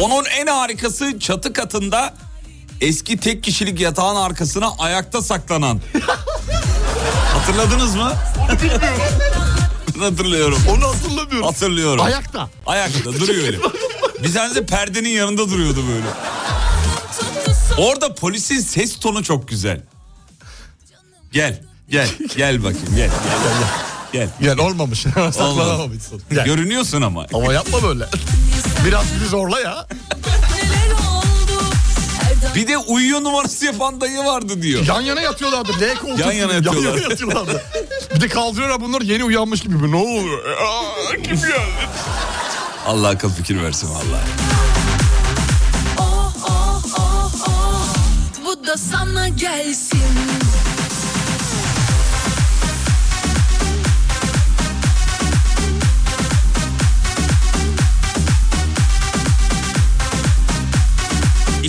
Onun 0.00 0.24
en 0.24 0.46
harikası 0.46 1.18
çatı 1.18 1.52
katında 1.52 2.14
eski 2.80 3.16
tek 3.16 3.44
kişilik 3.44 3.80
yatağın 3.80 4.16
arkasına 4.16 4.72
ayakta 4.78 5.22
saklanan. 5.22 5.80
Hatırladınız 7.40 7.94
mı? 7.96 8.12
Ben 9.96 10.04
hatırlıyorum. 10.04 10.58
Onu 10.68 10.86
hatırlamıyorum. 10.88 11.42
Hatırlıyorum. 11.46 12.04
Ayakta. 12.04 12.48
Ayakta 12.66 13.04
duruyor 13.04 13.44
öyle. 13.44 13.58
De 14.54 14.66
perdenin 14.66 15.08
yanında 15.08 15.50
duruyordu 15.50 15.84
böyle. 15.88 16.06
Orada 17.88 18.14
polisin 18.14 18.60
ses 18.60 18.98
tonu 18.98 19.24
çok 19.24 19.48
güzel. 19.48 19.80
Gel, 21.32 21.62
gel, 21.88 22.08
gel 22.36 22.58
bakayım 22.64 22.96
gel. 22.96 23.10
Gel, 23.10 23.38
gel. 24.12 24.28
gel. 24.40 24.56
Gel 24.56 24.58
olmamış. 24.66 25.00
Saklanamamışsın. 25.14 26.22
Görünüyorsun 26.30 27.02
ama. 27.02 27.26
Ama 27.34 27.52
yapma 27.52 27.82
böyle. 27.82 28.08
Biraz 28.86 29.04
bizi 29.14 29.26
zorla 29.26 29.60
ya. 29.60 29.86
Bir 32.54 32.68
de 32.68 32.78
uyuyor 32.78 33.22
numarası 33.24 33.64
yapan 33.66 34.00
dayı 34.00 34.18
vardı 34.18 34.62
diyor. 34.62 34.86
Yan 34.86 35.00
yana 35.00 35.20
yatıyorlardı. 35.20 35.72
L 35.80 35.94
koltuk. 35.98 36.18
Yan 36.18 36.32
yana 36.32 36.52
yatıyorlar. 36.52 36.82
Yan 36.82 36.96
yana 36.96 37.10
yatıyorlardı. 37.10 37.62
bir 38.14 38.20
de 38.20 38.28
kaldırıyorlar 38.28 38.80
bunlar 38.80 39.00
yeni 39.00 39.24
uyanmış 39.24 39.60
gibi. 39.60 39.92
Ne 39.92 39.96
oluyor? 39.96 40.44
Aa, 40.44 41.12
kim 41.22 41.36
geldi? 41.36 41.52
Allah 42.86 43.08
akıl 43.08 43.30
fikir 43.30 43.62
versin 43.62 43.88
vallahi. 43.90 44.24
oh 45.98 46.32
oh 46.48 46.82
oh 46.98 47.32
oh 47.48 47.86
Bu 48.46 48.66
da 48.66 48.76
sana 48.76 49.28
gelsin 49.28 49.98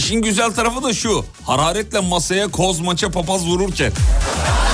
İşin 0.02 0.22
güzel 0.22 0.52
tarafı 0.52 0.84
da 0.84 0.93
şu. 0.93 1.26
Hararetle 1.45 1.99
masaya 1.99 2.47
koz 2.47 2.80
maça 2.80 3.10
papaz 3.12 3.45
vururken 3.45 3.91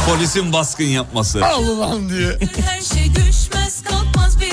polisin 0.09 0.53
baskın 0.53 0.83
yapması. 0.83 1.45
Allah'ım 1.45 2.09
diye. 2.09 2.37
Her 2.65 2.81
şey 2.81 3.15
düşmez 3.15 3.83
kalkmaz 3.83 4.41
bir 4.41 4.51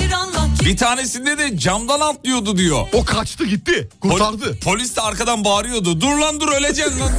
Bir 0.65 0.77
tanesinde 0.77 1.39
de 1.39 1.59
camdan 1.59 2.01
atlıyordu 2.01 2.57
diyor. 2.57 2.87
O 2.93 3.05
kaçtı 3.05 3.47
gitti. 3.47 3.89
Pol- 4.03 4.11
Kurtardı. 4.11 4.59
polis 4.61 4.97
de 4.97 5.01
arkadan 5.01 5.45
bağırıyordu. 5.45 6.01
Dur 6.01 6.19
lan 6.19 6.41
dur 6.41 6.49
öleceksin 6.53 7.01
lan. 7.01 7.13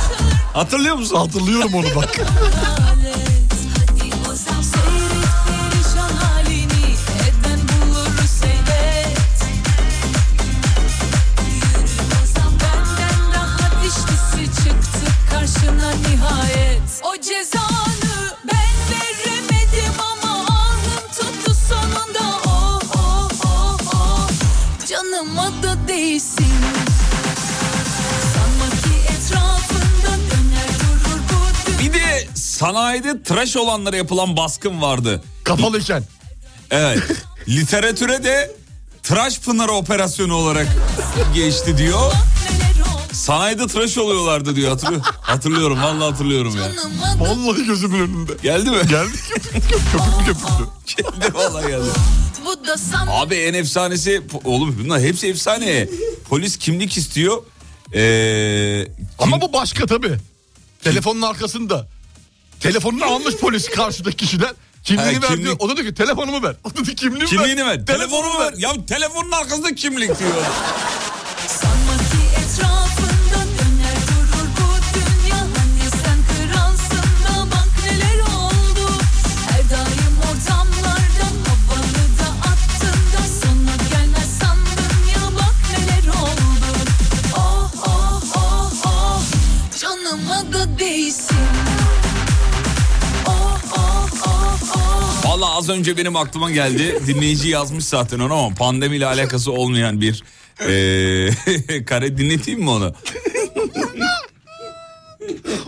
Hatırlıyor 0.54 0.96
musun? 0.96 1.16
Hatırlıyorum 1.16 1.74
onu 1.74 1.94
bak. 1.96 2.20
sanayide 32.58 33.22
tıraş 33.22 33.56
olanlara 33.56 33.96
yapılan 33.96 34.36
baskın 34.36 34.82
vardı. 34.82 35.22
Kapalıyken. 35.44 36.04
Evet. 36.70 37.02
Literatüre 37.48 38.24
de 38.24 38.50
tıraş 39.02 39.40
pınarı 39.40 39.72
operasyonu 39.72 40.34
olarak 40.34 40.66
geçti 41.34 41.78
diyor. 41.78 42.12
Sanayide 43.12 43.66
tıraş 43.66 43.98
oluyorlardı 43.98 44.56
diyor. 44.56 44.70
Hatırlıyor, 44.70 45.02
hatırlıyorum 45.20 45.82
vallahi 45.82 46.10
hatırlıyorum 46.10 46.56
ya. 46.56 46.62
Vallahi 47.18 47.64
gözümün 47.66 48.00
önünde. 48.00 48.32
Geldi 48.42 48.70
mi? 48.70 48.76
Geldi 48.88 49.16
köpük 49.52 50.26
köpüklü. 50.26 50.66
Geldi 50.96 51.34
vallahi 51.34 51.66
geldi. 51.68 51.88
Abi 53.08 53.34
en 53.34 53.54
efsanesi 53.54 54.22
oğlum 54.44 54.80
bunlar 54.84 55.00
hepsi 55.00 55.26
efsane. 55.28 55.88
Polis 56.28 56.56
kimlik 56.56 56.96
istiyor. 56.96 57.42
Ee, 57.94 58.86
kim- 58.96 59.06
Ama 59.18 59.40
bu 59.40 59.52
başka 59.52 59.86
tabii. 59.86 60.16
Telefonun 60.84 61.22
arkasında. 61.22 61.88
Telefonunu 62.60 63.04
almış 63.04 63.36
polis 63.36 63.68
karşıdaki 63.70 64.16
kişiden. 64.16 64.54
Kimliğini 64.84 65.14
Ha, 65.14 65.22
ver 65.22 65.28
kimlik. 65.28 65.44
diyor. 65.44 65.56
O 65.58 65.68
da 65.68 65.76
diyor 65.76 65.88
ki 65.88 65.94
telefonumu 65.94 66.42
ver. 66.42 66.56
O 66.64 66.70
da 66.70 66.84
diyor 66.84 66.96
kimliğimi 66.96 67.28
kimliğini 67.28 67.66
ver. 67.66 67.78
ver. 67.78 67.86
Telefonumu 67.86 68.38
ver. 68.40 68.54
Ya 68.56 68.86
telefonun 68.86 69.32
arkasında 69.32 69.74
kimlik 69.74 70.18
diyor. 70.18 70.30
sanma 71.48 71.92
Valla 95.38 95.56
az 95.56 95.68
önce 95.68 95.96
benim 95.96 96.16
aklıma 96.16 96.50
geldi. 96.50 96.98
Dinleyici 97.06 97.48
yazmış 97.48 97.84
zaten 97.84 98.18
onu 98.18 98.34
ama 98.34 98.54
pandemiyle 98.54 99.06
alakası 99.06 99.52
olmayan 99.52 100.00
bir 100.00 100.22
ee, 100.60 101.84
kare 101.86 102.18
dinleteyim 102.18 102.60
mi 102.60 102.70
onu? 102.70 102.94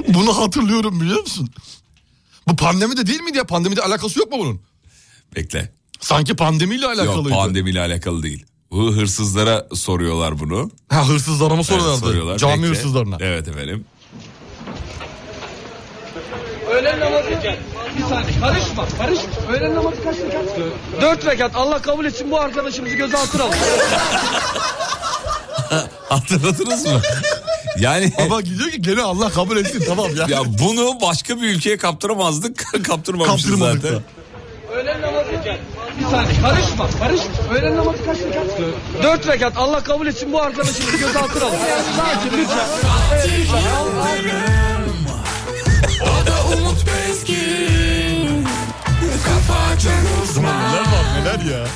Bunu 0.09 0.39
hatırlıyorum 0.39 1.01
biliyor 1.01 1.21
musun? 1.21 1.51
Bu 2.49 2.57
pandemi 2.57 2.97
de 2.97 3.07
değil 3.07 3.21
miydi 3.21 3.37
ya? 3.39 3.47
Pandemide 3.47 3.83
alakası 3.83 4.19
yok 4.19 4.33
mu 4.33 4.39
bunun? 4.39 4.61
Bekle. 5.37 5.73
Sanki 6.01 6.37
pandemiyle 6.37 6.85
Yok 6.85 6.95
alakalıydı. 6.99 7.29
pandemiyle 7.31 7.81
alakalı 7.81 8.23
değil. 8.23 8.45
Bu 8.71 8.93
hırsızlara 8.93 9.67
soruyorlar 9.75 10.39
bunu. 10.39 10.71
Ha 10.89 11.09
hırsızlara 11.09 11.57
mı 11.57 11.65
soruyorlardı? 11.65 12.01
Evet, 12.05 12.09
soruyorlar. 12.09 12.39
Cami 12.39 12.63
Bekle. 12.63 12.69
hırsızlarına. 12.69 13.17
Evet 13.21 13.49
efendim. 13.49 13.85
Öğlen 16.71 17.01
namazı 17.01 17.31
bir 18.03 18.09
saniye 18.09 18.41
karışma 18.41 18.87
karışma. 18.99 19.31
Öğlen 19.53 19.75
namazı 19.75 20.05
kaç 20.05 20.17
rekat? 20.17 20.43
Dört 21.01 21.27
rekat 21.27 21.51
Allah 21.57 21.83
kabul 21.83 22.05
etsin 22.05 22.31
bu 22.31 22.41
arkadaşımızı 22.41 22.95
gözaltına 22.95 23.43
alın. 23.43 23.55
Hatırladınız 26.09 26.87
mı? 26.87 27.01
Yani 27.79 28.13
Ama 28.25 28.41
gidiyor 28.41 28.71
ki 28.71 28.83
gene 28.83 29.03
Allah 29.03 29.29
kabul 29.31 29.57
etsin 29.57 29.85
tamam 29.89 30.17
ya. 30.17 30.27
ya 30.29 30.41
bunu 30.47 31.01
başka 31.03 31.37
bir 31.37 31.43
ülkeye 31.49 31.77
kaptıramazdık. 31.77 32.65
Kaptırmamışız 32.85 33.51
Kaptırmadık 33.51 33.83
zaten. 33.83 33.97
da. 33.97 34.03
Öğlen 34.75 35.03
namazı 35.03 35.31
bir 36.01 36.05
saniye 36.11 36.41
karışma 36.43 36.87
karışma. 36.99 37.55
Öğlen 37.55 37.77
namazı 37.77 38.05
kaç 38.05 38.19
rekat? 38.19 38.45
Dört 39.03 39.27
rekat 39.29 39.53
Allah 39.57 39.83
kabul 39.85 40.07
etsin 40.07 40.33
bu 40.33 40.43
arkadaşımızı 40.43 40.97
gözaltına 40.97 41.45
alın. 41.45 41.57
Sakin 41.97 42.39
lütfen. 42.39 42.67
Neler 49.89 50.81
var 50.81 51.21
neler 51.21 51.53
ya. 51.53 51.67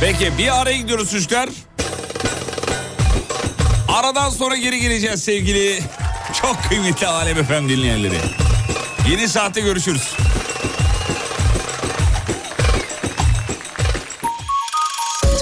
Peki 0.00 0.38
bir 0.38 0.60
araya 0.60 0.76
gidiyoruz 0.76 1.10
çocuklar. 1.10 1.48
Aradan 3.88 4.30
sonra 4.30 4.56
geri 4.56 4.80
geleceğiz 4.80 5.22
sevgili 5.24 5.82
çok 6.42 6.64
kıymetli 6.68 7.06
Alem 7.06 7.38
Efem 7.38 7.68
dinleyenleri. 7.68 8.18
Yeni 9.10 9.28
saatte 9.28 9.60
görüşürüz. 9.60 10.12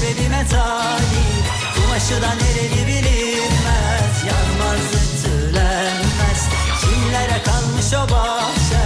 Sebebime 0.00 0.46
talip 0.50 1.44
Kumaşı 1.74 2.22
da 2.22 2.34
nereli 2.34 2.86
bilinmez. 2.86 4.14
Yanmaz 4.28 4.80
ütülenmez 5.00 6.48
Kimlere 6.80 7.42
kalmış 7.42 7.92
o 7.94 8.12
bahçe? 8.12 8.84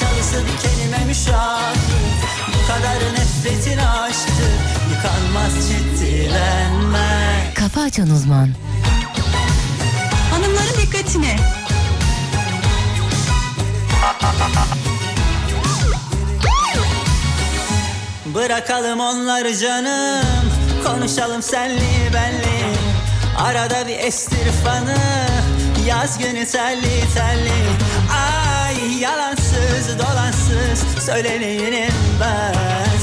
Çalısı 0.00 0.42
dikenime 0.46 1.04
müşahit 1.06 1.78
Bu 2.48 2.66
kadar 2.66 3.12
nefretin 3.14 3.78
aşktı 3.78 4.46
Yıkanmaz 4.90 5.68
ciddilenmez 5.68 7.54
Kafa 7.54 7.80
Açan 7.80 8.10
Uzman. 8.10 8.50
Hanımların 10.30 10.82
dikkatine. 10.82 11.36
Bırakalım 18.34 19.00
onları 19.00 19.56
canım 19.58 20.45
Konuşalım 20.86 21.42
senli 21.42 22.12
benli 22.14 22.76
Arada 23.38 23.88
bir 23.88 23.98
estir 23.98 24.52
fanı 24.64 24.96
Yaz 25.86 26.18
günü 26.18 26.46
telli 26.46 27.00
telli 27.14 27.62
Ay 28.12 29.00
yalansız 29.00 29.98
dolansız 29.98 31.04
Söyleneyim 31.06 31.94
ben. 32.20 32.54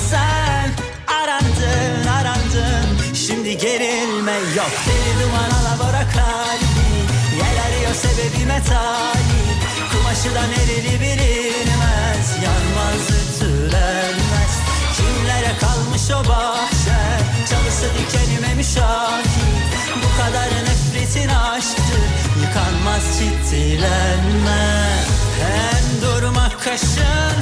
Sen 0.09 0.71
arandın 1.15 2.07
arandın 2.07 3.13
Şimdi 3.13 3.57
gerilme 3.57 4.33
yok. 4.55 4.71
Deli 4.87 5.23
duman 5.23 5.49
alabora 5.61 6.03
kalbi 6.13 6.93
Yel 7.37 7.65
arıyor 7.67 7.93
sebebime 7.93 8.61
talip 8.63 9.59
Kumaşı 9.91 10.35
da 10.35 10.41
nereli 10.47 11.01
bilinmez 11.01 12.29
Yanmaz 12.43 13.09
ütülenmez 13.09 14.62
Kimlere 15.03 15.57
kalmış 15.59 16.11
o 16.11 16.29
bahçe? 16.29 16.99
Çalısı 17.49 17.85
dikenime 17.97 18.53
müşahit 18.53 19.73
Bu 20.03 20.21
kadar 20.21 20.47
nefretin 20.65 21.29
aşktır 21.29 22.03
Yıkanmaz 22.41 23.03
ciddilenmez 23.19 25.07
Hem 25.41 26.01
durmak 26.01 26.63
kaşın 26.63 27.35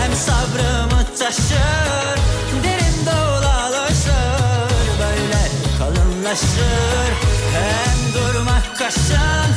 Hem 0.00 0.12
sabrımı 0.14 1.04
taşır. 1.18 2.18
Derin 2.64 3.06
dolaşır 3.06 4.70
Böyle 5.00 5.50
kalınlaşır. 5.78 7.12
Hem 7.56 8.14
durmak 8.14 8.78
kaşın 8.78 9.50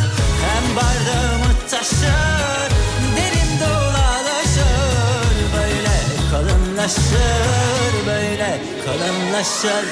Hem 0.45 0.75
bardağımı 0.75 1.69
taşır 1.71 2.58
kalınlaşır 6.89 8.07
Böyle 8.07 8.61
kalınlaşır 8.85 9.85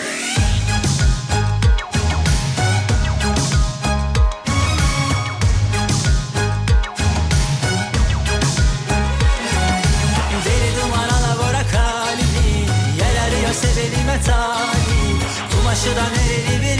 Deli 10.45 10.81
duman 10.81 11.09
alabora 11.09 11.61
kalbi 11.71 12.65
Yel 12.97 13.23
arıyor 13.23 13.53
sebebime 13.53 14.21
talip 14.25 15.23
Kumaşı 15.51 15.95
da 15.95 16.03
nereli 16.15 16.61
bilinmez 16.61 16.76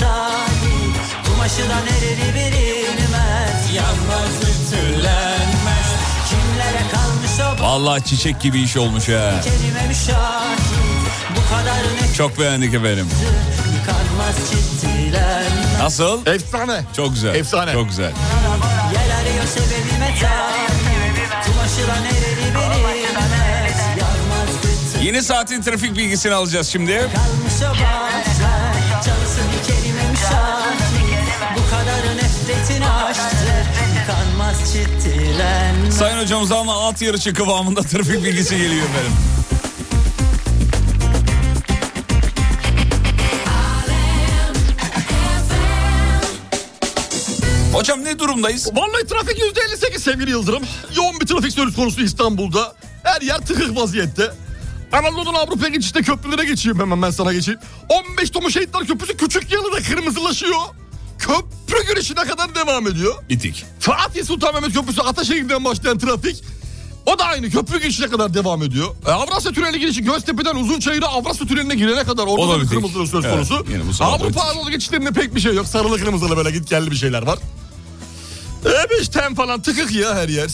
talip 0.00 0.96
Kumaşı 1.26 1.68
da 1.70 1.76
nereli 1.80 2.34
bilinmez 2.34 3.74
Yanmaz 3.74 4.34
ütülenmez 4.42 5.90
Kimlere 6.28 6.90
kalmış 6.92 7.60
o 7.60 7.62
Vallahi 7.62 8.04
çiçek 8.04 8.40
gibi 8.40 8.60
iş 8.62 8.76
olmuş 8.76 9.08
ha. 9.08 9.32
Çok 12.16 12.38
beğendik 12.38 12.74
efendim. 12.74 13.08
Nasıl? 15.80 16.26
Efsane. 16.26 16.82
Çok 16.96 17.14
güzel. 17.14 17.34
Efsane. 17.34 17.72
Çok 17.72 17.88
güzel. 17.88 18.12
Yel 18.92 19.16
arıyor 19.20 19.44
sebebime 19.46 20.14
Yeni 25.02 25.22
saatin 25.22 25.62
trafik 25.62 25.96
bilgisini 25.96 26.34
alacağız 26.34 26.68
şimdi. 26.68 26.92
kalmış 26.92 27.78
Sayın 35.90 36.18
hocamızdan 36.22 36.66
at 36.68 37.02
yarışı 37.02 37.34
kıvamında 37.34 37.82
trafik 37.82 38.24
bilgisi 38.24 38.56
geliyor 38.56 38.84
efendim. 38.84 39.12
Hocam 47.72 48.04
ne 48.04 48.18
durumdayız? 48.18 48.68
Vallahi 48.72 49.06
trafik 49.06 49.38
%58 49.38 49.98
sevgili 49.98 50.30
Yıldırım. 50.30 50.62
Yoğun 50.96 51.20
bir 51.20 51.26
trafik 51.26 51.52
söz 51.52 51.76
konusu 51.76 52.02
İstanbul'da. 52.02 52.74
Her 53.02 53.20
yer 53.20 53.38
tıkık 53.38 53.76
vaziyette. 53.76 54.30
Anadolu'dan 54.92 55.34
Avrupa 55.34 55.68
geçişte 55.68 56.02
köprülere 56.02 56.44
geçeyim 56.44 56.78
hemen 56.80 57.02
ben 57.02 57.10
sana 57.10 57.32
geçeyim. 57.32 57.60
15 57.88 58.30
Tomu 58.30 58.50
Şehitler 58.50 58.86
Köprüsü 58.86 59.16
küçük 59.16 59.52
yalıda 59.52 59.82
kırmızılaşıyor. 59.82 60.58
Köprü 61.30 61.94
girişine 61.94 62.24
kadar 62.24 62.54
devam 62.54 62.86
ediyor. 62.86 63.14
Bitik. 63.28 63.64
Fatih 63.80 64.24
Sultan 64.24 64.54
Mehmet 64.54 64.72
Köprüsü 64.72 65.00
Ataşehir'den 65.00 65.64
başlayan 65.64 65.98
trafik 65.98 66.44
o 67.06 67.18
da 67.18 67.24
aynı 67.24 67.50
köprü 67.50 67.80
girişine 67.80 68.08
kadar 68.08 68.34
devam 68.34 68.62
ediyor. 68.62 68.88
E, 69.06 69.10
Avrasya 69.10 69.52
Tüneli 69.52 69.80
girişi 69.80 70.04
Göztepe'den 70.04 70.56
Uzunçayır'a 70.56 71.06
Avrasya 71.06 71.46
Tüneline 71.46 71.74
girene 71.74 72.04
kadar 72.04 72.26
orada 72.26 72.52
da 72.52 72.62
bir 72.62 72.68
kırmızılı 72.68 73.06
söz 73.06 73.24
Evet, 73.24 73.34
konusu. 73.34 73.66
da 74.00 74.04
Avrupa. 74.04 74.40
Anadolu 74.40 74.70
geçişlerinde 74.70 75.10
pek 75.10 75.34
bir 75.34 75.40
şey 75.40 75.54
yok. 75.54 75.66
Sarılı 75.66 75.98
kırmızılı 75.98 76.36
böyle 76.36 76.50
git 76.50 76.68
geldi 76.70 76.90
bir 76.90 76.96
şeyler 76.96 77.22
var. 77.22 77.38
E, 79.00 79.10
ten 79.10 79.34
falan 79.34 79.62
tıkık 79.62 79.92
ya 79.92 80.14
her 80.14 80.28
yer. 80.28 80.50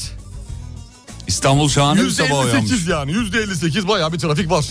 İstanbul 1.27 1.69
şahane 1.69 2.03
bir 2.05 2.11
sabah 2.11 2.45
uyanmış. 2.45 2.71
%58 2.71 2.91
yani 2.91 3.13
%58 3.13 3.89
bayağı 3.89 4.13
bir 4.13 4.19
trafik 4.19 4.51
var. 4.51 4.65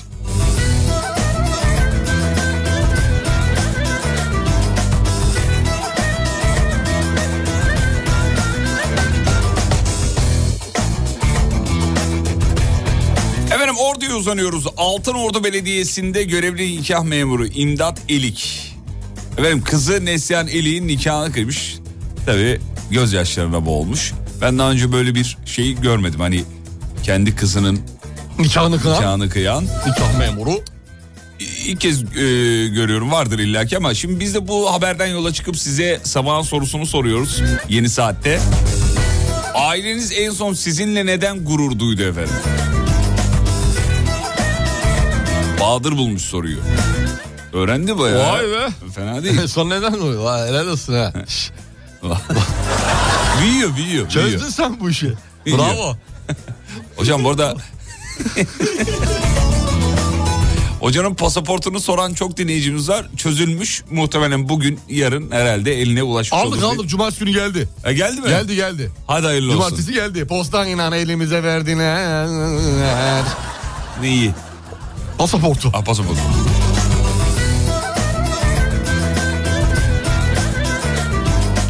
Uzanıyoruz. 14.16 14.66
Altınordu 14.78 15.44
Belediyesi'nde 15.44 16.24
görevli 16.24 16.78
nikah 16.78 17.04
memuru 17.04 17.48
İmdat 17.48 18.00
Elik. 18.10 18.72
Efendim 19.38 19.64
kızı 19.64 20.06
Neslihan 20.06 20.48
Elik'in 20.48 20.88
nikahını 20.88 21.32
kıymış. 21.34 21.76
Tabii 22.26 22.60
gözyaşlarına 22.92 23.66
boğulmuş. 23.66 24.14
Ben 24.42 24.60
daha 24.60 24.72
önce 24.72 24.92
böyle 24.92 25.16
bir 25.16 25.38
şey 25.46 25.74
görmedim. 25.82 26.20
Hani 26.20 26.44
kendi 27.04 27.36
kızının 27.36 27.80
Nikahını 28.40 28.82
kılan 28.82 28.98
nikahını 28.98 29.30
kıyan. 29.30 29.64
nikah 29.64 30.18
memuru. 30.20 30.62
İlk 31.66 31.82
kez 31.82 32.04
e, 32.04 32.08
görüyorum 32.68 33.12
vardır 33.12 33.40
illaki 33.40 33.78
ama 33.78 33.94
şimdi 33.94 34.20
biz 34.20 34.34
de 34.36 34.48
bu 34.48 34.74
haberden 34.74 35.08
yola 35.08 35.34
çıkıp 35.34 35.58
size 35.58 36.00
sabahın 36.04 36.42
sorusunu 36.42 36.86
soruyoruz 36.86 37.42
yeni 37.70 37.90
saatte. 37.90 38.40
Aileniz 39.54 40.12
en 40.12 40.32
son 40.32 40.54
sizinle 40.54 41.06
neden 41.06 41.46
gurur 41.46 41.80
duydu 41.80 42.02
efendim? 42.04 42.34
Bahadır 45.66 45.92
bulmuş 45.92 46.22
soruyu. 46.22 46.58
Öğrendi 47.54 47.98
bayağı. 47.98 48.34
Vay 48.34 48.44
be. 48.44 48.70
Fena 48.96 49.24
değil. 49.24 49.48
Son 49.48 49.70
neden 49.70 49.94
oluyor? 49.94 50.24
Vay 50.24 50.50
helal 50.50 50.68
olsun 50.68 50.94
ha. 50.94 51.14
büyüyor 53.42 53.76
büyüyor. 53.76 54.10
Çözdün 54.10 54.32
büyüyor. 54.32 54.52
sen 54.52 54.80
bu 54.80 54.90
işi. 54.90 55.14
İyi. 55.46 55.58
Bravo. 55.58 55.96
Hocam 56.96 57.24
bu 57.24 57.30
arada... 57.30 57.56
Hocanın 60.80 61.16
pasaportunu 61.16 61.80
soran 61.80 62.14
çok 62.14 62.38
dinleyicimiz 62.38 62.90
var. 62.90 63.06
Çözülmüş. 63.18 63.84
Muhtemelen 63.90 64.50
bugün, 64.50 64.80
yarın 64.90 65.32
herhalde 65.32 65.82
eline 65.82 66.04
ulaşmış 66.04 66.42
Aldık 66.42 66.64
olur. 66.64 66.76
aldık 66.76 66.90
cumartesi 66.90 67.20
günü 67.20 67.34
geldi. 67.34 67.70
E, 67.84 67.94
geldi 67.94 68.22
mi? 68.22 68.28
Geldi 68.28 68.56
geldi. 68.56 68.92
Hadi 69.08 69.26
hayırlı 69.26 69.48
olsun. 69.48 69.60
Cumartesi 69.60 69.94
geldi. 69.94 70.28
Postan 70.28 70.68
inan 70.68 70.92
elimize 70.92 71.44
verdiler. 71.44 72.28
Neyi? 74.02 74.32
Pasaportu. 75.18 75.70
Ah 75.74 75.82
pasaport. 75.84 76.18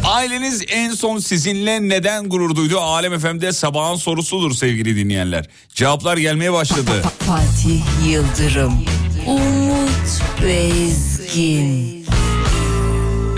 Aileniz 0.04 0.62
en 0.68 0.90
son 0.94 1.18
sizinle 1.18 1.88
neden 1.88 2.28
gurur 2.28 2.56
duydu? 2.56 2.80
Alem 2.80 3.18
FM'de 3.18 3.52
sabahın 3.52 3.96
sorusudur 3.96 4.54
sevgili 4.54 4.96
dinleyenler. 4.96 5.46
Cevaplar 5.74 6.16
gelmeye 6.16 6.52
başladı. 6.52 7.02
Fatih 7.18 7.82
Yıldırım, 8.06 8.84
Umut 9.26 10.22
Bezgin. 10.42 12.06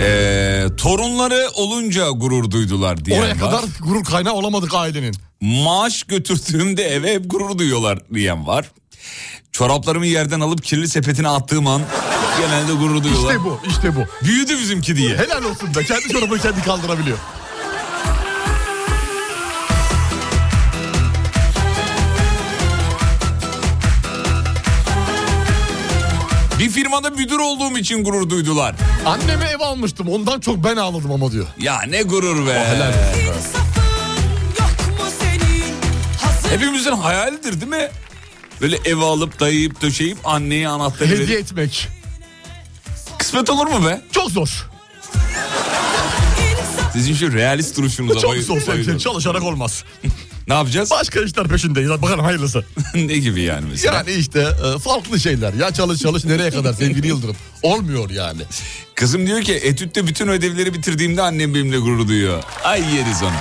Ee, 0.01 0.65
torunları 0.77 1.47
olunca 1.55 2.09
gurur 2.09 2.51
duydular 2.51 3.05
diyen 3.05 3.19
Oraya 3.19 3.29
var. 3.31 3.39
kadar 3.39 3.63
gurur 3.83 4.03
kaynağı 4.03 4.33
olamadık 4.33 4.73
ailenin. 4.73 5.15
Maaş 5.41 6.03
götürdüğümde 6.03 6.83
eve 6.83 7.13
hep 7.13 7.31
gurur 7.31 7.57
duyuyorlar 7.57 7.99
diyen 8.13 8.47
var. 8.47 8.71
Çoraplarımı 9.59 10.05
yerden 10.05 10.39
alıp 10.39 10.63
kirli 10.63 10.89
sepetine 10.89 11.27
attığım 11.27 11.67
an 11.67 11.81
genelde 12.41 12.73
gurur 12.73 13.03
duyuyorlar. 13.03 13.31
İşte 13.31 13.43
bu, 13.43 13.59
işte 13.67 13.95
bu. 13.95 14.25
Büyüdü 14.25 14.59
bizimki 14.59 14.95
diye. 14.95 15.17
Helal 15.17 15.43
olsun 15.43 15.75
be. 15.75 15.83
Kendi 15.83 16.09
çorabını 16.09 16.39
kendi 16.39 16.61
kaldırabiliyor. 16.61 17.17
Bir 26.59 26.69
firmada 26.69 27.09
müdür 27.09 27.39
olduğum 27.39 27.77
için 27.77 28.03
gurur 28.03 28.29
duydular. 28.29 28.75
Anneme 29.05 29.45
ev 29.45 29.59
almıştım. 29.59 30.09
Ondan 30.09 30.39
çok 30.39 30.63
ben 30.63 30.75
ağladım 30.75 31.11
ama 31.11 31.31
diyor. 31.31 31.47
Ya 31.57 31.81
ne 31.81 32.01
gurur 32.01 32.47
be. 32.47 32.53
helal. 32.53 32.93
Hepimizin 36.49 36.91
hayalidir 36.91 37.61
değil 37.61 37.71
mi? 37.71 37.89
Böyle 38.61 38.79
ev 38.85 38.97
alıp 38.97 39.39
dayayıp 39.39 39.81
döşeyip 39.81 40.17
anneye 40.23 40.67
anahtarı 40.67 41.09
Hediye 41.09 41.27
verip. 41.27 41.39
etmek. 41.39 41.87
Kısmet 43.17 43.49
olur 43.49 43.67
mu 43.67 43.85
be? 43.87 44.01
Çok 44.11 44.31
zor. 44.31 44.69
Sizin 46.93 47.13
şu 47.13 47.33
realist 47.33 47.77
duruşunuza 47.77 48.19
Çok 48.19 48.35
zor. 48.35 48.67
bayılıyorum. 48.67 48.97
Çalışarak 48.99 49.43
olmaz. 49.43 49.83
Ne 50.47 50.53
yapacağız? 50.53 50.91
Başka 50.91 51.21
işler 51.21 51.47
peşindeyiz. 51.47 51.89
Bakalım 51.89 52.19
hayırlısı. 52.25 52.65
ne 52.95 53.17
gibi 53.17 53.41
yani 53.41 53.65
mesela? 53.71 53.95
Yani 53.95 54.11
işte 54.11 54.39
e, 54.39 54.79
farklı 54.79 55.19
şeyler. 55.19 55.53
Ya 55.53 55.71
çalış 55.73 56.01
çalış 56.01 56.25
nereye 56.25 56.51
kadar 56.51 56.73
sevgili 56.73 57.07
Yıldırım. 57.07 57.35
Olmuyor 57.61 58.09
yani. 58.09 58.41
Kızım 58.95 59.27
diyor 59.27 59.41
ki 59.41 59.53
etütte 59.53 60.07
bütün 60.07 60.27
ödevleri 60.27 60.73
bitirdiğimde 60.73 61.21
annem 61.21 61.53
benimle 61.55 61.77
gurur 61.77 62.07
duyuyor. 62.07 62.43
Ay 62.63 62.95
yeriz 62.95 63.23
onu. 63.23 63.31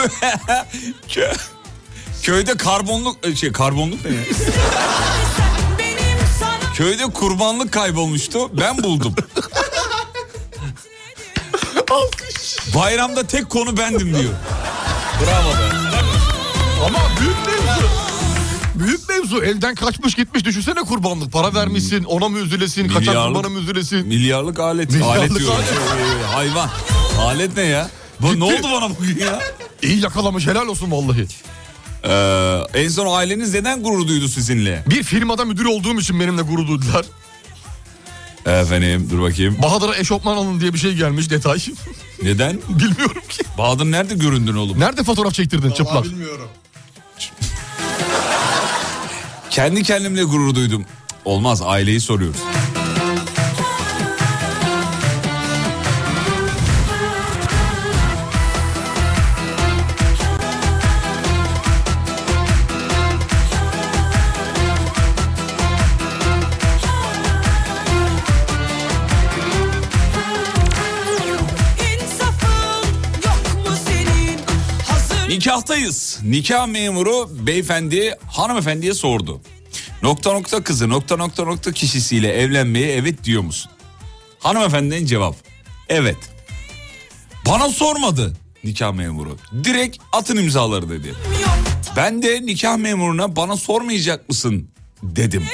Köyde 2.22 2.56
karbonluk 2.56 3.16
şey 3.36 3.52
karbonluk 3.52 4.04
ne 4.04 4.10
ya? 4.10 4.22
Köyde 6.74 7.02
kurbanlık 7.04 7.72
kaybolmuştu. 7.72 8.60
Ben 8.60 8.82
buldum. 8.82 9.14
Bayramda 12.74 13.26
tek 13.26 13.50
konu 13.50 13.76
bendim 13.76 14.14
diyor. 14.14 14.32
Bravo 15.20 15.50
be. 15.50 15.74
Ama 16.86 16.98
büyük 17.20 17.36
mevzu. 17.46 17.88
Büyük 18.74 19.08
mevzu. 19.08 19.42
Elden 19.44 19.74
kaçmış 19.74 20.14
gitmiş. 20.14 20.44
Düşünsene 20.44 20.80
kurbanlık. 20.80 21.32
Para 21.32 21.54
vermişsin. 21.54 22.04
Ona 22.04 22.28
mı 22.28 22.38
üzülesin? 22.38 22.88
Kaçan 22.88 23.02
Milyarlık- 23.02 23.34
kurbana 23.36 23.48
mı 23.48 23.58
üzülesin? 23.58 24.06
Milyarlık 24.06 24.58
alet. 24.60 24.90
Milyarlık 24.90 25.30
alet 25.40 25.48
alet. 25.50 26.24
Hayvan. 26.34 26.70
Alet 27.20 27.56
ne 27.56 27.62
ya? 27.62 27.90
Bu 28.20 28.40
ne 28.40 28.44
oldu 28.44 28.68
bana 28.74 28.90
bugün 28.90 29.18
ya? 29.18 29.38
İyi 29.82 30.00
yakalamış. 30.02 30.46
Helal 30.46 30.66
olsun 30.66 30.90
vallahi. 30.90 31.26
Ee, 32.04 32.80
en 32.82 32.88
son 32.88 33.16
aileniz 33.18 33.54
neden 33.54 33.82
gurur 33.82 34.08
duydu 34.08 34.28
sizinle? 34.28 34.84
Bir 34.90 35.02
firmada 35.02 35.44
müdür 35.44 35.64
olduğum 35.64 36.00
için 36.00 36.20
benimle 36.20 36.42
gurur 36.42 36.68
duydular. 36.68 37.06
Efendim 38.46 39.08
dur 39.10 39.22
bakayım. 39.22 39.56
Bahadır'a 39.62 39.96
eşofman 39.96 40.36
alın 40.36 40.60
diye 40.60 40.74
bir 40.74 40.78
şey 40.78 40.94
gelmiş 40.94 41.30
detay. 41.30 41.58
Neden? 42.22 42.58
Bilmiyorum 42.68 43.22
ki. 43.28 43.42
Bahadır 43.58 43.84
nerede 43.84 44.14
göründün 44.14 44.54
oğlum? 44.54 44.80
Nerede 44.80 45.02
fotoğraf 45.04 45.34
çektirdin 45.34 45.70
çıplak? 45.70 46.04
Bilmiyorum. 46.04 46.48
Kendi 49.50 49.82
kendimle 49.82 50.22
gurur 50.22 50.54
duydum. 50.54 50.84
Olmaz 51.24 51.62
aileyi 51.64 52.00
soruyoruz. 52.00 52.40
Nikahtayız. 75.40 76.18
Nikah 76.22 76.66
memuru 76.66 77.46
beyefendi 77.46 78.14
hanımefendiye 78.30 78.94
sordu. 78.94 79.40
Nokta 80.02 80.32
nokta 80.32 80.62
kızı 80.64 80.88
nokta 80.88 81.16
nokta 81.16 81.44
nokta 81.44 81.72
kişisiyle 81.72 82.32
evlenmeye 82.32 82.92
evet 82.92 83.24
diyor 83.24 83.42
musun? 83.42 83.70
Hanımefendinin 84.40 85.06
cevap. 85.06 85.36
Evet. 85.88 86.16
Bana 87.46 87.68
sormadı 87.68 88.36
nikah 88.64 88.92
memuru. 88.92 89.36
Direkt 89.64 89.98
atın 90.12 90.36
imzaları 90.36 90.90
dedi. 90.90 91.14
Ben 91.96 92.22
de 92.22 92.46
nikah 92.46 92.76
memuruna 92.76 93.36
bana 93.36 93.56
sormayacak 93.56 94.28
mısın 94.28 94.68
dedim. 95.02 95.44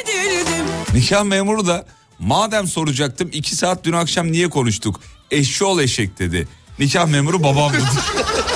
Nikah 0.95 1.25
memuru 1.25 1.67
da 1.67 1.87
madem 2.19 2.67
soracaktım 2.67 3.29
iki 3.33 3.57
saat 3.57 3.85
dün 3.85 3.93
akşam 3.93 4.33
niye 4.33 4.49
konuştuk? 4.51 5.01
Eşşoğlu 5.31 5.83
eşek 5.83 6.19
dedi. 6.19 6.49
Nikah 6.79 7.07
memuru 7.07 7.43
babam 7.43 7.73
dedi. 7.73 7.83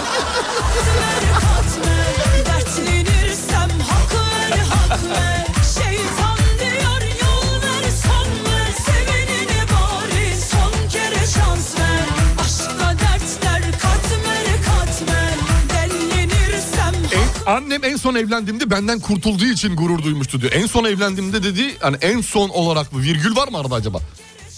Annem 17.51 17.85
en 17.85 17.97
son 17.97 18.15
evlendiğimde 18.15 18.71
benden 18.71 19.01
kurtulduğu 19.01 19.45
için 19.45 19.77
gurur 19.77 20.03
duymuştu 20.03 20.41
diyor. 20.41 20.53
En 20.53 20.67
son 20.67 20.85
evlendiğimde 20.85 21.43
dedi 21.43 21.77
hani 21.81 21.97
en 22.01 22.21
son 22.21 22.49
olarak 22.49 22.93
mı? 22.93 23.03
Virgül 23.03 23.37
var 23.37 23.49
mı 23.49 23.59
arada 23.59 23.75
acaba? 23.75 23.99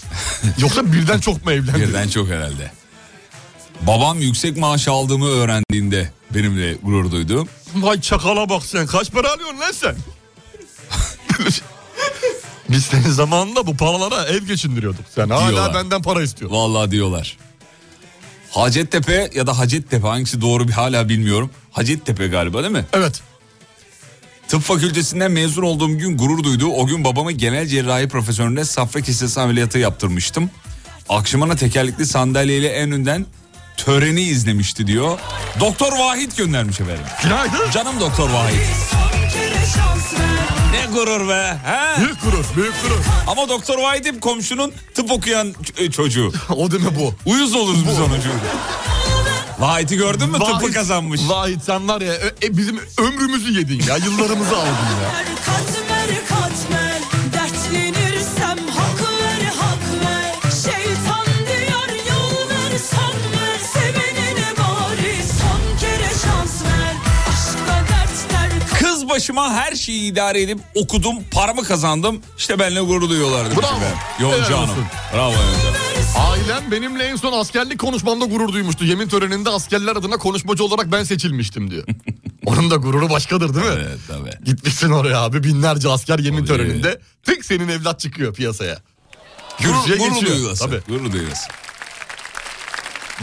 Yoksa 0.57 0.93
birden 0.93 1.19
çok 1.19 1.45
mu 1.45 1.51
evlendi? 1.51 1.79
Birden 1.79 2.07
çok 2.07 2.27
herhalde. 2.29 2.71
Babam 3.81 4.19
yüksek 4.19 4.57
maaş 4.57 4.87
aldığımı 4.87 5.27
öğrendiğinde 5.27 6.11
benimle 6.31 6.73
gurur 6.73 7.11
duydu. 7.11 7.47
Vay 7.75 8.01
çakala 8.01 8.49
bak 8.49 8.63
sen 8.65 8.87
kaç 8.87 9.11
para 9.11 9.31
alıyorsun 9.33 9.59
lan 9.59 9.71
sen? 9.71 9.95
Biz 12.69 12.85
senin 12.85 13.09
zamanında 13.09 13.67
bu 13.67 13.77
paralara 13.77 14.25
ev 14.25 14.43
geçindiriyorduk. 14.43 15.05
Sen 15.15 15.29
hala 15.29 15.49
Diyorlar. 15.49 15.73
benden 15.73 16.01
para 16.01 16.23
istiyorsun. 16.23 16.57
Vallahi 16.57 16.91
diyorlar. 16.91 17.37
Hacettepe 18.53 19.29
ya 19.35 19.47
da 19.47 19.57
Hacettepe 19.57 20.07
hangisi 20.07 20.41
doğru 20.41 20.67
bir 20.67 20.73
hala 20.73 21.09
bilmiyorum. 21.09 21.49
Hacettepe 21.71 22.27
galiba 22.27 22.63
değil 22.63 22.73
mi? 22.73 22.85
Evet. 22.93 23.21
Tıp 24.47 24.61
fakültesinden 24.61 25.31
mezun 25.31 25.63
olduğum 25.63 25.97
gün 25.97 26.17
gurur 26.17 26.43
duydu. 26.43 26.67
O 26.67 26.85
gün 26.87 27.03
babama 27.03 27.31
genel 27.31 27.67
cerrahi 27.67 28.07
profesörüne 28.07 28.65
safra 28.65 29.01
kesesi 29.01 29.41
ameliyatı 29.41 29.79
yaptırmıştım. 29.79 30.49
Akşamına 31.09 31.55
tekerlekli 31.55 32.05
sandalyeyle 32.05 32.67
en 32.69 32.91
önden 32.91 33.25
töreni 33.77 34.21
izlemişti 34.21 34.87
diyor. 34.87 35.19
Doktor 35.59 35.91
Vahit 35.99 36.37
göndermiş 36.37 36.79
efendim. 36.81 37.03
Günaydın. 37.23 37.71
Canım 37.71 37.99
Doktor 37.99 38.29
Vahit. 38.29 38.59
son 38.91 39.29
kere 39.29 39.65
şans 39.75 40.13
ver 40.13 40.32
Ne 40.73 40.85
gurur 40.93 41.27
be. 41.29 41.57
He? 41.65 42.01
Büyük 42.01 42.21
gurur, 42.23 42.45
büyük 42.55 42.73
gurur. 42.83 42.99
Ama 43.27 43.49
Doktor 43.49 43.77
Vahit 43.79 44.05
hep 44.05 44.21
komşunun 44.21 44.73
tıp 44.95 45.11
okuyan 45.11 45.53
e, 45.77 45.91
çocuğu. 45.91 46.31
o 46.55 46.71
deme 46.71 46.95
bu. 46.99 47.13
Uyuz 47.25 47.55
oluruz 47.55 47.87
biz 47.87 47.99
onun 47.99 48.15
çünkü. 48.15 48.29
Vahit'i 49.59 49.97
gördün 49.97 50.29
mü 50.29 50.39
tıpı 50.39 50.51
Vahit- 50.51 50.73
kazanmış. 50.73 51.21
Vahit 51.27 51.63
sen 51.63 51.87
var 51.87 52.01
ya 52.01 52.13
ö- 52.13 52.27
e, 52.43 52.57
bizim 52.57 52.79
ömrümüzü 52.97 53.59
yedin 53.59 53.83
ya. 53.87 53.97
Yıllarımızı 53.97 54.57
aldın 54.57 54.67
ya. 55.03 55.23
Başıma 69.23 69.53
her 69.53 69.75
şeyi 69.75 70.11
idare 70.11 70.41
edip 70.41 70.59
okudum, 70.75 71.15
paramı 71.31 71.63
kazandım. 71.63 72.21
İşte 72.37 72.59
benimle 72.59 72.81
gurur 72.81 73.09
duyuyorlar 73.09 73.45
demiş 73.45 73.57
Bravo. 73.57 73.77
efendim. 73.77 73.97
Helal 74.17 74.49
canım. 74.49 74.69
olsun. 74.69 74.85
Bravo 75.13 75.33
Ailem 76.17 76.71
benimle 76.71 77.03
en 77.03 77.15
son 77.15 77.33
askerlik 77.39 77.79
konuşmamda 77.79 78.25
gurur 78.25 78.53
duymuştu. 78.53 78.85
Yemin 78.85 79.07
töreninde 79.07 79.49
askerler 79.49 79.95
adına 79.95 80.17
konuşmacı 80.17 80.63
olarak 80.63 80.91
ben 80.91 81.03
seçilmiştim 81.03 81.71
diyor. 81.71 81.83
Onun 82.45 82.71
da 82.71 82.75
gururu 82.75 83.09
başkadır 83.09 83.55
değil 83.55 83.65
mi? 83.65 83.85
Evet 83.87 83.99
tabii. 84.07 84.45
Gitmişsin 84.45 84.89
oraya 84.91 85.19
abi 85.21 85.43
binlerce 85.43 85.89
asker 85.89 86.19
yemin 86.19 86.45
Tabii. 86.45 86.57
töreninde. 86.57 86.99
Tık 87.23 87.45
senin 87.45 87.67
evlat 87.67 87.99
çıkıyor 87.99 88.33
piyasaya. 88.33 88.77
Gurur, 89.63 89.73
Kürsüye 89.73 89.97
gurur 89.97 90.13
geçiyor. 90.13 90.31
duyuyorsun. 90.35 90.65
Tabii. 90.65 90.81
Gurur 90.87 91.11
duyuyorsun. 91.11 91.47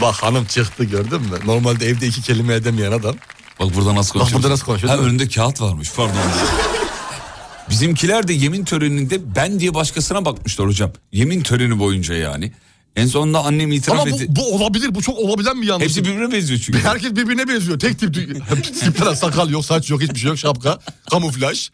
Bak 0.01 0.15
hanım 0.15 0.45
çıktı 0.45 0.83
gördün 0.83 1.21
mü? 1.21 1.37
Normalde 1.45 1.85
evde 1.85 2.07
iki 2.07 2.21
kelime 2.21 2.53
edemeyen 2.53 2.91
adam. 2.91 3.15
Bak 3.61 3.75
burada 3.75 3.95
nasıl 3.95 4.13
konuşuyorsun? 4.13 4.43
burada 4.43 4.53
nasıl 4.53 4.65
konuşuyor, 4.65 4.93
Ha 4.93 4.99
önünde 4.99 5.27
kağıt 5.27 5.61
varmış 5.61 5.91
pardon. 5.95 6.15
Bizimkiler 7.69 8.27
de 8.27 8.33
yemin 8.33 8.65
töreninde 8.65 9.35
ben 9.35 9.59
diye 9.59 9.73
başkasına 9.73 10.25
bakmışlar 10.25 10.67
hocam. 10.67 10.91
Yemin 11.11 11.41
töreni 11.41 11.79
boyunca 11.79 12.15
yani. 12.15 12.51
En 12.95 13.07
sonunda 13.07 13.45
annem 13.45 13.71
itiraf 13.71 13.99
Ama 13.99 14.11
bu, 14.11 14.15
etti. 14.15 14.25
bu 14.29 14.55
olabilir. 14.55 14.95
Bu 14.95 15.01
çok 15.01 15.19
olabilen 15.19 15.61
bir 15.61 15.67
yanlış. 15.67 15.85
Hepsi 15.85 16.05
birbirine 16.05 16.31
benziyor 16.31 16.59
çünkü. 16.59 16.79
Herkes 16.83 17.11
birbirine 17.11 17.47
benziyor. 17.47 17.79
Tek 17.79 17.99
tip. 17.99 18.13
Tipler 18.79 19.15
sakal 19.15 19.49
yok, 19.49 19.65
saç 19.65 19.89
yok, 19.89 20.01
hiçbir 20.01 20.19
şey 20.19 20.29
yok. 20.29 20.37
Şapka, 20.37 20.79
kamuflaj. 21.09 21.69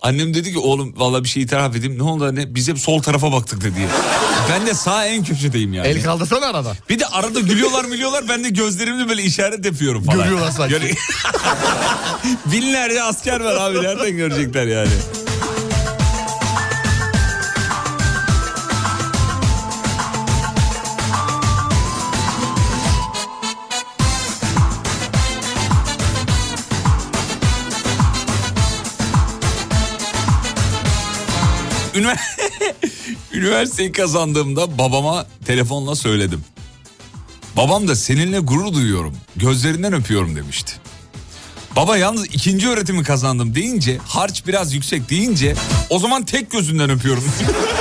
Annem 0.00 0.34
dedi 0.34 0.52
ki 0.52 0.58
oğlum 0.58 0.94
valla 0.96 1.24
bir 1.24 1.28
şey 1.28 1.42
itiraf 1.42 1.76
edeyim. 1.76 1.98
Ne 1.98 2.02
oldu 2.02 2.24
anne? 2.24 2.54
Biz 2.54 2.68
hep 2.68 2.78
sol 2.78 3.02
tarafa 3.02 3.32
baktık 3.32 3.60
dedi. 3.64 3.88
Ben 4.50 4.66
de 4.66 4.74
sağ 4.74 5.06
en 5.06 5.24
köşedeyim 5.24 5.74
yani. 5.74 5.88
El 5.88 6.02
kaldırsana 6.02 6.46
arada. 6.46 6.72
Bir 6.88 6.98
de 6.98 7.06
arada 7.06 7.40
gülüyorlar 7.40 7.84
milyolar 7.84 8.28
ben 8.28 8.44
de 8.44 8.48
gözlerimle 8.48 9.08
böyle 9.08 9.22
işaret 9.22 9.64
yapıyorum 9.64 10.04
falan. 10.04 10.18
Görüyorlar 10.18 10.50
sanki. 10.50 10.74
Binlerce 12.46 13.02
asker 13.02 13.40
var 13.40 13.54
abi 13.70 13.82
nereden 13.82 14.16
görecekler 14.16 14.66
yani. 14.66 14.90
Üniversiteyi 33.32 33.92
kazandığımda 33.92 34.78
babama 34.78 35.26
telefonla 35.46 35.96
söyledim. 35.96 36.44
Babam 37.56 37.88
da 37.88 37.96
seninle 37.96 38.38
gurur 38.38 38.72
duyuyorum. 38.72 39.16
Gözlerinden 39.36 39.92
öpüyorum 39.92 40.36
demişti. 40.36 40.72
Baba 41.76 41.96
yalnız 41.96 42.24
ikinci 42.26 42.68
öğretimi 42.68 43.02
kazandım 43.02 43.54
deyince 43.54 43.98
harç 44.06 44.46
biraz 44.46 44.74
yüksek 44.74 45.10
deyince 45.10 45.54
o 45.90 45.98
zaman 45.98 46.24
tek 46.24 46.50
gözünden 46.50 46.90
öpüyorum. 46.90 47.24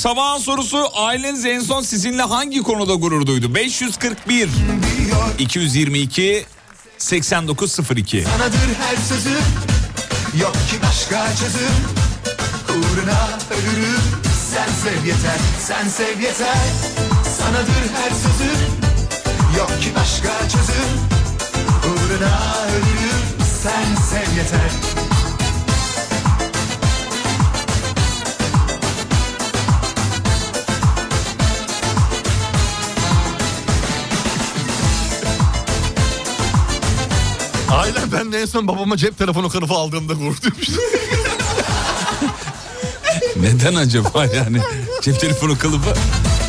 sabahın 0.00 0.38
sorusu 0.38 0.86
aileniz 0.94 1.44
en 1.44 1.60
son 1.60 1.82
sizinle 1.82 2.22
hangi 2.22 2.62
konuda 2.62 2.94
gurur 2.94 3.26
duydu? 3.26 3.54
541 3.54 4.28
diyor 4.28 4.48
222 5.38 6.44
8902 6.98 8.22
Sanadır 8.22 8.74
her 8.80 8.96
sözüm 8.96 9.42
Yok 10.40 10.52
ki 10.52 10.76
başka 10.82 11.26
çözüm. 11.36 11.76
Uğruna 12.68 13.28
ölürüm 13.50 14.00
Sen 14.50 14.68
sev 14.82 15.06
yeter, 15.06 15.40
sen 15.58 15.88
sev 15.88 16.20
yeter. 16.20 16.56
Sanadır 17.38 17.84
her 18.02 18.10
sözüm 18.10 18.60
Yok 19.58 19.82
ki 19.82 19.88
başka 19.96 20.48
çözüm. 20.48 20.90
Uğruna 21.84 22.66
ölürüm 22.68 23.46
Sen 23.62 23.94
sev 24.10 24.36
yeter 24.36 24.70
Ailem 37.72 38.12
ben 38.12 38.32
de 38.32 38.40
en 38.40 38.46
son 38.46 38.68
babama 38.68 38.96
cep 38.96 39.18
telefonu 39.18 39.48
kılıfı 39.48 39.74
aldığımda 39.74 40.12
gurur 40.12 40.36
duymuştum. 40.42 40.76
Neden 43.36 43.74
acaba 43.74 44.26
yani? 44.26 44.58
Cep 45.02 45.20
telefonu 45.20 45.58
kılıfı 45.58 45.94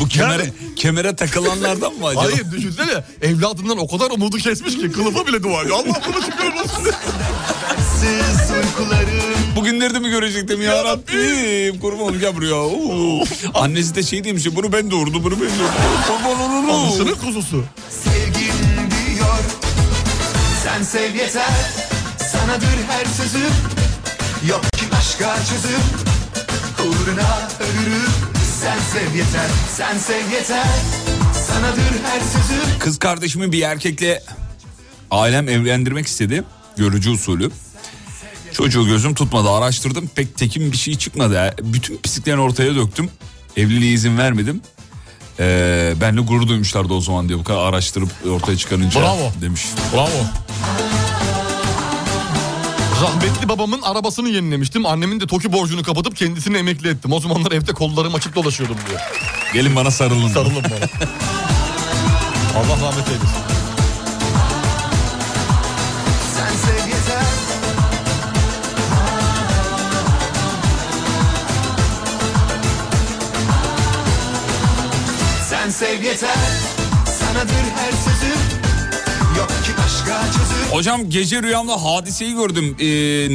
bu 0.00 0.08
kemere, 0.08 0.52
kemere 0.76 1.16
takılanlardan 1.16 1.92
mı 1.94 2.06
acaba? 2.06 2.24
Hayır 2.24 2.50
düşünsene 2.52 3.04
evladından 3.22 3.78
o 3.78 3.88
kadar 3.88 4.10
umudu 4.10 4.36
kesmiş 4.36 4.78
ki 4.78 4.92
kılıfa 4.92 5.26
bile 5.26 5.42
dua 5.42 5.62
ediyor. 5.62 5.76
Allah 5.76 6.00
bunu 6.06 6.22
şükür 6.22 6.52
olsun. 6.62 6.94
Siz 8.00 8.50
uykularım 8.50 9.32
Bugünleri 9.56 9.94
de 9.94 9.98
mi 9.98 10.10
görecektim 10.10 10.62
ya 10.62 10.84
Rabbim? 10.84 11.80
Kurban 11.80 12.00
olacağım 12.00 12.36
buraya. 12.36 12.54
Oo. 12.54 13.24
Annesi 13.54 13.94
de 13.94 14.02
şey 14.02 14.24
demiş 14.24 14.46
bunu 14.56 14.72
ben 14.72 14.90
doğurdum 14.90 15.24
bunu 15.24 15.34
ben 15.34 15.40
doğurdum. 15.40 16.02
Kurban 16.06 16.40
olurum. 16.40 16.70
Anasının 16.70 17.14
kuzusu. 17.14 17.64
Sen 20.72 20.82
sev 20.82 21.14
yeter 21.14 21.50
Sanadır 22.32 22.66
her 22.88 23.04
sözüm 23.04 23.50
Yok 24.48 24.62
ki 24.72 24.84
başka 24.92 25.36
çözüm 25.36 25.80
Uğruna 26.78 27.48
ölürüm 27.60 28.10
Sen 28.60 28.78
sev 28.92 29.16
yeter 29.16 29.50
Sen 29.76 29.98
sev 29.98 30.30
yeter 30.32 30.66
Sanadır 31.48 32.04
her 32.04 32.20
sözüm 32.20 32.78
Kız 32.78 32.98
kardeşimi 32.98 33.52
bir 33.52 33.62
erkekle 33.62 34.22
ailem 35.10 35.48
evlendirmek 35.48 36.06
istedi. 36.06 36.44
Görücü 36.76 37.10
usulü. 37.10 37.50
Çocuğu 38.52 38.86
gözüm 38.86 39.14
tutmadı 39.14 39.50
araştırdım 39.50 40.10
pek 40.14 40.36
tekin 40.36 40.72
bir 40.72 40.76
şey 40.76 40.94
çıkmadı. 40.94 41.54
Bütün 41.62 41.96
pisliklerini 41.96 42.40
ortaya 42.40 42.74
döktüm. 42.74 43.10
Evliliğe 43.56 43.92
izin 43.92 44.18
vermedim. 44.18 44.60
Ee, 45.40 45.92
benle 46.00 46.20
gurur 46.20 46.48
duymuşlardı 46.48 46.92
o 46.94 47.00
zaman 47.00 47.28
diyor. 47.28 47.38
Bu 47.40 47.44
kadar 47.44 47.58
araştırıp 47.58 48.08
ortaya 48.30 48.56
çıkarınca 48.56 49.00
Bravo. 49.00 49.32
demiş. 49.40 49.62
Bravo. 49.94 50.08
Rahmetli 53.02 53.48
babamın 53.48 53.82
arabasını 53.82 54.28
yenilemiştim. 54.28 54.86
Annemin 54.86 55.20
de 55.20 55.26
TOKİ 55.26 55.52
borcunu 55.52 55.82
kapatıp 55.82 56.16
kendisini 56.16 56.56
emekli 56.56 56.88
ettim. 56.88 57.12
O 57.12 57.20
zamanlar 57.20 57.52
evde 57.52 57.72
kollarım 57.72 58.14
açık 58.14 58.34
dolaşıyordum 58.34 58.76
diyor. 58.88 59.00
Gelin 59.54 59.76
bana 59.76 59.90
sarılın. 59.90 60.28
Sarılın 60.28 60.64
bana. 60.64 60.74
Allah 62.58 62.88
rahmet 62.88 63.08
eylesin. 63.08 63.51
Sev 75.72 76.02
yeter 76.02 76.30
Sanadır 77.18 77.54
her 77.76 77.92
sözüm 77.92 78.38
Yok 79.38 79.48
ki 79.48 79.72
başka 79.78 80.22
çözüm 80.32 80.72
Hocam 80.72 81.10
gece 81.10 81.42
rüyamda 81.42 81.84
hadiseyi 81.84 82.34
gördüm. 82.34 82.76
Ee, 82.80 82.84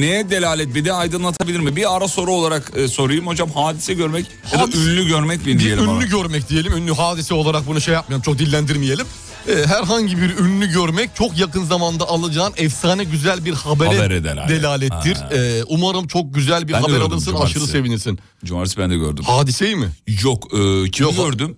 neye 0.02 0.30
delalet 0.30 0.76
bir 0.76 0.86
de 0.86 0.94
aydınlatabilir 0.94 1.60
mi? 1.60 1.76
Bir 1.76 1.96
ara 1.98 2.08
soru 2.08 2.32
olarak 2.32 2.72
e, 2.76 2.88
sorayım 2.88 3.28
hocam. 3.28 3.50
Hadise 3.52 3.94
görmek 3.94 4.26
ya 4.54 4.60
da 4.60 4.64
Hadise- 4.64 4.78
ünlü 4.90 5.08
görmek 5.08 5.40
mi 5.46 5.46
Bir 5.54 5.60
diyelim 5.60 5.84
ünlü 5.84 5.90
ona? 5.92 6.06
görmek 6.06 6.50
diyelim. 6.50 6.74
Ünlü 6.78 6.94
hadise 6.94 7.34
olarak 7.34 7.68
bunu 7.68 7.82
şey 7.82 7.94
yapmayalım. 7.94 8.22
Çok 8.24 8.40
dillendirmeyelim. 8.40 9.06
Ee, 9.50 9.66
herhangi 9.68 10.18
bir 10.22 10.38
ünlü 10.38 10.72
görmek 10.72 11.16
çok 11.16 11.38
yakın 11.38 11.64
zamanda 11.64 12.08
alacağın 12.08 12.54
efsane 12.58 13.04
güzel 13.04 13.46
bir 13.46 13.54
habere 13.54 13.90
Habere 13.98 14.24
delalet. 14.24 14.50
delalettir. 14.50 15.16
Ha. 15.16 15.30
Ee, 15.34 15.64
umarım 15.68 16.08
çok 16.08 16.34
güzel 16.36 16.68
bir 16.68 16.74
Ben 16.74 16.82
haber 16.82 17.00
alırsın 17.00 17.26
cumartesi. 17.32 17.58
aşırı 17.60 17.72
sevinirsin. 17.72 18.20
Cumartesi 18.46 18.78
ben 18.78 18.90
de 18.90 18.98
gördüm. 18.98 19.24
Hadiseyi 19.28 19.76
mi? 19.76 19.90
Yok 20.24 20.48
e, 20.54 20.90
kimi 20.92 21.06
Yok. 21.06 21.16
gördüm? 21.16 21.56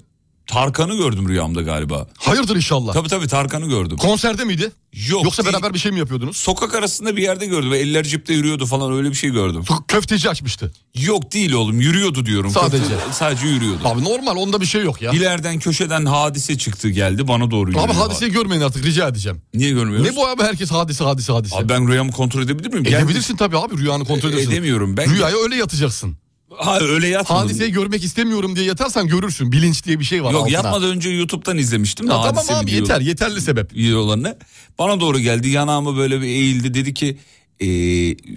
Tarkan'ı 0.54 0.96
gördüm 0.98 1.30
rüyamda 1.30 1.62
galiba. 1.62 2.08
Hayırdır 2.18 2.56
inşallah. 2.56 2.94
Tabii 2.94 3.08
tabii 3.10 3.28
Tarkan'ı 3.28 3.66
gördüm. 3.70 3.98
Konserde 3.98 4.44
miydi? 4.46 4.72
Yok. 5.10 5.24
Yoksa 5.24 5.44
değil. 5.44 5.54
beraber 5.54 5.74
bir 5.74 5.80
şey 5.80 5.92
mi 5.92 6.00
yapıyordunuz? 6.00 6.38
Sokak 6.38 6.76
arasında 6.76 7.18
bir 7.18 7.22
yerde 7.22 7.46
gördüm. 7.46 7.74
Eller 7.74 8.04
cipte 8.04 8.34
yürüyordu 8.34 8.66
falan 8.66 8.94
öyle 8.94 9.10
bir 9.10 9.16
şey 9.16 9.30
gördüm. 9.30 9.64
Köfteci 9.88 10.30
açmıştı. 10.30 10.72
Yok 10.96 11.32
değil 11.34 11.54
oğlum 11.54 11.82
yürüyordu 11.82 12.26
diyorum. 12.26 12.52
Sadece. 12.52 12.84
Köfte- 12.84 13.14
sadece 13.14 13.48
yürüyordu. 13.48 13.80
Abi 13.88 14.04
normal 14.04 14.36
onda 14.36 14.62
bir 14.62 14.66
şey 14.66 14.84
yok 14.84 15.02
ya. 15.02 15.12
İleriden 15.12 15.60
köşeden 15.60 16.06
hadise 16.06 16.58
çıktı 16.58 16.90
geldi 16.90 17.28
bana 17.28 17.52
doğru 17.52 17.70
yürüyor. 17.70 17.86
Abi 17.86 17.94
hadiseyi 17.94 18.32
görmeyin 18.32 18.62
artık 18.62 18.86
rica 18.86 19.08
edeceğim. 19.08 19.42
Niye 19.54 19.72
görmüyoruz? 19.72 20.10
Ne 20.10 20.16
bu 20.16 20.28
abi 20.28 20.44
herkes 20.44 20.72
hadise 20.72 21.04
hadise 21.04 21.34
hadise. 21.34 21.56
Abi 21.56 21.70
ben 21.70 21.88
rüyamı 21.88 22.12
kontrol 22.12 22.42
edebilir 22.42 22.70
miyim? 22.70 22.86
Edebilirsin 22.88 23.36
tabii 23.36 23.58
abi 23.58 23.78
rüyanı 23.78 24.06
kontrol 24.06 24.30
E- 24.30 24.34
edersin. 24.34 24.52
edemiyorum 24.52 24.98
ben. 24.98 25.10
Rüyaya 25.16 25.36
öyle 25.44 25.56
yatacaksın. 25.56 26.18
Ha 26.58 26.80
öyle 26.80 27.08
yatmadım. 27.08 27.42
Hadiseyi 27.44 27.72
görmek 27.72 28.04
istemiyorum 28.04 28.56
diye 28.56 28.66
yatarsan 28.66 29.08
görürsün. 29.08 29.52
Bilinç 29.52 29.86
diye 29.86 30.00
bir 30.00 30.06
şey 30.06 30.24
var 30.24 30.32
Yok 30.32 30.42
altına. 30.42 30.54
yapmadan 30.56 30.90
önce 30.90 31.10
YouTube'dan 31.10 31.58
izlemiştim 31.58 32.08
de 32.10 32.14
Ya 32.14 32.22
tamam 32.22 32.46
abi 32.50 32.72
video- 32.72 32.76
yeter 32.76 33.02
yeterli 33.02 33.42
sebep. 33.42 33.74
videolarını. 33.74 34.38
Bana 34.80 35.00
doğru 35.00 35.20
geldi 35.20 35.50
yanağıma 35.50 35.98
böyle 35.98 36.22
bir 36.22 36.26
eğildi 36.28 36.74
dedi 36.74 36.94
ki 36.94 37.18
e, 37.60 37.66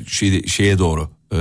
şey, 0.09 0.47
şeye 0.47 0.79
doğru 0.79 1.11
e, 1.35 1.39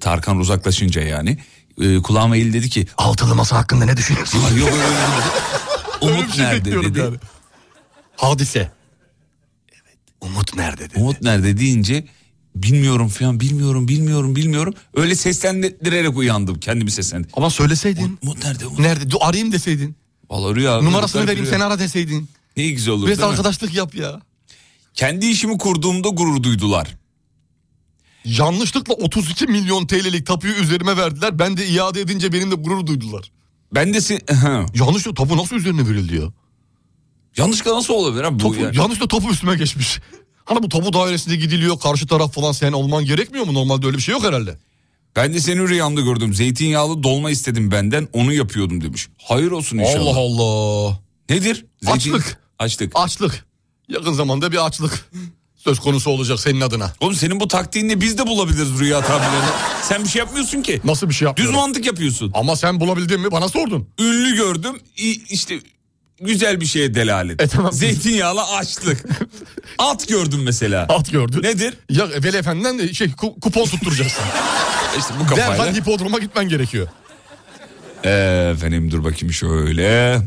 Tarkan 0.00 0.38
uzaklaşınca 0.38 1.02
yani 1.02 1.38
e, 1.82 1.96
kulağıma 2.02 2.36
eğildi 2.36 2.52
dedi 2.58 2.68
ki 2.70 2.86
Altılı 2.96 3.34
masa 3.34 3.56
hakkında 3.56 3.84
ne 3.84 3.96
düşünüyorsun? 3.96 4.40
"Ay, 4.50 4.58
yok 4.58 4.68
öyle 4.72 4.84
bir 6.02 6.06
Umut 6.20 6.34
şey 6.36 6.44
nerede 6.44 6.72
dedi. 6.82 6.98
yani. 6.98 7.16
Hadise. 8.16 8.70
Evet. 9.72 9.96
Umut 10.20 10.56
nerede 10.56 10.90
dedi. 10.90 10.98
Umut 10.98 11.22
nerede 11.22 11.56
deyince 11.58 12.04
Bilmiyorum 12.62 13.08
falan 13.08 13.40
bilmiyorum 13.40 13.88
bilmiyorum 13.88 14.36
bilmiyorum. 14.36 14.74
Öyle 14.94 15.14
seslendirerek 15.14 16.16
uyandım 16.16 16.60
kendimi 16.60 16.90
seslendim. 16.90 17.30
Ama 17.34 17.50
söyleseydin. 17.50 18.18
Umut 18.22 18.44
nerede 18.44 18.66
Umut? 18.66 18.78
Nerede? 18.78 19.10
Dur, 19.10 19.16
arayayım 19.20 19.52
deseydin. 19.52 19.96
Vallahi 20.30 20.54
rüya. 20.54 20.80
Numarasını 20.82 21.22
vereyim 21.22 21.44
rüya. 21.44 21.52
sen 21.52 21.60
ara 21.60 21.78
deseydin. 21.78 22.28
Ne 22.56 22.68
güzel 22.68 22.94
olur 22.94 23.06
Biraz 23.06 23.18
değil 23.18 23.28
mi? 23.28 23.30
arkadaşlık 23.30 23.74
yap 23.74 23.94
ya. 23.94 24.20
Kendi 24.94 25.26
işimi 25.26 25.58
kurduğumda 25.58 26.08
gurur 26.08 26.42
duydular. 26.42 26.96
Yanlışlıkla 28.24 28.94
32 28.94 29.46
milyon 29.46 29.86
TL'lik 29.86 30.26
tapuyu 30.26 30.54
üzerime 30.54 30.96
verdiler. 30.96 31.38
Ben 31.38 31.56
de 31.56 31.66
iade 31.66 32.00
edince 32.00 32.32
benimle 32.32 32.54
gurur 32.54 32.86
duydular. 32.86 33.30
Ben 33.74 33.94
de 33.94 33.98
se- 33.98 34.76
Yanlışlıkla 34.78 35.24
tapu 35.24 35.36
nasıl 35.36 35.56
üzerine 35.56 35.88
verildi 35.88 36.16
ya? 36.16 36.32
Yanlışlıkla 37.36 37.74
nasıl 37.76 37.94
olabilir 37.94 38.24
abi 38.24 38.34
bu 38.34 38.42
Tapu, 38.42 38.54
yani? 38.54 38.76
Yanlışlıkla 38.76 39.08
tapu 39.18 39.30
üstüme 39.32 39.56
geçmiş. 39.56 39.98
Hani 40.46 40.62
bu 40.62 40.68
tapu 40.68 40.92
dairesinde 40.92 41.36
gidiliyor 41.36 41.78
karşı 41.80 42.06
taraf 42.06 42.34
falan 42.34 42.52
sen 42.52 42.72
olman 42.72 43.04
gerekmiyor 43.04 43.46
mu? 43.46 43.54
Normalde 43.54 43.86
öyle 43.86 43.96
bir 43.96 44.02
şey 44.02 44.12
yok 44.12 44.24
herhalde. 44.24 44.58
Ben 45.16 45.34
de 45.34 45.40
seni 45.40 45.68
rüyamda 45.68 46.00
gördüm. 46.00 46.34
Zeytinyağlı 46.34 47.02
dolma 47.02 47.30
istedim 47.30 47.70
benden 47.70 48.08
onu 48.12 48.32
yapıyordum 48.32 48.80
demiş. 48.80 49.08
Hayır 49.22 49.50
olsun 49.50 49.78
inşallah. 49.78 50.16
Allah 50.16 50.42
Allah. 50.42 50.98
Nedir? 51.30 51.64
Zeytin- 51.82 51.92
Açlık. 51.96 52.38
Açlık. 52.58 52.92
Açlık. 52.94 53.46
Yakın 53.88 54.12
zamanda 54.12 54.52
bir 54.52 54.66
açlık 54.66 55.10
söz 55.56 55.80
konusu 55.80 56.10
olacak 56.10 56.40
senin 56.40 56.60
adına. 56.60 56.92
Oğlum 57.00 57.14
senin 57.14 57.40
bu 57.40 57.48
taktiğinle 57.48 58.00
biz 58.00 58.18
de 58.18 58.26
bulabiliriz 58.26 58.78
rüya 58.80 59.00
tabirlerini. 59.00 59.50
Sen 59.82 60.04
bir 60.04 60.08
şey 60.08 60.18
yapmıyorsun 60.20 60.62
ki. 60.62 60.80
Nasıl 60.84 61.08
bir 61.08 61.14
şey 61.14 61.26
Düz 61.26 61.28
yapmıyorum? 61.28 61.56
mantık 61.56 61.86
yapıyorsun. 61.86 62.30
Ama 62.34 62.56
sen 62.56 62.80
bulabildin 62.80 63.20
mi 63.20 63.30
bana 63.30 63.48
sordun. 63.48 63.88
Ünlü 64.00 64.36
gördüm. 64.36 64.80
işte 65.30 65.60
güzel 66.20 66.60
bir 66.60 66.66
şeye 66.66 66.94
delalet. 66.94 67.42
E 67.42 67.46
tamam. 67.46 67.72
Zeytinyağlı 67.72 68.42
açlık. 68.44 69.04
At 69.78 70.08
gördüm 70.08 70.42
mesela. 70.44 70.82
At 70.88 71.12
gördün. 71.12 71.42
Nedir? 71.42 71.74
Ya 71.90 72.08
Veli 72.24 72.36
Efendi'den 72.36 72.78
de 72.78 72.94
şey 72.94 73.06
ku- 73.06 73.40
kupon 73.40 73.64
tutturacaksın. 73.64 74.24
İşte 74.98 75.14
bu 75.20 75.26
kafayla. 75.26 75.52
Derhal 75.52 75.74
hipodroma 75.74 76.18
gitmen 76.18 76.48
gerekiyor. 76.48 76.88
Efendim 78.52 78.90
dur 78.90 79.04
bakayım 79.04 79.32
şöyle. 79.32 80.18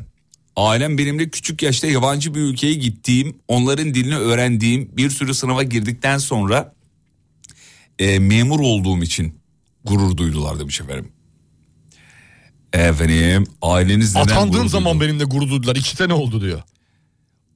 Ailem 0.56 0.98
benimle 0.98 1.30
küçük 1.30 1.62
yaşta 1.62 1.88
yabancı 1.88 2.36
bir 2.36 2.40
ülkeye 2.40 2.74
gittiğim, 2.74 3.38
onların 3.48 3.94
dilini 3.94 4.18
öğrendiğim, 4.18 4.98
bir 4.98 5.10
sürü 5.10 5.34
sınava 5.34 5.64
girdikten 5.64 6.18
sonra 6.18 6.74
e, 8.00 8.20
memur 8.20 8.60
olduğum 8.60 9.04
için 9.04 9.40
gurur 9.86 10.18
duydular 10.18 10.60
demiş 10.60 10.82
efendim. 10.82 11.12
Efendim 12.74 13.44
aileniz 13.62 14.16
neden 14.16 14.28
Atandığım 14.28 14.70
zaman 14.70 15.02
benimle 15.02 15.24
gurur 15.24 15.50
duydular. 15.50 15.76
İki 15.76 15.96
sene 15.96 16.14
oldu 16.14 16.42
diyor. 16.42 16.62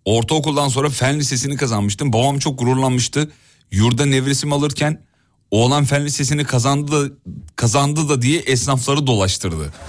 Ortaokuldan 0.06 0.68
sonra 0.70 0.90
fen 0.90 1.20
lisesini 1.20 1.58
kazanmıştım. 1.58 2.14
Babam 2.14 2.40
çok 2.40 2.60
gururlanmıştı. 2.60 3.32
Yurda 3.72 4.06
nevresim 4.06 4.54
alırken 4.54 5.06
oğlan 5.52 5.86
fen 5.86 6.06
lisesini 6.06 6.44
kazandı 6.46 7.10
da, 7.10 7.14
kazandı 7.56 8.10
da 8.10 8.22
diye 8.22 8.40
esnafları 8.40 9.08
dolaştırdı. 9.08 9.74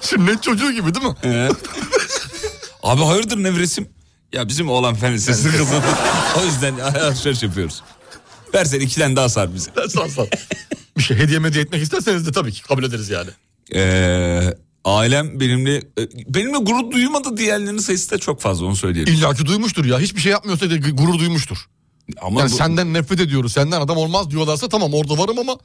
Sünnet 0.00 0.42
çocuğu 0.42 0.72
gibi 0.72 0.94
değil 0.94 1.06
mi? 1.06 1.14
Abi 2.82 3.02
hayırdır 3.02 3.42
nevresim? 3.42 3.88
Ya 4.32 4.48
bizim 4.48 4.70
oğlan 4.70 4.94
fen 4.94 5.12
lisesini 5.12 5.56
kazandı. 5.56 5.86
o 6.42 6.44
yüzden 6.44 6.78
alışveriş 6.78 7.42
yapıyoruz. 7.42 7.82
Versen 8.54 8.80
iki 8.80 9.00
tane 9.00 9.16
daha 9.16 9.28
sar 9.28 9.54
bize. 9.54 9.70
Sağ 9.88 10.08
sağ. 10.08 10.26
Bir 11.00 11.04
şey 11.04 11.16
hediye 11.16 11.38
medya 11.38 11.62
etmek 11.62 11.82
isterseniz 11.82 12.26
de 12.26 12.32
tabii 12.32 12.52
ki 12.52 12.62
kabul 12.62 12.84
ederiz 12.84 13.10
yani. 13.10 13.30
Ee, 13.74 14.54
ailem 14.84 15.40
benimle 15.40 15.76
e, 15.76 15.84
benimle 16.34 16.58
gurur 16.58 16.90
duymadı 16.90 17.36
diğerlerinin 17.36 17.78
sayısı 17.78 18.10
da 18.10 18.18
çok 18.18 18.40
fazla 18.40 18.66
onu 18.66 18.76
söyleyelim. 18.76 19.14
İlla 19.14 19.34
ki 19.34 19.46
duymuştur 19.46 19.84
ya. 19.84 20.00
Hiçbir 20.00 20.20
şey 20.20 20.32
yapmıyorsa 20.32 20.70
da 20.70 20.76
gurur 20.76 21.18
duymuştur. 21.18 21.58
Ama 22.20 22.40
Yani 22.40 22.50
bu- 22.50 22.54
senden 22.56 22.92
nefret 22.94 23.20
ediyoruz. 23.20 23.52
Senden 23.52 23.80
adam 23.80 23.96
olmaz 23.96 24.30
diyorlarsa 24.30 24.68
tamam 24.68 24.94
orada 24.94 25.18
varım 25.18 25.38
ama 25.38 25.56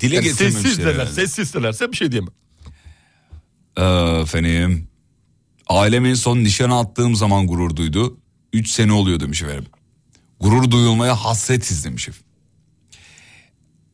dile 0.00 0.14
yani 0.14 0.24
getirmemişler 0.24 0.62
sessizler. 0.70 0.94
herhalde. 0.94 1.12
Sessizlerse 1.12 1.92
bir 1.92 1.96
şey 1.96 2.12
diyemem. 2.12 2.32
Ee, 3.76 3.82
efendim. 4.22 4.88
Ailem 5.68 6.06
en 6.06 6.14
son 6.14 6.38
nişana 6.38 6.80
attığım 6.80 7.14
zaman 7.16 7.46
gurur 7.46 7.76
duydu. 7.76 8.18
3 8.52 8.70
sene 8.70 8.92
oluyor 8.92 9.20
demiş 9.20 9.42
efendim. 9.42 9.66
Gurur 10.40 10.70
duyulmaya 10.70 11.14
hasretiz 11.24 11.84
demiş 11.84 12.08
efendim. 12.08 12.27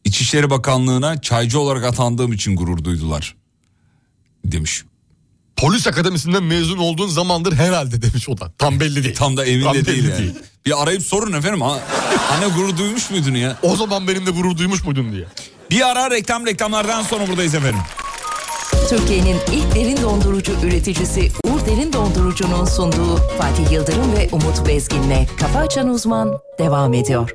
İçişleri 0.05 0.51
Bakanlığı'na 0.51 1.21
çaycı 1.21 1.61
olarak 1.61 1.85
atandığım 1.85 2.33
için 2.33 2.57
gurur 2.57 2.85
duydular. 2.85 3.35
Demiş. 4.45 4.85
Polis 5.57 5.87
akademisinden 5.87 6.43
mezun 6.43 6.79
olduğun 6.79 7.09
zamandır 7.09 7.53
herhalde 7.53 8.03
demiş 8.03 8.29
o 8.29 8.39
da. 8.39 8.53
Tam 8.59 8.81
belli 8.81 9.05
değil. 9.05 9.15
Tam 9.15 9.37
da 9.37 9.45
emin 9.45 9.65
Tam 9.65 9.75
de 9.75 9.87
değil 9.87 10.05
yani. 10.09 10.33
Bir 10.67 10.83
arayıp 10.83 11.03
sorun 11.03 11.33
efendim. 11.33 11.61
Ha, 11.61 11.81
anne 12.33 12.55
gurur 12.55 12.77
duymuş 12.77 13.11
muydun 13.11 13.35
ya? 13.35 13.57
O 13.63 13.77
zaman 13.77 14.09
benimle 14.09 14.31
gurur 14.31 14.57
duymuş 14.57 14.85
muydun 14.85 15.13
diye. 15.13 15.25
Bir 15.71 15.91
ara 15.91 16.11
reklam 16.11 16.47
reklamlardan 16.47 17.03
sonra 17.03 17.29
buradayız 17.29 17.55
efendim. 17.55 17.81
Türkiye'nin 18.89 19.37
ilk 19.53 19.75
derin 19.75 20.03
dondurucu 20.03 20.53
üreticisi 20.63 21.33
Uğur 21.45 21.67
Derin 21.67 21.93
Dondurucu'nun 21.93 22.65
sunduğu 22.65 23.17
Fatih 23.39 23.73
Yıldırım 23.73 24.13
ve 24.17 24.29
Umut 24.33 24.69
Bezgin'le 24.69 25.27
Kafa 25.41 25.59
Açan 25.59 25.89
Uzman 25.89 26.39
devam 26.59 26.95
ediyor. 26.95 27.31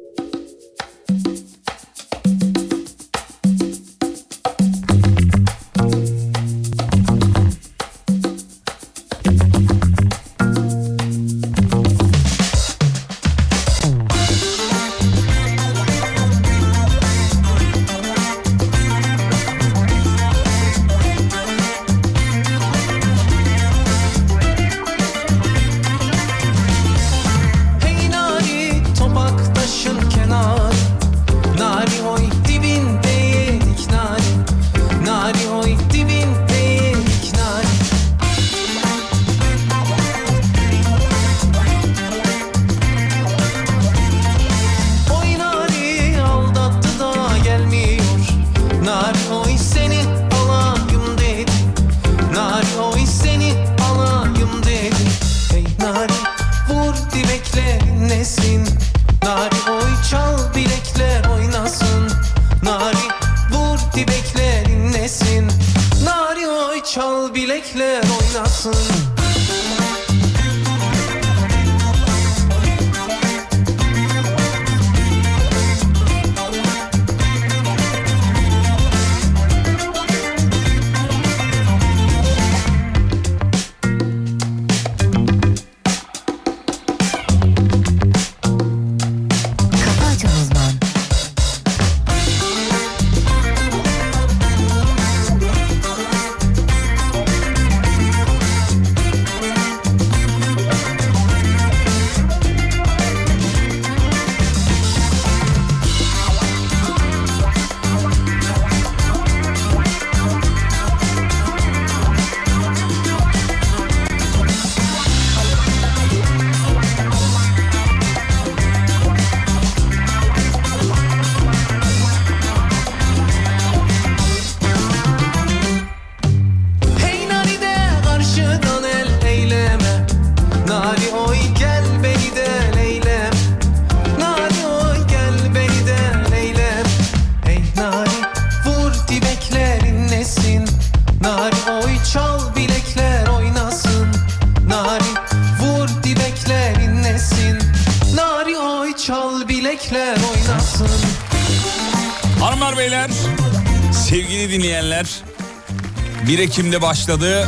Ekim'de 156.69 156.87
başladı. 156.87 157.47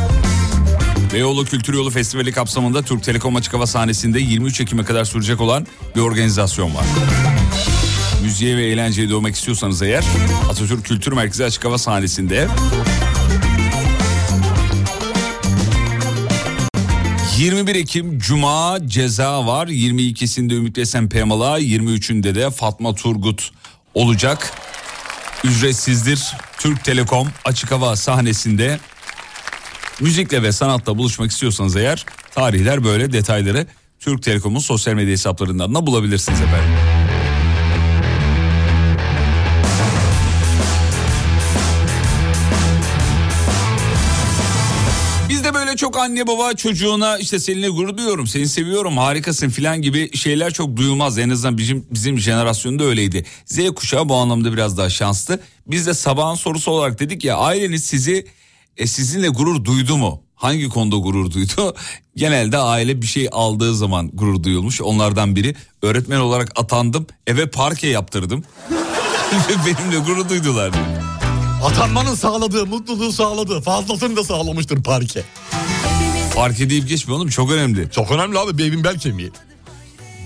Beyoğlu 1.12 1.44
Kültür 1.44 1.74
Yolu 1.74 1.90
Festivali 1.90 2.32
kapsamında 2.32 2.82
Türk 2.82 3.02
Telekom 3.02 3.36
Açık 3.36 3.54
Hava 3.54 3.66
sahnesinde 3.66 4.20
23 4.20 4.60
Ekim'e 4.60 4.84
kadar 4.84 5.04
sürecek 5.04 5.40
olan 5.40 5.66
bir 5.96 6.00
organizasyon 6.00 6.74
var. 6.74 6.84
Müziğe 8.22 8.56
ve 8.56 8.66
eğlenceye 8.66 9.10
doğmak 9.10 9.34
istiyorsanız 9.34 9.82
eğer 9.82 10.04
Atatürk 10.50 10.84
Kültür 10.84 11.12
Merkezi 11.12 11.44
Açık 11.44 11.64
Hava 11.64 11.78
sahnesinde 11.78 12.48
21 17.38 17.74
Ekim 17.74 18.18
Cuma 18.18 18.78
ceza 18.86 19.46
var. 19.46 19.66
22'sinde 19.66 20.54
Ümit 20.54 20.78
Esen 20.78 21.08
Pemala, 21.08 21.60
23'ünde 21.60 22.34
de 22.34 22.50
Fatma 22.50 22.94
Turgut 22.94 23.50
olacak. 23.94 24.52
Ücretsizdir. 25.44 26.32
Türk 26.58 26.84
Telekom 26.84 27.28
açık 27.44 27.70
hava 27.70 27.96
sahnesinde 27.96 28.78
müzikle 30.00 30.42
ve 30.42 30.52
sanatla 30.52 30.98
buluşmak 30.98 31.30
istiyorsanız 31.30 31.76
eğer 31.76 32.06
tarihler 32.34 32.84
böyle 32.84 33.12
detayları 33.12 33.66
Türk 34.00 34.22
Telekom'un 34.22 34.58
sosyal 34.58 34.94
medya 34.94 35.12
hesaplarından 35.12 35.74
da 35.74 35.86
bulabilirsiniz 35.86 36.40
efendim. 36.40 36.74
Biz 45.28 45.44
de 45.44 45.54
böyle 45.54 45.76
çok 45.76 45.98
anne 45.98 46.26
baba 46.26 46.54
çocuğuna 46.54 47.18
işte 47.18 47.38
seninle 47.38 47.68
gurur 47.68 47.96
duyuyorum, 47.96 48.26
seni 48.26 48.48
seviyorum, 48.48 48.96
harikasın 48.96 49.48
filan 49.48 49.82
gibi 49.82 50.16
şeyler 50.16 50.52
çok 50.52 50.76
duyulmaz. 50.76 51.18
En 51.18 51.30
azından 51.30 51.58
bizim 51.58 51.86
bizim 51.90 52.18
jenerasyonda 52.18 52.84
öyleydi. 52.84 53.24
Z 53.46 53.70
kuşağı 53.76 54.08
bu 54.08 54.14
anlamda 54.14 54.52
biraz 54.52 54.78
daha 54.78 54.90
şanslı. 54.90 55.40
Biz 55.66 55.86
de 55.86 55.94
sabahın 55.94 56.34
sorusu 56.34 56.70
olarak 56.70 57.00
dedik 57.00 57.24
ya 57.24 57.36
aileniz 57.36 57.84
sizi 57.84 58.26
e, 58.76 58.86
sizinle 58.86 59.28
gurur 59.28 59.64
duydu 59.64 59.96
mu? 59.96 60.22
Hangi 60.34 60.68
konuda 60.68 60.96
gurur 60.96 61.30
duydu? 61.30 61.74
Genelde 62.16 62.58
aile 62.58 63.02
bir 63.02 63.06
şey 63.06 63.28
aldığı 63.32 63.76
zaman 63.76 64.10
gurur 64.14 64.42
duyulmuş. 64.42 64.80
Onlardan 64.80 65.36
biri 65.36 65.54
öğretmen 65.82 66.20
olarak 66.20 66.60
atandım, 66.60 67.06
eve 67.26 67.46
parke 67.46 67.88
yaptırdım. 67.88 68.44
Ve 69.32 69.66
benimle 69.66 69.98
gurur 69.98 70.28
duydular. 70.28 70.72
Atanmanın 71.64 72.14
sağladığı 72.14 72.66
mutluluğu 72.66 73.12
sağladığı 73.12 73.60
fazlasını 73.60 74.16
da 74.16 74.24
sağlamıştır 74.24 74.82
parke. 74.82 75.24
Parke 76.34 76.70
deyip 76.70 76.88
geçme 76.88 77.14
oğlum 77.14 77.28
çok 77.28 77.50
önemli. 77.50 77.88
Çok 77.90 78.10
önemli 78.10 78.38
abi 78.38 78.58
bir 78.58 78.64
evin 78.64 78.84
bel 78.84 78.98
kemiği. 78.98 79.30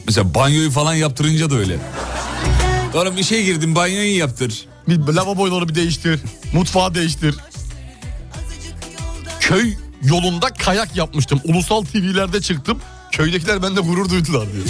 Mesela 0.06 0.34
banyoyu 0.34 0.70
falan 0.70 0.94
yaptırınca 0.94 1.50
da 1.50 1.54
öyle. 1.54 1.78
Bir 3.16 3.22
şey 3.22 3.44
girdim 3.44 3.74
banyoyu 3.74 4.16
yaptır. 4.16 4.66
Bir 4.88 4.98
lavaboları 4.98 5.68
bir 5.68 5.74
değiştir. 5.74 6.20
Mutfağı 6.52 6.94
değiştir. 6.94 7.34
Köy 9.46 9.74
yolunda 10.02 10.48
kayak 10.48 10.96
yapmıştım. 10.96 11.40
Ulusal 11.44 11.84
TV'lerde 11.84 12.40
çıktım. 12.40 12.80
Köydekiler 13.12 13.62
bende 13.62 13.80
gurur 13.80 14.10
duydular 14.10 14.52
diyor. 14.52 14.64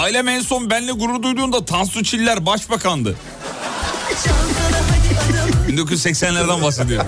Ailem 0.00 0.28
en 0.28 0.40
son 0.40 0.70
benle 0.70 0.92
gurur 0.92 1.22
duyduğunda 1.22 1.64
Tansu 1.64 2.02
Çiller 2.02 2.46
başbakandı. 2.46 3.16
Çalkala 4.24 4.82
hadi 4.90 5.38
adamı 5.38 5.80
1980'lerden 5.80 6.62
bahsediyorum. 6.62 7.06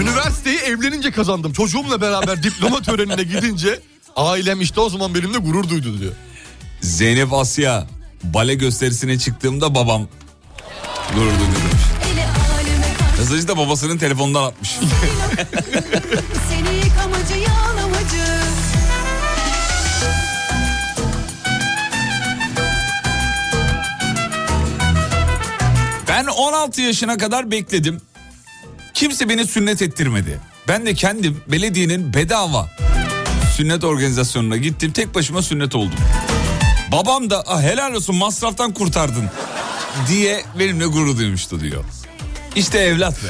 Üniversiteyi 0.00 0.58
evlenince 0.58 1.10
kazandım. 1.10 1.52
Çocuğumla 1.52 2.00
beraber 2.00 2.42
diploma 2.42 2.82
törenine 2.82 3.22
gidince 3.22 3.80
ailem 4.18 4.60
işte 4.60 4.80
o 4.80 4.88
zaman 4.88 5.14
benimle 5.14 5.38
gurur 5.38 5.68
duydu 5.68 6.00
diyor. 6.00 6.12
Zeynep 6.80 7.32
Asya 7.32 7.86
bale 8.22 8.54
gösterisine 8.54 9.18
çıktığımda 9.18 9.74
babam 9.74 10.08
gurur 11.14 11.30
duydu 11.30 11.40
demiş. 11.40 11.82
Mesajı 13.18 13.48
da 13.48 13.56
babasının 13.56 13.98
telefonundan 13.98 14.42
atmış. 14.42 14.78
Ben 26.08 26.26
16 26.26 26.80
yaşına 26.80 27.16
kadar 27.16 27.50
bekledim. 27.50 28.00
Kimse 28.94 29.28
beni 29.28 29.46
sünnet 29.46 29.82
ettirmedi. 29.82 30.40
Ben 30.68 30.86
de 30.86 30.94
kendim 30.94 31.42
belediyenin 31.48 32.14
bedava 32.14 32.68
sünnet 33.58 33.84
organizasyonuna 33.84 34.56
gittim. 34.56 34.92
Tek 34.92 35.14
başıma 35.14 35.42
sünnet 35.42 35.74
oldum. 35.74 35.98
Babam 36.92 37.30
da 37.30 37.42
"Ah, 37.46 37.62
helal 37.62 37.92
olsun 37.94 38.16
masraftan 38.16 38.72
kurtardın 38.74 39.30
diye 40.08 40.44
benimle 40.58 40.86
gurur 40.86 41.16
duymuştu 41.18 41.60
diyor. 41.60 41.84
İşte 42.56 42.78
evlat 42.78 43.14
be. 43.24 43.26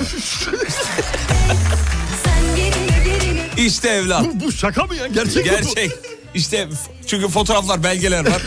İşte 3.57 3.89
evlat. 3.89 4.25
Bu, 4.25 4.45
bu 4.47 4.53
şaka 4.53 4.85
mı 4.85 4.97
ya? 4.97 5.07
Gerçek? 5.07 5.45
Gerçek. 5.45 5.91
İşte 6.35 6.69
çünkü 7.07 7.29
fotoğraflar, 7.29 7.83
belgeler 7.85 8.27
var. 8.31 8.43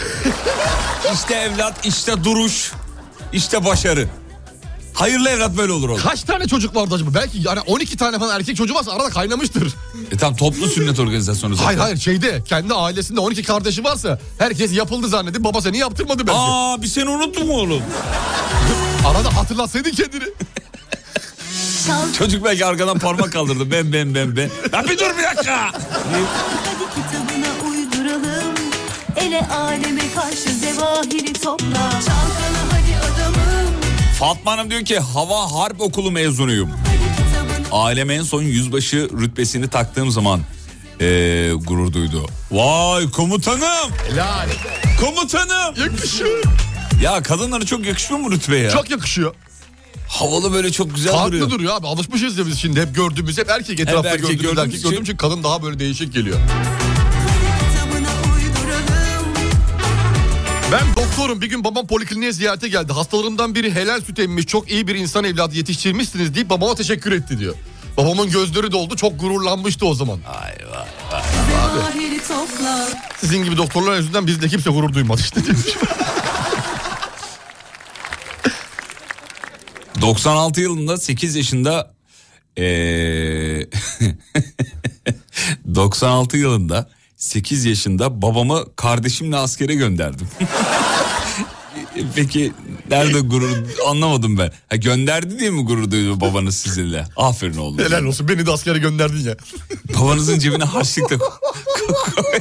İşte 1.13 1.35
evlat, 1.35 1.85
işte 1.85 2.23
duruş, 2.23 2.71
işte 3.33 3.65
başarı. 3.65 4.07
Hayırlı 5.01 5.29
evlat 5.29 5.57
böyle 5.57 5.71
olur 5.71 5.89
oğlum. 5.89 6.01
Kaç 6.01 6.23
tane 6.23 6.47
çocuk 6.47 6.75
vardı 6.75 6.95
acaba? 6.95 7.09
Belki 7.13 7.37
yani 7.47 7.59
12 7.59 7.97
tane 7.97 8.19
falan 8.19 8.35
erkek 8.35 8.57
çocuğu 8.57 8.73
varsa 8.73 8.91
arada 8.91 9.09
kaynamıştır. 9.09 9.75
E 10.11 10.17
tamam 10.17 10.35
toplu 10.35 10.67
sünnet 10.67 10.99
organizasyonu 10.99 11.55
zaten. 11.55 11.65
Hayır 11.65 11.79
hayır 11.79 11.97
şeyde 11.97 12.43
kendi 12.43 12.73
ailesinde 12.73 13.19
12 13.19 13.43
kardeşi 13.43 13.83
varsa 13.83 14.19
herkes 14.37 14.73
yapıldı 14.73 15.07
zannedip 15.07 15.43
baba 15.43 15.61
seni 15.61 15.77
yaptırmadı 15.77 16.27
belki. 16.27 16.39
Aa 16.39 16.81
bir 16.81 16.87
seni 16.87 17.09
unuttun 17.09 17.47
mu 17.47 17.53
oğlum? 17.53 17.83
Arada 19.07 19.35
hatırlatsaydın 19.37 19.91
kendini. 19.91 20.23
çal 21.87 22.13
Çocuk 22.13 22.45
belki 22.45 22.65
arkadan 22.65 22.99
parmak 22.99 23.33
kaldırdı. 23.33 23.71
Ben 23.71 23.93
ben 23.93 24.15
ben 24.15 24.35
ben. 24.37 24.49
Ya 24.73 24.83
bir 24.83 24.99
dur 24.99 25.17
bir 25.17 25.23
dakika. 25.23 25.71
hadi 25.73 26.85
kitabına 26.95 27.69
uyduralım 27.71 28.53
Ele 29.17 29.47
aleme 29.47 30.13
karşı 30.15 30.55
zevahiri 30.55 31.33
topla 31.33 31.87
adamım 31.87 32.30
Fatma 34.21 34.51
Hanım 34.51 34.69
diyor 34.69 34.85
ki 34.85 34.99
hava 34.99 35.51
harp 35.51 35.81
okulu 35.81 36.11
mezunuyum. 36.11 36.69
Ailem 37.71 38.09
en 38.11 38.23
son 38.23 38.41
yüzbaşı 38.41 39.09
rütbesini 39.19 39.67
taktığım 39.67 40.11
zaman 40.11 40.41
eee, 40.99 41.53
gurur 41.53 41.93
duydu. 41.93 42.25
Vay 42.51 43.11
komutanım. 43.11 43.91
Helal. 44.11 44.49
Komutanım. 44.99 45.75
Yakışıyor. 45.81 46.43
Ya 47.01 47.21
kadınlara 47.23 47.65
çok 47.65 47.85
yakışmıyor 47.85 48.23
mu 48.23 48.31
rütbe 48.31 48.57
ya? 48.57 48.69
Çok 48.69 48.89
yakışıyor. 48.89 49.35
Havalı 50.07 50.53
böyle 50.53 50.71
çok 50.71 50.95
güzel 50.95 51.11
Farklı 51.13 51.31
duruyor. 51.31 51.49
duruyor. 51.49 51.75
abi. 51.75 51.87
Alışmışız 51.87 52.37
ya 52.37 52.47
biz 52.47 52.59
şimdi. 52.59 52.81
Hep 52.81 52.95
gördüğümüz 52.95 53.37
hep 53.37 53.49
erkek 53.49 53.79
etrafta 53.79 54.09
erkek 54.09 54.21
gördüğümüz 54.21 54.41
gördüğümüz 54.41 54.59
erkek 54.59 54.75
için- 54.79 54.89
gördüğüm 54.89 55.03
için 55.03 55.17
kadın 55.17 55.43
daha 55.43 55.63
böyle 55.63 55.79
değişik 55.79 56.13
geliyor. 56.13 56.37
Ben 60.71 60.95
doktorum 60.95 61.41
bir 61.41 61.49
gün 61.49 61.63
babam 61.63 61.87
polikliniğe 61.87 62.31
ziyarete 62.31 62.67
geldi. 62.67 62.93
Hastalarımdan 62.93 63.55
biri 63.55 63.75
helal 63.75 64.01
süt 64.01 64.19
emmiş 64.19 64.45
çok 64.45 64.71
iyi 64.71 64.87
bir 64.87 64.95
insan 64.95 65.23
evladı 65.23 65.55
yetiştirmişsiniz 65.55 66.35
deyip 66.35 66.49
babama 66.49 66.75
teşekkür 66.75 67.11
etti 67.11 67.39
diyor. 67.39 67.55
Babamın 67.97 68.31
gözleri 68.31 68.71
doldu 68.71 68.95
çok 68.95 69.19
gururlanmıştı 69.19 69.85
o 69.85 69.93
zaman. 69.93 70.19
Ay 70.41 70.51
vay. 70.71 70.87
Topla 72.27 72.87
Sizin 73.17 73.43
gibi 73.43 73.57
doktorlar 73.57 73.97
yüzünden 73.97 74.27
bizde 74.27 74.47
kimse 74.47 74.69
gurur 74.69 74.93
duymadı 74.93 75.21
işte 75.21 75.45
demiş. 75.45 75.65
96 80.01 80.61
yılında 80.61 80.97
8 80.97 81.35
yaşında 81.35 81.93
eee 82.57 83.69
96 85.75 86.37
yılında 86.37 86.89
8 87.25 87.65
yaşında 87.65 88.21
babamı 88.21 88.75
kardeşimle 88.75 89.37
askere 89.37 89.75
gönderdim. 89.75 90.27
Peki 92.15 92.53
nerede 92.89 93.19
gurur 93.19 93.57
anlamadım 93.87 94.37
ben. 94.37 94.51
Ha, 94.69 94.75
gönderdi 94.75 95.39
diye 95.39 95.49
mi 95.49 95.65
gurur 95.65 95.91
duydu 95.91 96.21
babanız 96.21 96.55
sizinle? 96.57 97.05
Aferin 97.17 97.57
oğlum. 97.57 97.79
helal 97.79 98.03
olsun 98.03 98.27
beni 98.27 98.45
de 98.45 98.51
askere 98.51 98.77
gönderdin 98.77 99.19
ya. 99.29 99.35
Babanızın 99.99 100.39
cebine 100.39 100.63
harçlıkla 100.63 101.15
ko- 101.15 101.31
ko- 101.75 102.15
koy. 102.15 102.39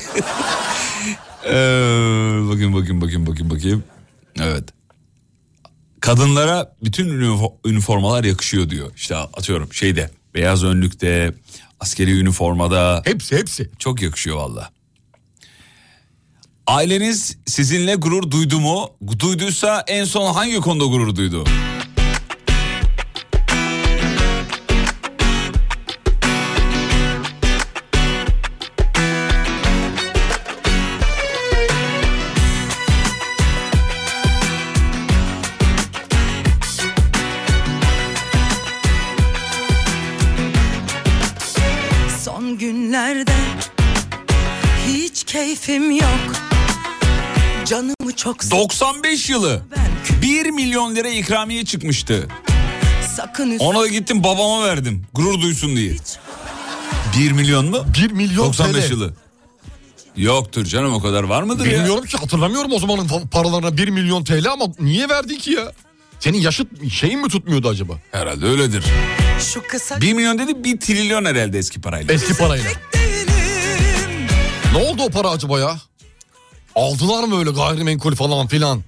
Ee, 1.46 2.48
bakayım 2.50 2.74
bakayım 2.74 3.00
bakayım 3.00 3.26
bakayım 3.26 3.50
bakayım. 3.50 3.84
Evet. 4.40 4.64
Kadınlara 6.00 6.74
bütün 6.84 7.08
ünifo- 7.08 7.54
üniformalar 7.64 8.24
yakışıyor 8.24 8.70
diyor. 8.70 8.90
İşte 8.96 9.16
atıyorum 9.16 9.72
şeyde 9.72 10.10
beyaz 10.34 10.64
önlükte, 10.64 11.34
askeri 11.80 12.18
üniformada 12.20 13.02
Hepsi 13.04 13.36
hepsi. 13.36 13.70
çok 13.78 14.02
yakışıyor 14.02 14.36
valla. 14.36 14.70
Aileniz 16.66 17.36
sizinle 17.46 17.94
gurur 17.94 18.30
duydu 18.30 18.60
mu? 18.60 18.90
Duyduysa 19.18 19.84
en 19.88 20.04
son 20.04 20.34
hangi 20.34 20.56
konuda 20.56 20.84
gurur 20.84 21.16
duydu? 21.16 21.44
Keyfim 45.66 45.90
yok. 45.90 46.32
Canımı 47.66 48.16
çok 48.16 48.50
95 48.50 49.30
yılı 49.30 49.62
1 50.22 50.50
milyon 50.50 50.96
lira 50.96 51.08
ikramiye 51.08 51.64
çıkmıştı. 51.64 52.28
Ona 53.58 53.80
da 53.80 53.86
gittim 53.88 54.24
babama 54.24 54.64
verdim. 54.64 55.06
Gurur 55.14 55.40
duysun 55.40 55.76
diye. 55.76 55.96
1 57.18 57.32
milyon 57.32 57.70
mu? 57.70 57.84
1 58.02 58.10
milyon 58.10 58.46
95 58.46 58.84
TL. 58.84 58.90
yılı. 58.90 59.14
Yoktur 60.16 60.64
canım 60.64 60.94
o 60.94 61.02
kadar 61.02 61.22
var 61.22 61.42
mıdır 61.42 61.66
ya? 61.66 61.72
Bilmiyorum 61.78 62.04
ki 62.04 62.16
hatırlamıyorum 62.16 62.72
o 62.72 62.78
zamanın 62.78 63.08
paralarına 63.30 63.76
1 63.76 63.88
milyon 63.88 64.24
TL 64.24 64.46
ama 64.52 64.64
niye 64.80 65.08
verdi 65.08 65.38
ki 65.38 65.50
ya? 65.50 65.72
Senin 66.20 66.38
yaşıt 66.38 66.90
şeyin 66.90 67.20
mi 67.22 67.28
tutmuyordu 67.28 67.68
acaba? 67.68 67.92
Herhalde 68.12 68.46
öyledir. 68.46 68.84
şu 69.54 69.62
kısa 69.68 70.00
1 70.00 70.12
milyon 70.12 70.38
dedi 70.38 70.64
1 70.64 70.80
trilyon 70.80 71.24
herhalde 71.24 71.58
eski 71.58 71.80
parayla. 71.80 72.14
Eski 72.14 72.34
parayla. 72.34 72.70
Ne 74.72 74.78
oldu 74.90 75.02
o 75.02 75.10
para 75.10 75.30
acaba 75.30 75.60
ya? 75.60 75.80
Aldılar 76.74 77.24
mı 77.24 77.38
öyle 77.38 77.50
gayrimenkul 77.50 78.14
falan 78.14 78.46
filan? 78.46 78.82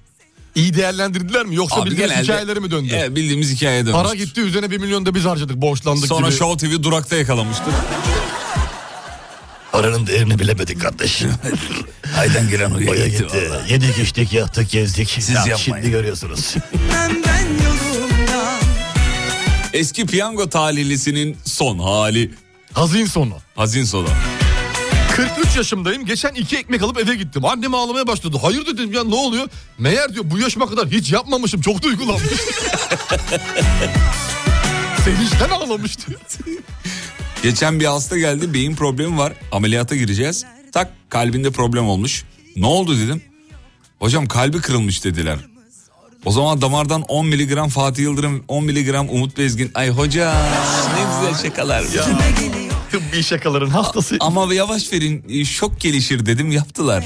İyi 0.55 0.73
değerlendirdiler 0.73 1.45
mi 1.45 1.55
yoksa 1.55 1.75
Abi 1.81 1.89
bildiğimiz 1.89 2.09
genelde- 2.11 2.23
hikayeleri 2.23 2.59
mi 2.59 2.71
döndü? 2.71 2.93
Evet, 2.97 3.15
bildiğimiz 3.15 3.51
hikayeye 3.55 3.85
dönmüş. 3.85 4.01
Para 4.03 4.15
gitti 4.15 4.41
üzerine 4.41 4.71
1 4.71 4.77
milyon 4.77 5.05
da 5.05 5.15
biz 5.15 5.25
harcadık 5.25 5.55
borçlandık 5.61 6.07
Sonra 6.07 6.27
gibi. 6.27 6.37
Show 6.37 6.67
TV 6.69 6.83
durakta 6.83 7.15
yakalamıştı. 7.15 7.63
Paranın 9.71 10.07
değerini 10.07 10.39
bilemedik 10.39 10.81
kardeş. 10.81 11.21
Aydan 12.19 12.49
giren 12.49 12.71
Oya 12.71 12.91
uyuya 12.91 13.07
gitti. 13.07 13.49
Yedik 13.69 13.97
içtik 13.99 14.33
yattık 14.33 14.69
gezdik. 14.69 15.09
Siz 15.09 15.29
Ya, 15.29 15.35
yapmayın. 15.35 15.57
Şimdi 15.57 15.89
görüyorsunuz. 15.91 16.55
Eski 19.73 20.05
piyango 20.05 20.49
talihlisinin 20.49 21.37
son 21.45 21.79
hali. 21.79 22.31
Hazin 22.73 23.05
sonu. 23.05 23.37
Hazin 23.55 23.83
sonu. 23.83 24.07
43 25.15 25.55
yaşımdayım. 25.55 26.05
Geçen 26.05 26.33
iki 26.33 26.57
ekmek 26.57 26.81
alıp 26.81 26.99
eve 26.99 27.15
gittim. 27.15 27.45
Annem 27.45 27.73
ağlamaya 27.73 28.07
başladı. 28.07 28.37
Hayır 28.41 28.65
dedim 28.65 28.93
ya 28.93 29.03
ne 29.03 29.15
oluyor? 29.15 29.47
Meğer 29.77 30.13
diyor 30.13 30.25
bu 30.27 30.39
yaşıma 30.39 30.69
kadar 30.69 30.87
hiç 30.87 31.11
yapmamışım. 31.11 31.61
Çok 31.61 31.81
duygulanmış. 31.81 32.23
Sevinçten 35.05 35.49
ağlamıştı. 35.49 36.19
Geçen 37.43 37.79
bir 37.79 37.85
hasta 37.85 38.17
geldi 38.17 38.53
beyin 38.53 38.75
problemi 38.75 39.17
var 39.17 39.33
ameliyata 39.51 39.95
gireceğiz. 39.95 40.45
Tak 40.71 40.91
kalbinde 41.09 41.51
problem 41.51 41.87
olmuş. 41.87 42.23
Ne 42.55 42.65
oldu 42.65 42.99
dedim. 42.99 43.21
Hocam 43.99 44.27
kalbi 44.27 44.61
kırılmış 44.61 45.03
dediler. 45.03 45.37
O 46.25 46.31
zaman 46.31 46.61
damardan 46.61 47.01
10 47.01 47.25
miligram 47.25 47.69
Fatih 47.69 48.03
Yıldırım 48.03 48.43
10 48.47 48.63
miligram 48.65 49.09
Umut 49.09 49.37
Bezgin. 49.37 49.71
Ay 49.75 49.89
hoca 49.89 50.33
ne 50.95 51.27
güzel 51.29 51.43
şakalar. 51.43 51.83
Tıbbi 52.93 53.23
şakaların 53.23 53.69
hastası. 53.69 54.17
Ama 54.19 54.53
yavaş 54.53 54.93
verin 54.93 55.25
e, 55.29 55.45
şok 55.45 55.79
gelişir 55.79 56.25
dedim 56.25 56.51
yaptılar. 56.51 57.03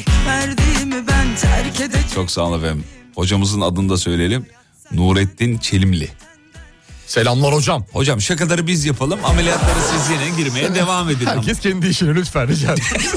Çok 2.16 2.32
sağ 2.32 2.42
olun 2.42 2.60
efendim. 2.60 2.84
Hocamızın 3.16 3.62
adını 3.62 3.90
da 3.90 3.98
söyleyelim. 3.98 4.46
Nurettin 4.92 5.58
Çelimli. 5.58 6.10
Selamlar 7.06 7.54
hocam. 7.54 7.86
Hocam 7.94 8.22
şakaları 8.22 8.68
biz 8.68 8.86
yapalım 8.86 9.20
ameliyatlara 9.26 9.80
siz 9.92 10.10
yine 10.10 10.38
girmeye 10.38 10.76
devam 10.76 11.10
edin. 11.10 11.26
Herkes 11.26 11.60
kendi 11.60 11.88
işini 11.88 12.16
lütfen 12.16 12.48
rica 12.48 12.74
ederim. 12.74 13.02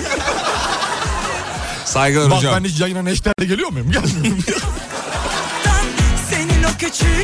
Saygılar 1.84 2.30
Bak 2.30 2.38
hocam. 2.38 2.54
ben 2.56 2.68
hiç 2.68 2.80
yayına 2.80 3.02
neşterle 3.02 3.46
geliyor 3.46 3.68
muyum? 3.70 3.92
Gelmiyorum. 3.92 4.44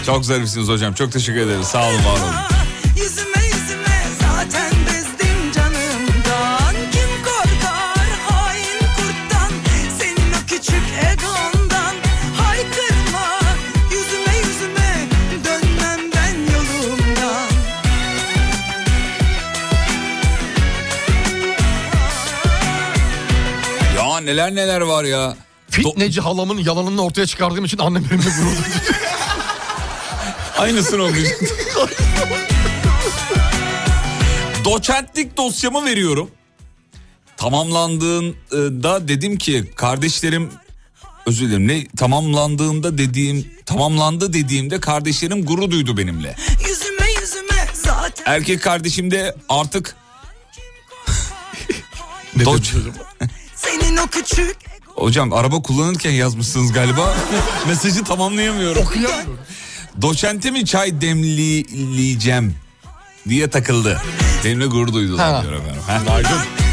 Çok 0.06 0.24
zarifsiniz 0.24 0.68
hocam. 0.68 0.94
Çok 0.94 1.12
teşekkür 1.12 1.40
ederiz. 1.40 1.66
Sağ 1.66 1.88
olun 1.88 2.04
var 2.04 2.20
olun. 2.20 2.34
Neler 24.26 24.54
neler 24.54 24.80
var 24.80 25.04
ya. 25.04 25.36
Fitneci 25.70 26.20
halamın 26.20 26.58
yalanını 26.58 27.04
ortaya 27.04 27.26
çıkardığım 27.26 27.64
için 27.64 27.78
annem 27.78 28.04
benimle 28.10 28.24
gurur 28.24 28.56
duydu. 28.56 28.76
Aynısını 30.58 31.02
olmuş. 31.02 31.18
Doçentlik 34.64 35.36
dosyamı 35.36 35.84
veriyorum. 35.84 36.30
Tamamlandığında 37.36 39.08
dedim 39.08 39.38
ki 39.38 39.72
kardeşlerim 39.76 40.50
özür 41.26 41.46
dilerim 41.48 41.68
ne 41.68 41.86
tamamlandığında 41.96 42.98
dediğim 42.98 43.50
tamamlandı 43.66 44.32
dediğimde 44.32 44.80
kardeşlerim 44.80 45.44
gurur 45.44 45.70
duydu 45.70 45.96
benimle. 45.96 46.36
Yüzüme 46.68 47.10
yüzüme 47.20 47.66
zaten 47.72 48.24
Erkek 48.26 48.62
kardeşim 48.62 49.10
de 49.10 49.34
artık 49.48 49.96
Ne 52.36 52.44
Doç. 52.44 52.72
Senin 53.66 53.96
o 53.96 54.06
küçük 54.06 54.56
Hocam 54.86 55.32
araba 55.32 55.62
kullanırken 55.62 56.10
yazmışsınız 56.10 56.72
galiba. 56.72 57.14
Mesajı 57.66 58.04
tamamlayamıyorum. 58.04 58.82
Okuyamıyorum. 58.82 59.38
Doçentimi 60.02 60.66
çay 60.66 61.00
demleyeceğim 61.00 62.54
diye 63.28 63.50
takıldı. 63.50 64.02
Benimle 64.44 64.66
gurur 64.66 64.92
duydular 64.92 65.42
diyor 65.42 65.52
efendim. 65.52 66.65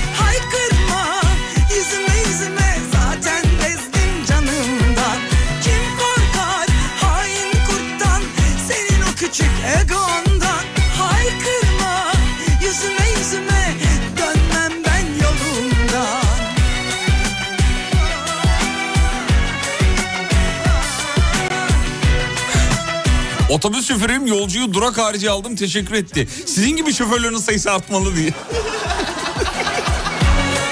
Otobüs 23.54 23.88
şoförüyüm 23.88 24.28
yolcuyu 24.28 24.74
durak 24.74 24.98
harici 24.98 25.30
aldım 25.30 25.56
teşekkür 25.56 25.94
etti. 25.96 26.28
Sizin 26.46 26.76
gibi 26.78 26.94
şoförlerin 26.94 27.38
sayısı 27.38 27.72
artmalı 27.72 28.16
diye. 28.16 28.34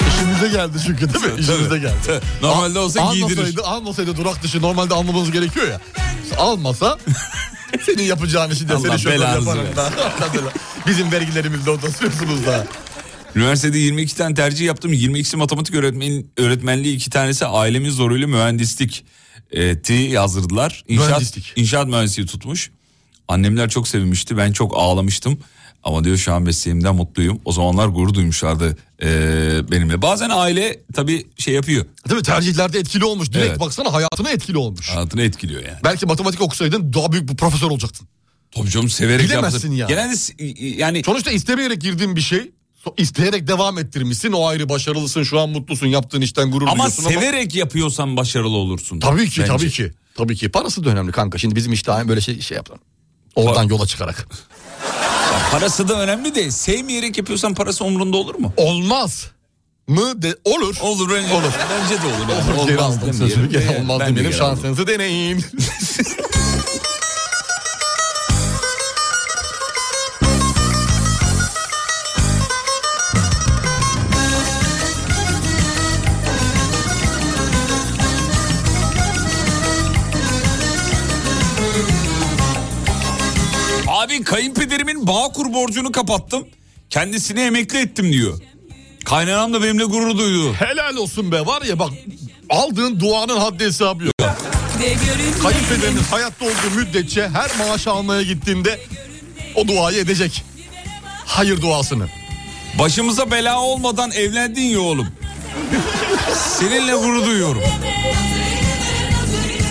İşimize 0.08 0.48
geldi 0.48 0.78
çünkü 0.86 1.14
değil 1.14 1.26
mi? 1.26 1.40
İşimize 1.40 1.78
geldi. 1.78 2.22
Normalde 2.41 2.80
olsa 2.80 3.02
Al- 3.02 3.14
giydirir. 3.14 3.38
Almasaydı, 3.38 3.64
almasaydı 3.64 4.18
durak 4.18 4.44
dışı 4.44 4.62
normalde 4.62 4.94
almamız 4.94 5.32
gerekiyor 5.32 5.68
ya. 5.68 5.82
Almasa 6.38 6.98
senin 7.86 8.03
yapacağın 8.03 8.52
işi 8.52 8.70
de 8.70 8.74
Allah 8.74 8.88
seni 8.88 8.99
şoför 8.99 9.20
yaparım 9.20 9.76
da. 9.76 9.91
Bizim 10.88 11.12
vergilerimizle 11.12 11.72
orada 11.72 11.91
sürüyorsunuz 11.91 12.45
da. 12.45 12.68
Üniversitede 13.36 13.78
22 13.78 14.16
tane 14.16 14.36
tercih 14.36 14.66
yaptım. 14.66 14.94
22'si 14.94 15.36
matematik 15.38 15.76
öğretmen, 15.76 16.24
öğretmenliği, 16.38 16.95
iki 16.95 17.10
tanesi 17.10 17.45
ailemin 17.45 17.90
zoruyla 17.90 18.28
mühendislik 18.28 19.06
e, 19.52 19.82
ti 19.82 19.94
yazdırdılar. 19.94 20.84
İnşaat, 20.88 21.07
Mühendislik. 21.07 21.53
inşaat 21.56 21.88
mühendisliği 21.88 22.28
tutmuş. 22.28 22.72
Annemler 23.28 23.69
çok 23.69 23.88
sevinmişti. 23.88 24.38
Ben 24.38 24.52
çok 24.52 24.73
ağlamıştım. 24.78 25.40
Ama 25.84 26.03
diyor 26.03 26.18
şu 26.18 26.34
an 26.34 26.41
mesleğimden 26.41 26.95
mutluyum. 26.95 27.41
O 27.45 27.52
zamanlar 27.52 27.88
gurur 27.88 28.14
duymuşlardı 28.14 28.78
e, 29.03 29.07
benimle. 29.72 30.02
Bazen 30.02 30.30
aile 30.30 30.80
tabii 30.94 31.28
şey 31.38 31.53
yapıyor. 31.53 31.86
Mi? 32.11 32.22
Tercihlerde 32.23 32.80
etkili 32.80 33.06
olmuş. 33.06 33.32
Direkt 33.34 33.48
Evet. 33.49 33.60
baksana 33.60 33.94
hayatına 33.94 34.30
etkili 34.32 34.57
olmuş. 34.57 34.90
Hayatını 34.90 35.22
etkiliyor 35.22 35.61
yani. 35.65 35.78
Belki 35.84 36.06
matematik 36.06 36.41
okusaydın 36.41 36.94
daha 36.94 37.11
büyük 37.11 37.30
bir 37.30 37.36
profesör 37.36 37.68
olacaktın. 37.72 38.07
Tabii 38.52 38.69
canım 38.69 38.90
severek 38.90 39.26
Bilemezsin 39.26 39.72
yaptım. 39.72 39.73
ya. 39.73 39.88
Genelde 39.88 40.15
s- 40.15 40.34
yani 40.78 41.03
Sonuçta 41.06 41.32
istemeyerek 41.32 41.82
girdiğin 41.82 42.15
bir 42.15 42.22
şey. 42.22 42.52
İsteyerek 42.98 43.48
devam 43.48 43.78
ettirmişsin. 43.78 44.32
O 44.32 44.48
ayrı 44.48 44.70
başarılısın. 44.70 45.24
Şu 45.24 45.40
an 45.40 45.49
mutlusun. 45.49 45.88
Yaptığın 45.88 46.22
işten 46.22 46.52
gurur 46.52 46.68
ama 46.68 46.74
duyuyorsun 46.76 47.03
ama... 47.03 47.12
severek 47.14 47.56
yapıyorsan 47.56 48.18
başarılı 48.18 48.58
olursun. 48.58 48.99
Tabii 48.99 49.30
ki 49.30 49.41
Bence. 49.41 49.52
tabii 49.52 49.70
ki. 49.70 49.91
Tabii 50.16 50.36
ki. 50.36 50.49
Parası 50.49 50.84
da 50.84 50.90
önemli 50.90 51.12
kanka. 51.12 51.38
Şimdi 51.38 51.56
bizim 51.56 51.74
işte 51.74 51.91
böyle 52.08 52.22
şey, 52.22 52.41
şey 52.41 52.58
yapalım. 52.58 52.82
Oradan 53.36 53.64
yola 53.64 53.88
çıkarak. 53.88 54.28
Parası 55.52 55.88
da 55.88 56.02
önemli 56.02 56.36
de 56.36 56.52
sevmeyerek 56.52 57.18
yapıyorsan 57.18 57.53
parası 57.53 57.86
umurunda 57.86 58.18
olur 58.18 58.36
mu? 58.36 58.53
Olmaz 58.58 59.28
mı? 59.88 60.22
De, 60.22 60.36
olur. 60.45 60.76
Olur 60.82 61.10
bence. 61.10 61.34
Olur. 61.34 61.44
Bence 61.72 62.02
de 62.02 62.08
olur. 62.08 62.30
Yani. 62.34 62.60
Olur. 62.60 62.68
Geri 62.68 62.78
Olmaz 62.78 62.98
aldım 62.98 63.02
demeyelim. 63.14 63.28
sözümü. 63.30 63.49
Geri 63.52 63.68
Ben 63.70 63.82
olmaz 63.82 63.99
de 63.99 64.06
demeyelim. 64.06 64.32
geri 64.32 64.41
aldım. 64.44 64.56
Şansınızı 64.56 64.88
deneyin. 64.88 65.45
Abi 84.12 84.24
kayınpederimin 84.24 85.08
Bağkur 85.08 85.54
borcunu 85.54 85.92
kapattım. 85.92 86.48
Kendisini 86.90 87.40
emekli 87.40 87.78
ettim 87.80 88.14
diyor. 88.14 88.40
Kaynanam 89.06 89.54
da 89.54 89.64
benimle 89.64 89.84
gurur 89.84 90.18
duydu. 90.18 90.54
Helal 90.54 90.96
olsun 90.96 91.32
be 91.32 91.46
var 91.46 91.62
ya 91.62 91.80
bak 91.80 91.90
aldığın 92.50 93.00
duanın 93.00 93.38
haddi 93.38 93.66
hesabı 93.66 94.04
yok. 94.04 94.14
Kayınpederiniz 95.44 96.12
hayatta 96.12 96.46
olduğu 96.46 96.76
müddetçe 96.76 97.30
her 97.30 97.52
maaş 97.58 97.88
almaya 97.88 98.22
gittiğinde 98.22 98.80
o 99.56 99.68
duayı 99.68 100.00
edecek. 100.00 100.44
Hayır 101.26 101.62
duasını. 101.62 102.08
Başımıza 102.80 103.32
bela 103.32 103.60
olmadan 103.62 104.12
evlendin 104.12 104.62
ya 104.62 104.80
oğlum. 104.80 105.08
Seninle 106.60 106.96
gurur 106.96 107.26
duyuyorum. 107.26 107.64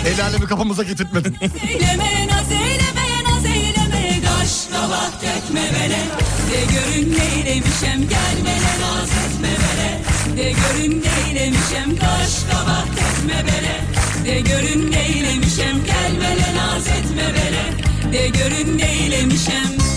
El 0.07 0.25
alemi 0.25 0.47
kafamıza 0.47 0.83
getirtmedin. 0.83 1.37
Kabak 5.11 5.23
dökme 5.23 5.61
bele 5.61 5.99
De 6.51 6.61
görün 6.73 7.19
neylemişem 7.19 8.09
gelmene 8.09 8.73
naz 8.81 9.11
etme 9.11 9.49
bele 9.49 10.03
De 10.37 10.53
görün 10.53 11.03
neylemişem 11.03 11.97
Kaş 11.97 12.45
kabak 12.51 12.89
dökme 12.89 13.45
bele 13.47 13.85
De 14.25 14.41
görün 14.41 14.93
neylemişem 14.93 15.85
gelmene 15.85 16.57
naz 16.57 16.87
etme 16.87 17.35
bele 17.35 17.65
De 18.13 18.29
görün 18.29 18.79
neylemişem 18.79 19.90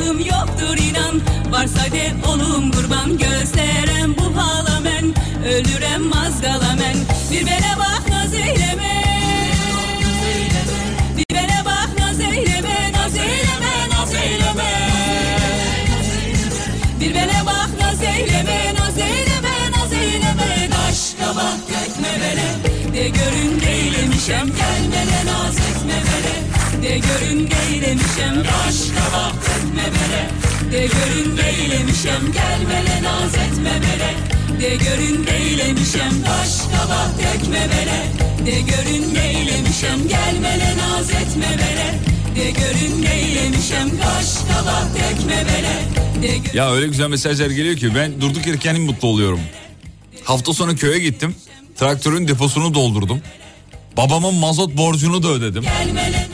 günahım 0.00 0.18
yoktur 0.18 0.76
inan. 0.78 1.20
Varsa 1.50 1.92
de 1.92 2.12
olum 2.28 2.70
kurban 2.70 3.18
Gözlerem 3.18 4.16
bu 4.18 4.36
halamen. 4.40 5.14
Ölürem 5.44 6.12
az 6.12 6.40
kalamen 6.40 6.96
Bir 7.30 7.46
bele 7.46 7.74
bak 7.78 8.08
naz 8.10 8.34
eyleme. 8.34 9.04
Bir 11.16 11.34
bele 11.34 11.62
bak 11.64 11.90
naz 11.98 12.20
eyleme 12.20 12.92
Naz 12.92 13.14
eyleme 13.14 13.88
naz 13.90 14.14
eyleme. 14.14 14.90
Bir 17.00 17.14
bele 17.14 17.42
bak 17.46 17.70
naz 17.80 18.02
eyleme 18.02 18.74
naz 18.78 18.98
eyleme 18.98 19.70
naz 19.76 19.92
eyleme. 19.92 20.68
Kaş 20.70 21.14
kabak 21.20 21.58
dökme 21.68 22.08
bele. 22.20 22.48
De 22.94 23.08
görün 23.08 23.60
neylemişem 23.60 24.46
gelmene 24.46 25.24
naz 25.26 25.56
etme 25.56 25.94
bele 25.94 26.39
De 26.82 26.98
görün 26.98 27.48
neylemişem 27.50 28.42
Kaş 28.42 28.76
kabak 28.96 29.34
dökme 29.34 29.82
bele 29.82 30.30
De 30.72 30.86
görün 30.86 31.36
neylemişem 31.36 32.32
gelmene 32.32 33.02
naz 33.02 33.34
etme 33.34 33.72
bele 33.82 34.14
De 34.60 34.76
görün 34.76 35.26
neylemişem 35.26 36.12
Kaş 36.24 36.58
kabak 36.72 37.10
dökme 37.18 37.68
bele 37.70 38.06
De 38.46 38.60
görün 38.60 39.14
neylemişem 39.14 40.08
gelmene 40.08 40.76
naz 40.78 41.10
etme 41.10 41.48
bele 41.58 41.98
De 42.36 42.50
görün 42.50 43.02
neylemişem 43.02 43.88
Kaş 43.88 44.34
kabak 44.48 44.94
De 44.94 45.00
görün 46.28 46.50
Ya 46.54 46.72
öyle 46.72 46.86
güzel 46.86 47.08
mesajlar 47.08 47.50
geliyor 47.50 47.76
ki 47.76 47.94
ben 47.94 48.20
durduk 48.20 48.46
yere 48.46 48.58
kendim 48.58 48.84
mutlu 48.84 49.08
oluyorum. 49.08 49.40
Hafta 50.24 50.52
sonu 50.52 50.76
köye 50.76 50.98
gittim. 50.98 51.34
Traktörün 51.76 52.28
deposunu 52.28 52.74
doldurdum. 52.74 53.20
Babamın 53.96 54.34
mazot 54.34 54.76
borcunu 54.76 55.22
da 55.22 55.28
ödedim. 55.28 55.64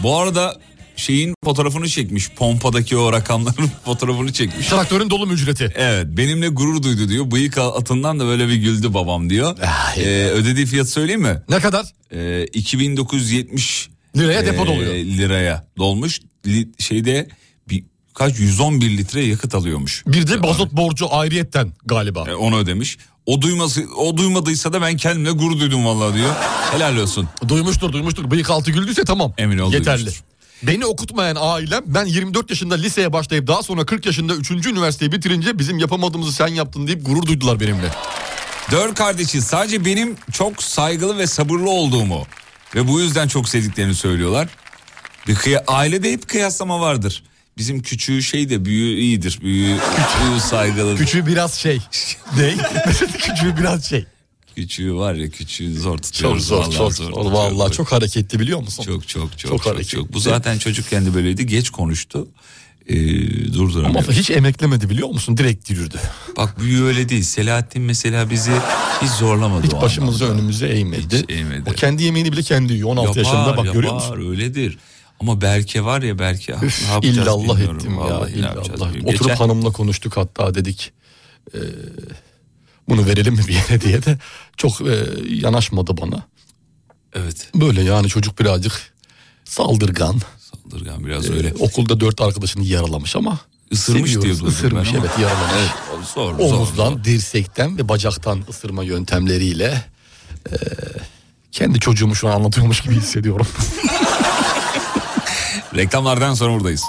Bu 0.03 0.17
arada 0.17 0.57
şeyin 0.97 1.35
fotoğrafını 1.45 1.89
çekmiş. 1.89 2.31
Pompadaki 2.31 2.97
o 2.97 3.13
rakamların 3.13 3.71
fotoğrafını 3.85 4.33
çekmiş. 4.33 4.67
Traktörün 4.67 5.11
dolum 5.11 5.31
ücreti. 5.33 5.73
Evet 5.77 6.07
benimle 6.09 6.49
gurur 6.49 6.83
duydu 6.83 7.09
diyor. 7.09 7.31
Bıyık 7.31 7.59
atından 7.59 8.21
da 8.21 8.27
böyle 8.27 8.49
bir 8.49 8.55
güldü 8.57 8.95
babam 8.95 9.31
diyor. 9.31 9.57
Ee, 9.97 10.31
ödediği 10.31 10.67
fiyat 10.67 10.89
söyleyeyim 10.89 11.23
mi? 11.23 11.43
Ne 11.49 11.61
kadar? 11.61 11.87
Ee, 12.13 12.45
2970 12.53 13.89
Liraya 14.17 14.47
depo 14.47 14.67
doluyor. 14.67 14.95
Liraya 14.95 15.67
dolmuş. 15.79 16.21
Li- 16.47 16.69
şeyde 16.79 17.29
bir, 17.69 17.85
kaç 18.15 18.39
111 18.39 18.99
litre 18.99 19.25
yakıt 19.25 19.55
alıyormuş. 19.55 20.05
Bir 20.07 20.27
de 20.27 20.37
mazot 20.37 20.73
borcu 20.73 21.15
ayrıyetten 21.15 21.73
galiba. 21.87 22.25
E, 22.31 22.35
onu 22.35 22.57
ödemiş. 22.59 22.99
O 23.27 23.43
duyması 23.43 23.85
o 23.97 24.17
duymadıysa 24.17 24.73
da 24.73 24.83
ben 24.83 24.97
kendimle 24.97 25.31
gurur 25.31 25.61
duydum 25.61 25.87
vallahi 25.87 26.15
diyor. 26.15 26.35
Helal 26.73 26.97
olsun. 26.97 27.29
Duymuştur 27.49 27.93
duymuştur. 27.93 28.31
Bıyık 28.31 28.51
altı 28.51 28.71
güldüyse 28.71 29.05
tamam. 29.05 29.33
Emin 29.39 29.59
ol 29.59 29.73
Yeterli. 29.73 29.99
duymuştur. 29.99 30.25
Beni 30.63 30.87
okutmayan 30.87 31.37
ailem 31.41 31.83
ben 31.87 32.05
24 32.05 32.51
yaşında 32.51 32.75
liseye 32.75 33.13
başlayıp 33.13 33.47
daha 33.47 33.63
sonra 33.63 33.87
40 33.87 34.07
yaşında 34.07 34.35
3. 34.35 34.51
üniversiteyi 34.51 35.13
bitirince 35.13 35.59
bizim 35.59 35.79
yapamadığımızı 35.79 36.33
sen 36.33 36.47
yaptın 36.47 36.87
deyip 36.87 37.07
gurur 37.07 37.27
duydular 37.27 37.61
benimle. 37.61 37.91
Dört 38.71 38.95
kardeşi 38.95 39.43
sadece 39.43 39.85
benim 39.85 40.17
çok 40.33 40.63
saygılı 40.63 41.19
ve 41.19 41.27
sabırlı 41.27 41.71
olduğumu 41.71 42.27
ve 42.75 42.89
bu 42.89 43.01
yüzden 43.01 43.29
çok 43.29 43.49
sevdiklerini 43.49 43.95
söylüyorlar. 43.95 44.49
Bir 45.29 45.35
kıya, 45.35 45.65
ailede 45.67 46.13
hep 46.13 46.29
kıyaslama 46.29 46.81
vardır. 46.81 47.23
Bizim 47.59 47.83
küçüğü 47.83 48.23
şey 48.23 48.51
de 48.51 48.65
büyüğü 48.65 48.97
iyidir. 49.01 49.39
Büyüğü, 49.43 49.77
küçüğü 49.77 50.49
saygılı. 50.49 50.97
Küçüğü 50.97 51.27
biraz 51.27 51.55
şey. 51.55 51.81
ne? 52.37 52.55
Küçüğü 53.19 53.57
biraz 53.57 53.85
şey. 53.85 54.05
Küçüğü 54.57 54.95
var 54.95 55.15
ya 55.15 55.31
küçüğü 55.31 55.75
zor 55.75 55.97
Çok 55.99 56.03
tutuyoruz. 56.03 56.47
zor, 56.47 56.59
vallahi 56.59 56.77
çok 56.77 56.93
zor 56.95 57.13
zor. 57.13 57.33
Vallahi 57.33 57.73
çok 57.73 57.93
hareketli 57.93 58.41
biliyor 58.41 58.61
musun? 58.61 58.83
Çok 58.83 59.09
çok 59.09 59.39
çok 59.39 59.51
Çok 59.51 59.63
çok, 59.65 59.89
çok. 59.89 60.13
Bu 60.13 60.21
zaten 60.21 60.59
çocukken 60.59 61.07
de 61.07 61.15
böyleydi. 61.15 61.47
Geç 61.47 61.71
konuştu. 61.71 62.29
Ee, 62.89 62.97
durduramıyor. 63.53 64.05
Ama 64.05 64.13
hiç 64.13 64.31
emeklemedi 64.31 64.91
biliyor 64.91 65.09
musun? 65.09 65.37
Direkt 65.37 65.71
yürüdü. 65.71 65.97
Bak 66.37 66.61
büyüğü 66.61 66.83
öyle 66.85 67.09
değil. 67.09 67.23
Selahattin 67.23 67.83
mesela 67.83 68.31
bizi 68.31 68.53
hiç 69.03 69.11
zorlamadı. 69.11 69.67
Hiç 69.67 69.73
başımızı 69.73 70.25
anlamda. 70.25 70.41
önümüze 70.43 70.67
eğmedi. 70.69 71.17
Hiç 71.23 71.31
eğmedi. 71.31 71.71
O 71.71 71.73
kendi 71.73 72.03
yemeğini 72.03 72.33
bile 72.33 72.43
kendi 72.43 72.73
yiyor. 72.73 72.89
16 72.89 73.19
yaşında 73.19 73.57
bak 73.57 73.73
görüyor 73.73 73.95
musun? 73.95 74.31
öyledir. 74.31 74.79
Ama 75.21 75.41
Berke 75.41 75.85
var 75.85 76.03
ya 76.03 76.19
Berke 76.19 76.53
ne 76.63 76.67
Üf, 76.67 76.89
yapacağız 76.91 77.17
illallah 77.17 77.53
bilmiyorum. 77.55 77.77
ettim 77.77 77.91
ya. 77.95 77.99
Vallahi 78.01 78.43
ne 78.43 78.47
yapacağız 78.47 78.69
illallah. 78.69 78.89
bilmiyorum. 78.95 79.09
Oturup 79.15 79.23
Geçen- 79.31 79.37
hanımla 79.37 79.71
konuştuk 79.73 80.17
hatta 80.17 80.55
dedik. 80.55 80.93
e, 81.55 81.59
bunu 82.89 83.07
verelim 83.07 83.35
mi 83.35 83.43
bir 83.49 83.55
yere 83.55 83.81
diye 83.87 84.03
de 84.05 84.19
çok 84.57 84.81
e, 84.81 85.05
yanaşmadı 85.31 85.97
bana. 85.97 86.23
Evet 87.15 87.49
Böyle 87.55 87.83
yani 87.83 88.09
çocuk 88.09 88.39
birazcık 88.41 88.93
saldırgan. 89.45 90.21
saldırgan 90.39 91.07
biraz 91.07 91.31
öyle. 91.31 91.55
okulda 91.59 92.01
dört 92.01 92.21
arkadaşını 92.21 92.65
yaralamış 92.65 93.17
ama. 93.17 93.39
Isırmış 93.71 94.13
seviyoruz. 94.13 94.41
diye 94.41 94.51
Isırmış 94.51 94.89
ben 94.93 94.99
ama. 94.99 95.07
evet 95.07 95.19
yaralamış. 95.19 95.53
Evet, 95.97 96.07
zor, 96.15 96.39
zor, 96.39 96.55
Omuzdan, 96.55 96.93
zor. 96.93 97.05
dirsekten 97.05 97.79
ve 97.79 97.89
bacaktan 97.89 98.43
ısırma 98.51 98.85
yöntemleriyle 98.85 99.85
e, 100.51 100.55
kendi 101.53 101.81
çocuğumu 101.81 102.15
şu 102.17 102.29
an 102.29 102.33
anlatıyormuş 102.33 102.81
gibi 102.81 102.95
hissediyorum. 102.95 103.47
Reklamlardan 105.77 106.35
sonra 106.35 106.53
buradayız. 106.53 106.83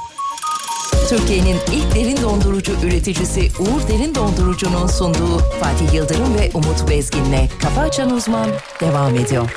Türkiye'nin 1.09 1.57
ilk 1.71 1.95
derin 1.95 2.21
dondurucu 2.21 2.71
üreticisi 2.83 3.51
Uğur 3.59 3.87
Derin 3.87 4.15
Dondurucu'nun 4.15 4.87
sunduğu 4.87 5.39
Fatih 5.59 5.93
Yıldırım 5.93 6.35
ve 6.35 6.51
Umut 6.53 6.89
Bezgin'le 6.89 7.49
Kafa 7.61 7.81
Açan 7.81 8.09
Uzman 8.09 8.49
devam 8.81 9.15
ediyor. 9.15 9.49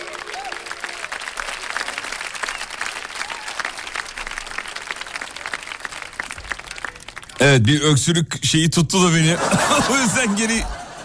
Evet 7.41 7.67
bir 7.67 7.81
öksürük 7.81 8.45
şeyi 8.45 8.71
tuttu 8.71 9.03
da 9.03 9.15
beni. 9.15 9.37
o 9.93 9.97
yüzden 9.97 10.37
geri 10.37 10.63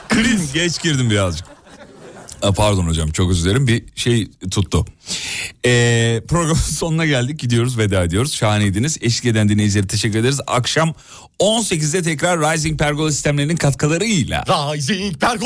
kriz 0.09 0.53
geç 0.53 0.81
girdim 0.81 1.09
birazcık. 1.09 1.54
Pardon 2.41 2.87
hocam 2.87 3.11
çok 3.11 3.31
özür 3.31 3.45
dilerim 3.45 3.67
bir 3.67 3.83
şey 3.95 4.27
tuttu. 4.51 4.85
Ee, 5.65 6.21
programın 6.27 6.53
sonuna 6.77 7.05
geldik 7.05 7.39
gidiyoruz 7.39 7.77
veda 7.77 8.03
ediyoruz. 8.03 8.33
Şahaneydiniz. 8.33 8.97
Eşlik 9.01 9.25
eden 9.25 9.49
dinleyicilere 9.49 9.87
teşekkür 9.87 10.19
ederiz. 10.19 10.39
Akşam 10.47 10.93
18'de 11.39 12.01
tekrar 12.03 12.39
Rising 12.53 12.79
Pergola 12.79 13.11
sistemlerinin 13.11 13.55
katkılarıyla. 13.55 14.43
Rising 14.47 15.19
Pergola. 15.19 15.45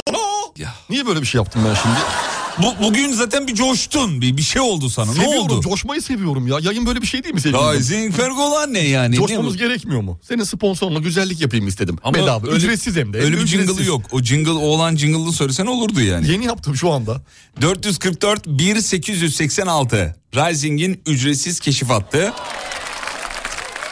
Ya. 0.58 0.74
Niye 0.90 1.06
böyle 1.06 1.22
bir 1.22 1.26
şey 1.28 1.40
yaptım 1.40 1.62
ben 1.70 1.74
şimdi? 1.74 2.29
Bu, 2.64 2.84
bugün 2.84 3.12
zaten 3.12 3.48
bir 3.48 3.56
coştun 3.56 4.22
bir, 4.22 4.38
bir 4.38 4.42
şey 4.42 4.62
oldu 4.62 4.90
sana 4.90 5.06
ne 5.06 5.14
Seviyorum, 5.14 5.40
oldu? 5.40 5.62
coşmayı 5.62 6.02
seviyorum 6.02 6.48
ya. 6.48 6.58
Yayın 6.62 6.86
böyle 6.86 7.02
bir 7.02 7.08
şey 7.08 7.24
değil 7.24 7.36
mi 7.36 7.42
sevgili? 7.42 7.62
Rising 7.80 8.16
Pergola 8.16 8.66
ne 8.66 8.80
yani? 8.80 9.16
Coşmamız 9.16 9.54
Ne 9.56 9.60
gerekmiyor 9.68 10.02
mu? 10.02 10.20
Senin 10.24 10.44
sponsoruna 10.44 11.00
güzellik 11.00 11.42
yapayım 11.42 11.68
istedim. 11.68 11.98
Ama 12.04 12.18
Bedava, 12.18 12.48
öyle- 12.48 12.56
ücretsiz 12.58 12.96
hem 12.96 13.14
de. 13.14 13.18
Öyle 13.20 13.38
bir 13.38 13.48
jingle'ı 13.48 13.86
yok. 13.86 14.02
O 14.12 14.22
jingle 14.22 14.52
oğlan 14.52 14.96
jingle'ını 14.96 15.32
söylesen 15.34 15.66
olurdu 15.66 16.02
yani. 16.02 16.32
Yeni 16.32 16.46
yaptım 16.46 16.76
şu 16.76 16.92
anda. 16.92 17.22
444 17.62 18.48
1886 18.48 20.16
Rising'in 20.36 21.02
ücretsiz 21.06 21.60
keşif 21.60 21.90
hattı. 21.90 22.34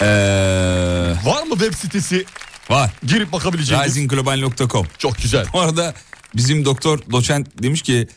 Ee, 0.02 0.06
Var 1.26 1.44
mı 1.44 1.49
web 1.60 1.73
sitesi 1.73 2.26
var. 2.69 2.91
girip 3.07 3.31
bakabileceğimiz? 3.31 3.88
Risingglobal.com 3.88 4.88
Çok 4.98 5.18
güzel. 5.18 5.45
Bu 5.53 5.60
arada 5.61 5.94
bizim 6.35 6.65
doktor 6.65 6.99
doçent 7.11 7.64
demiş 7.64 7.81
ki 7.81 8.07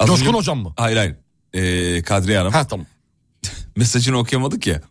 Az 0.00 0.06
Coşkun 0.08 0.26
önce- 0.26 0.38
hocam 0.38 0.58
mı? 0.58 0.72
Hayır 0.76 0.96
hayır. 0.96 1.16
Ee, 1.54 2.02
Kadriye 2.02 2.38
Hanım. 2.38 2.52
Ha 2.52 2.66
tamam. 2.66 2.86
Mesajını 3.76 4.18
okuyamadık 4.18 4.66
ya. 4.66 4.82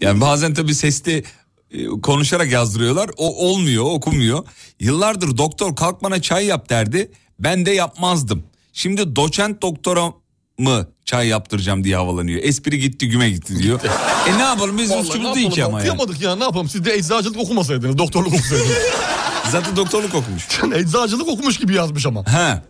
yani 0.00 0.20
bazen 0.20 0.54
tabii 0.54 0.74
sesli 0.74 1.24
e, 1.70 1.86
konuşarak 1.86 2.52
yazdırıyorlar. 2.52 3.10
O 3.16 3.46
olmuyor, 3.48 3.84
okunmuyor. 3.84 4.44
Yıllardır 4.80 5.36
doktor 5.38 5.76
kalk 5.76 6.02
bana 6.02 6.22
çay 6.22 6.46
yap 6.46 6.70
derdi. 6.70 7.10
Ben 7.38 7.66
de 7.66 7.70
yapmazdım. 7.70 8.44
Şimdi 8.72 9.16
doçent 9.16 9.62
doktora 9.62 10.12
mı 10.58 10.88
çay 11.04 11.28
yaptıracağım 11.28 11.84
diye 11.84 11.96
havalanıyor. 11.96 12.40
Espri 12.42 12.80
gitti 12.80 13.08
güme 13.08 13.30
gitti 13.30 13.62
diyor. 13.62 13.80
e 14.28 14.38
ne 14.38 14.42
yapalım 14.42 14.78
biz 14.78 14.90
uskumuz 14.90 15.34
değil 15.36 15.50
ki 15.50 15.64
ama 15.64 15.82
yani. 15.84 15.98
Ya 16.20 16.36
ne 16.36 16.44
yapalım 16.44 16.68
siz 16.68 16.84
de 16.84 16.94
eczacılık 16.94 17.38
okumasaydınız 17.40 17.98
doktorluk 17.98 18.34
okusaydınız. 18.34 18.70
Zaten 19.52 19.76
doktorluk 19.76 20.14
okumuş. 20.14 20.48
Eczacılık 20.74 21.28
okumuş 21.28 21.58
gibi 21.58 21.74
yazmış 21.74 22.06
ama. 22.06 22.24
He. 22.32 22.62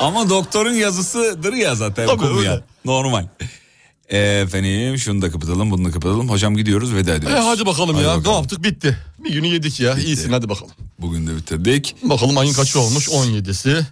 Ama 0.00 0.28
doktorun 0.30 0.72
yazısıdır 0.74 1.52
ya 1.52 1.74
zaten 1.74 2.06
Tabii, 2.06 2.26
öyle. 2.26 2.60
Normal. 2.84 3.26
E, 4.08 4.18
Efendim 4.18 4.98
şunu 4.98 5.22
da 5.22 5.30
kapatalım 5.30 5.70
bunu 5.70 5.84
da 5.84 5.90
kapatalım. 5.90 6.28
Hocam 6.28 6.56
gidiyoruz 6.56 6.94
veda 6.94 7.12
E, 7.12 7.16
ediyoruz. 7.16 7.44
hadi 7.46 7.66
bakalım 7.66 7.94
Hadi 7.96 8.04
ya 8.04 8.10
bakalım. 8.10 8.30
ne 8.32 8.36
yaptık 8.36 8.64
bitti. 8.64 8.98
Bir 9.24 9.32
günü 9.32 9.46
yedik 9.46 9.80
ya 9.80 9.98
iyisin 9.98 10.32
hadi 10.32 10.48
bakalım. 10.48 10.72
Bugün 10.98 11.26
de 11.26 11.36
bitirdik. 11.36 11.96
Bakalım 12.02 12.38
ayın 12.38 12.52
kaçı 12.52 12.80
olmuş 12.80 13.08
17'si. 13.08 13.82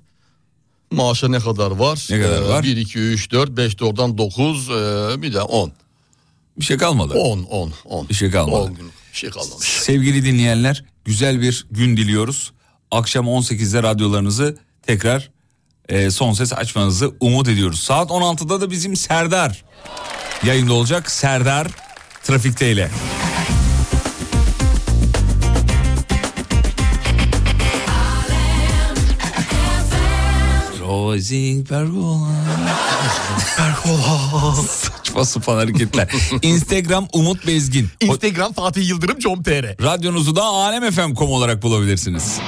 Maaşa 0.91 1.29
ne 1.29 1.39
kadar 1.39 1.71
var? 1.71 2.07
Ne 2.11 2.21
kadar 2.23 2.43
var? 2.43 2.63
1, 2.63 2.77
2, 2.77 2.99
3, 2.99 3.31
4, 3.33 3.51
5 3.57 3.81
de 3.81 3.85
oradan 3.85 4.19
9 4.19 4.69
bir 5.23 5.35
de 5.35 5.41
10. 5.43 5.73
Bir 6.61 6.65
şey 6.65 6.77
kalmadı. 6.77 7.15
10, 7.15 7.43
10, 7.43 7.73
10. 7.85 8.09
Bir 8.09 8.15
şey 8.15 8.31
kalmadı. 8.31 8.61
10 8.63 8.75
gün 8.75 8.87
bir 9.13 9.19
şey 9.19 9.31
kalmamış. 9.31 9.67
Sevgili 9.69 10.25
dinleyenler 10.25 10.85
güzel 11.11 11.41
bir 11.41 11.67
gün 11.71 11.97
diliyoruz. 11.97 12.53
Akşam 12.91 13.27
18'de 13.27 13.83
radyolarınızı 13.83 14.57
tekrar 14.83 15.31
e, 15.89 16.11
son 16.11 16.33
ses 16.33 16.53
açmanızı 16.53 17.15
umut 17.21 17.49
ediyoruz. 17.49 17.81
Saat 17.81 18.11
16'da 18.11 18.61
da 18.61 18.71
bizim 18.71 18.97
Serdar 18.97 19.65
yayında 20.45 20.73
olacak. 20.73 21.11
Serdar 21.11 21.67
trafikteyle. 22.23 22.91
Rising 31.21 31.69
pergola. 31.69 32.29
Pergola. 33.57 34.55
Saçma 34.69 35.25
sapan 35.25 35.57
hareketler. 35.57 36.09
Instagram 36.43 37.09
Umut 37.13 37.47
Bezgin. 37.47 37.89
Instagram 38.01 38.53
Fatih 38.53 38.89
Yıldırım 38.89 39.19
com.tr. 39.19 39.83
Radyonuzu 39.83 40.37
da 40.37 40.45
alemfm.com 40.45 41.31
olarak 41.31 41.63
bulabilirsiniz. 41.63 42.39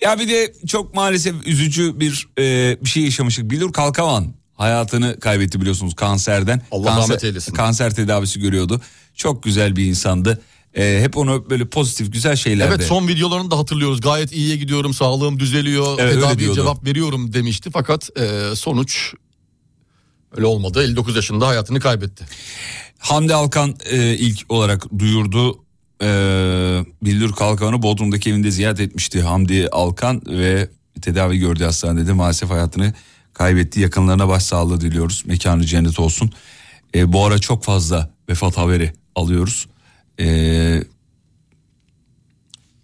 Ya 0.00 0.18
bir 0.18 0.28
de 0.28 0.52
çok 0.66 0.94
maalesef 0.94 1.34
üzücü 1.46 2.00
bir 2.00 2.28
e, 2.38 2.76
bir 2.84 2.88
şey 2.88 3.02
yaşamıştık. 3.02 3.50
Bilur 3.50 3.72
Kalkavan 3.72 4.34
hayatını 4.54 5.20
kaybetti 5.20 5.60
biliyorsunuz 5.60 5.94
kanserden. 5.94 6.62
Allah 6.72 6.86
kanser, 6.86 7.02
rahmet 7.02 7.24
eylesin. 7.24 7.54
Kanser 7.54 7.94
tedavisi 7.94 8.40
görüyordu. 8.40 8.80
Çok 9.14 9.42
güzel 9.42 9.76
bir 9.76 9.84
insandı. 9.84 10.42
E, 10.74 11.00
hep 11.02 11.16
onu 11.16 11.50
böyle 11.50 11.64
pozitif 11.64 12.12
güzel 12.12 12.36
şeylerde. 12.36 12.74
Evet 12.74 12.86
son 12.86 13.08
videolarını 13.08 13.50
da 13.50 13.58
hatırlıyoruz. 13.58 14.00
Gayet 14.00 14.32
iyiye 14.32 14.56
gidiyorum, 14.56 14.94
sağlığım 14.94 15.40
düzeliyor, 15.40 15.98
Evet, 15.98 16.14
tedaviye 16.14 16.54
cevap 16.54 16.84
veriyorum 16.84 17.32
demişti. 17.32 17.70
Fakat 17.72 18.10
e, 18.20 18.56
sonuç 18.56 19.14
öyle 20.36 20.46
olmadı. 20.46 20.84
59 20.84 21.16
yaşında 21.16 21.46
hayatını 21.46 21.80
kaybetti. 21.80 22.24
Hamdi 22.98 23.34
Alkan 23.34 23.74
e, 23.90 24.14
ilk 24.14 24.38
olarak 24.48 24.98
duyurdu. 24.98 25.64
E, 26.02 26.08
Bildur 27.02 27.32
Kalkan'ı 27.32 27.82
Bodrum'daki 27.82 28.30
evinde 28.30 28.50
ziyaret 28.50 28.80
etmişti 28.80 29.22
Hamdi 29.22 29.68
Alkan 29.72 30.22
ve 30.26 30.68
tedavi 31.02 31.38
gördüğü 31.38 31.64
hastanede 31.64 32.12
maalesef 32.12 32.50
hayatını 32.50 32.94
kaybetti. 33.34 33.80
Yakınlarına 33.80 34.28
başsağlığı 34.28 34.80
diliyoruz. 34.80 35.22
Mekanı 35.26 35.64
cennet 35.64 35.98
olsun. 35.98 36.32
E, 36.94 37.12
bu 37.12 37.26
ara 37.26 37.38
çok 37.38 37.64
fazla 37.64 38.10
vefat 38.28 38.56
haberi 38.56 38.92
alıyoruz. 39.14 39.66
E, 40.20 40.84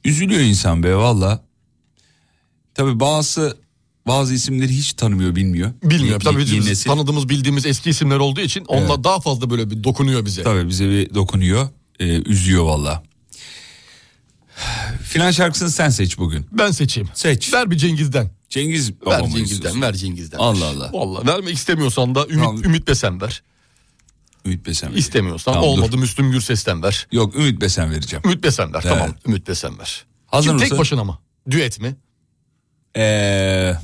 üzülüyor 0.05 0.41
insan 0.41 0.83
be 0.83 0.95
valla. 0.97 1.45
Tabi 2.75 3.01
bazı 3.01 3.57
bazı 4.07 4.35
isimleri 4.35 4.73
hiç 4.77 4.93
tanımıyor 4.93 5.37
bilmiyor. 5.37 5.71
Bilmiyorum 5.83 6.09
Yeni- 6.11 6.35
tabii 6.37 6.49
yeni 6.51 6.61
biz 6.61 6.69
nesil. 6.69 6.91
tanıdığımız 6.91 7.29
bildiğimiz 7.29 7.67
eski 7.67 7.91
isimler 7.91 8.17
olduğu 8.17 8.41
için 8.41 8.65
onlar 8.65 9.05
daha 9.05 9.21
fazla 9.21 9.51
böyle 9.51 9.71
bir 9.71 9.85
dokunuyor 9.85 10.25
bize. 10.25 10.43
Tabii 10.43 10.69
bize 10.69 10.89
bir 10.89 11.15
dokunuyor. 11.15 11.69
e, 12.01 12.23
üzüyor 12.23 12.65
valla. 12.65 13.03
Final 15.03 15.33
şarkısını 15.33 15.71
sen 15.71 15.89
seç 15.89 16.19
bugün. 16.19 16.47
Ben 16.53 16.71
seçeyim. 16.71 17.09
Seç. 17.15 17.53
Ver 17.53 17.71
bir 17.71 17.77
Cengiz'den. 17.77 18.31
Cengiz 18.49 18.91
Ver 19.07 19.21
Cengiz'den, 19.21 19.45
istiyorsun. 19.45 19.83
ver 19.83 19.95
Cengiz'den. 19.95 20.39
Allah 20.39 20.65
Allah. 20.67 20.91
Vallahi 20.93 21.27
vermek 21.27 21.55
istemiyorsan 21.55 22.15
da 22.15 22.27
Ümit. 22.27 22.65
Ümit 22.67 22.89
Besen 22.89 23.21
ver. 23.21 23.43
Ümit 24.49 24.67
Besen. 24.67 24.93
İstemiyorsan 24.93 25.55
Tamam, 25.55 25.69
dur. 25.71 25.79
olmadı 25.79 25.99
Müslüm 25.99 26.31
Gürses'ten 26.31 26.83
ver. 26.83 27.07
Yok 27.13 27.35
Ümit 27.37 27.61
Besen 27.61 27.91
vereceğim. 27.91 28.23
Ümit 28.25 28.45
Besen 28.45 28.75
ver 28.75 28.81
Evet. 28.85 28.95
tamam 28.99 29.15
Ümit 29.27 29.49
Besen 29.49 29.79
ver. 29.79 30.05
Hazır 30.27 30.45
Şimdi 30.49 30.55
mısın? 30.55 30.69
tek 30.71 30.79
başına 30.79 31.05
mı? 31.05 31.19
Düet 31.51 31.81
mi? 31.81 31.97
Ee, 32.97 33.75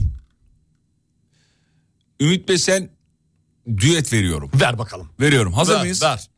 Ümit 2.20 2.48
Besen 2.48 2.90
düet 3.76 4.12
veriyorum. 4.12 4.50
Ver 4.54 4.78
bakalım. 4.78 5.08
Veriyorum. 5.20 5.52
Hazır 5.52 5.74
ver, 5.74 5.80
mıyız? 5.80 6.02
Ver. 6.02 6.28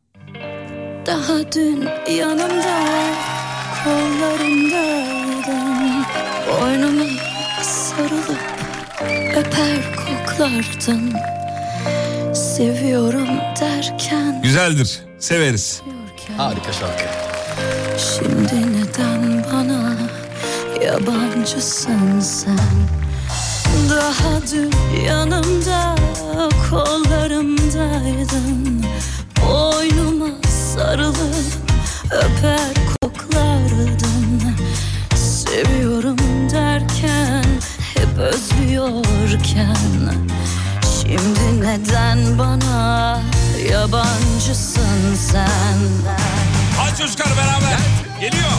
Daha 1.05 1.51
dün 1.51 1.87
yanımda 2.15 2.83
kollarımdaydın 3.83 6.05
Boynuma 6.61 7.05
sarılıp 7.63 8.39
öper 9.35 9.95
koklardın 9.95 11.13
Seviyorum 12.37 13.27
derken 13.59 14.41
Güzeldir. 14.43 14.99
Severiz. 15.19 15.81
Harika 16.37 16.73
şarkı. 16.73 17.03
Şimdi 17.97 18.73
neden 18.77 19.43
bana 19.53 19.95
yabancısın 20.85 22.19
sen 22.19 22.59
Daha 23.89 24.41
dün 24.53 24.71
yanımda 25.05 25.95
kollarımdaydın 26.69 28.85
Boynuma 29.47 30.29
sarılıp 30.75 31.53
öper 32.11 32.73
koklardın 33.01 34.41
Seviyorum 35.15 36.17
derken 36.53 37.43
hep 37.93 38.17
özlüyorken 38.17 39.77
Şimdi 41.07 41.61
neden 41.61 42.39
bana 42.39 43.21
yabancısın 43.71 45.15
sen 45.15 45.77
Hadi 46.77 46.97
çocuklar 46.97 47.27
beraber. 47.37 47.77
Geliyor. 48.21 48.51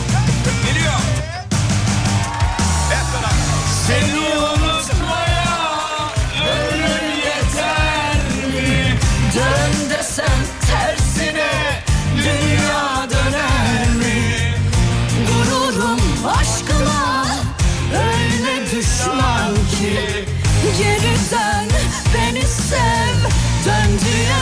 Dön 24.00 24.37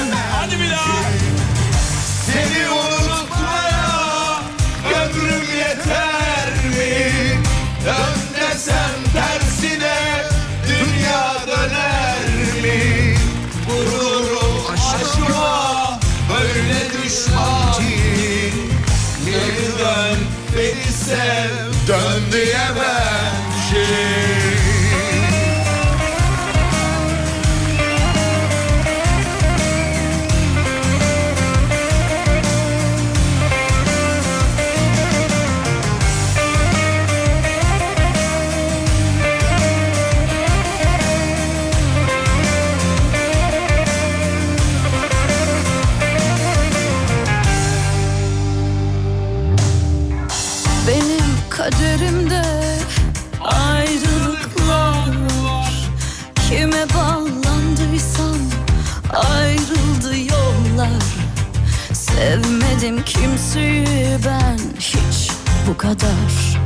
kadar. 65.86 66.58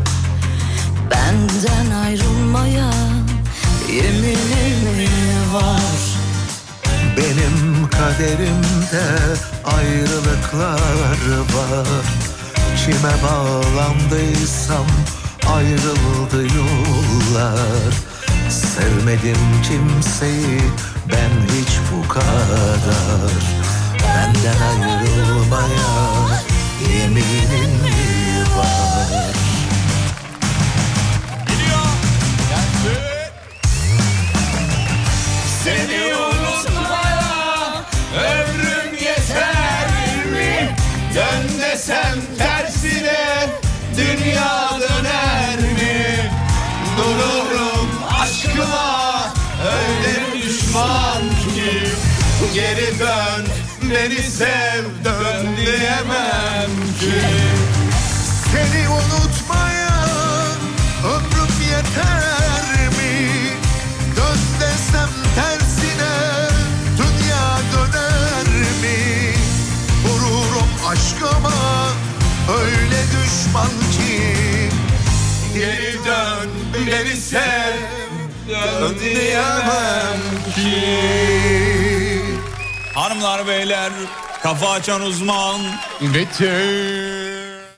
Benden 1.10 1.90
ayrılmaya 1.90 2.90
yeminim 3.92 5.54
var. 5.54 6.00
Benim 7.16 7.88
kaderimde 7.90 9.06
ayrılıklar 9.64 11.20
var. 11.56 12.04
Kime 12.76 13.14
bağlandıysam 13.22 14.86
ayrıldı 15.54 16.54
yollar. 16.56 17.92
Sevmedim 18.50 19.62
kimseyi 19.62 20.60
ben 21.08 21.54
hiç 21.54 21.72
bu 21.92 22.08
kadar. 22.08 23.32
Benden 24.02 24.60
ayrılmaya 24.60 25.90
yeminim 26.92 27.99
Seni 35.64 36.14
unutmaya 36.14 37.84
ömrüm 38.16 38.94
yeter 38.94 39.88
mi? 40.32 40.76
Dön 41.14 41.58
tersine 42.38 43.48
dünya 43.96 44.70
döner 44.80 45.58
mi? 45.58 46.30
Dururum 46.96 47.90
aşkıma 48.20 49.24
öyle 49.64 50.10
ki 51.44 51.88
Geri 52.54 52.98
dön 52.98 53.46
beni 53.82 54.22
sev 54.22 54.84
dön 55.04 55.56
diyemem 55.56 56.70
ki 57.00 57.69
Seni 58.60 58.88
unutmaya 58.88 60.04
ömrüm 61.04 61.54
yeter 61.70 62.88
mi? 62.88 63.30
Dön 64.16 64.38
desem 64.60 65.10
tersine 65.34 66.14
dünya 66.98 67.58
döner 67.72 68.46
mi? 68.82 69.34
Vururum 70.04 70.70
aşkıma 70.88 71.88
öyle 72.58 73.02
düşman 73.02 73.68
ki 73.68 74.32
Geri 75.54 76.04
dön 76.04 76.50
beni 76.86 77.16
sev 77.16 77.76
dön 78.48 78.96
diyemem 79.00 80.20
ki 80.54 81.00
Hanımlar 82.94 83.46
beyler 83.46 83.92
kafa 84.42 84.70
açan 84.70 85.00
uzman. 85.02 85.60
Bitti. 86.00 87.29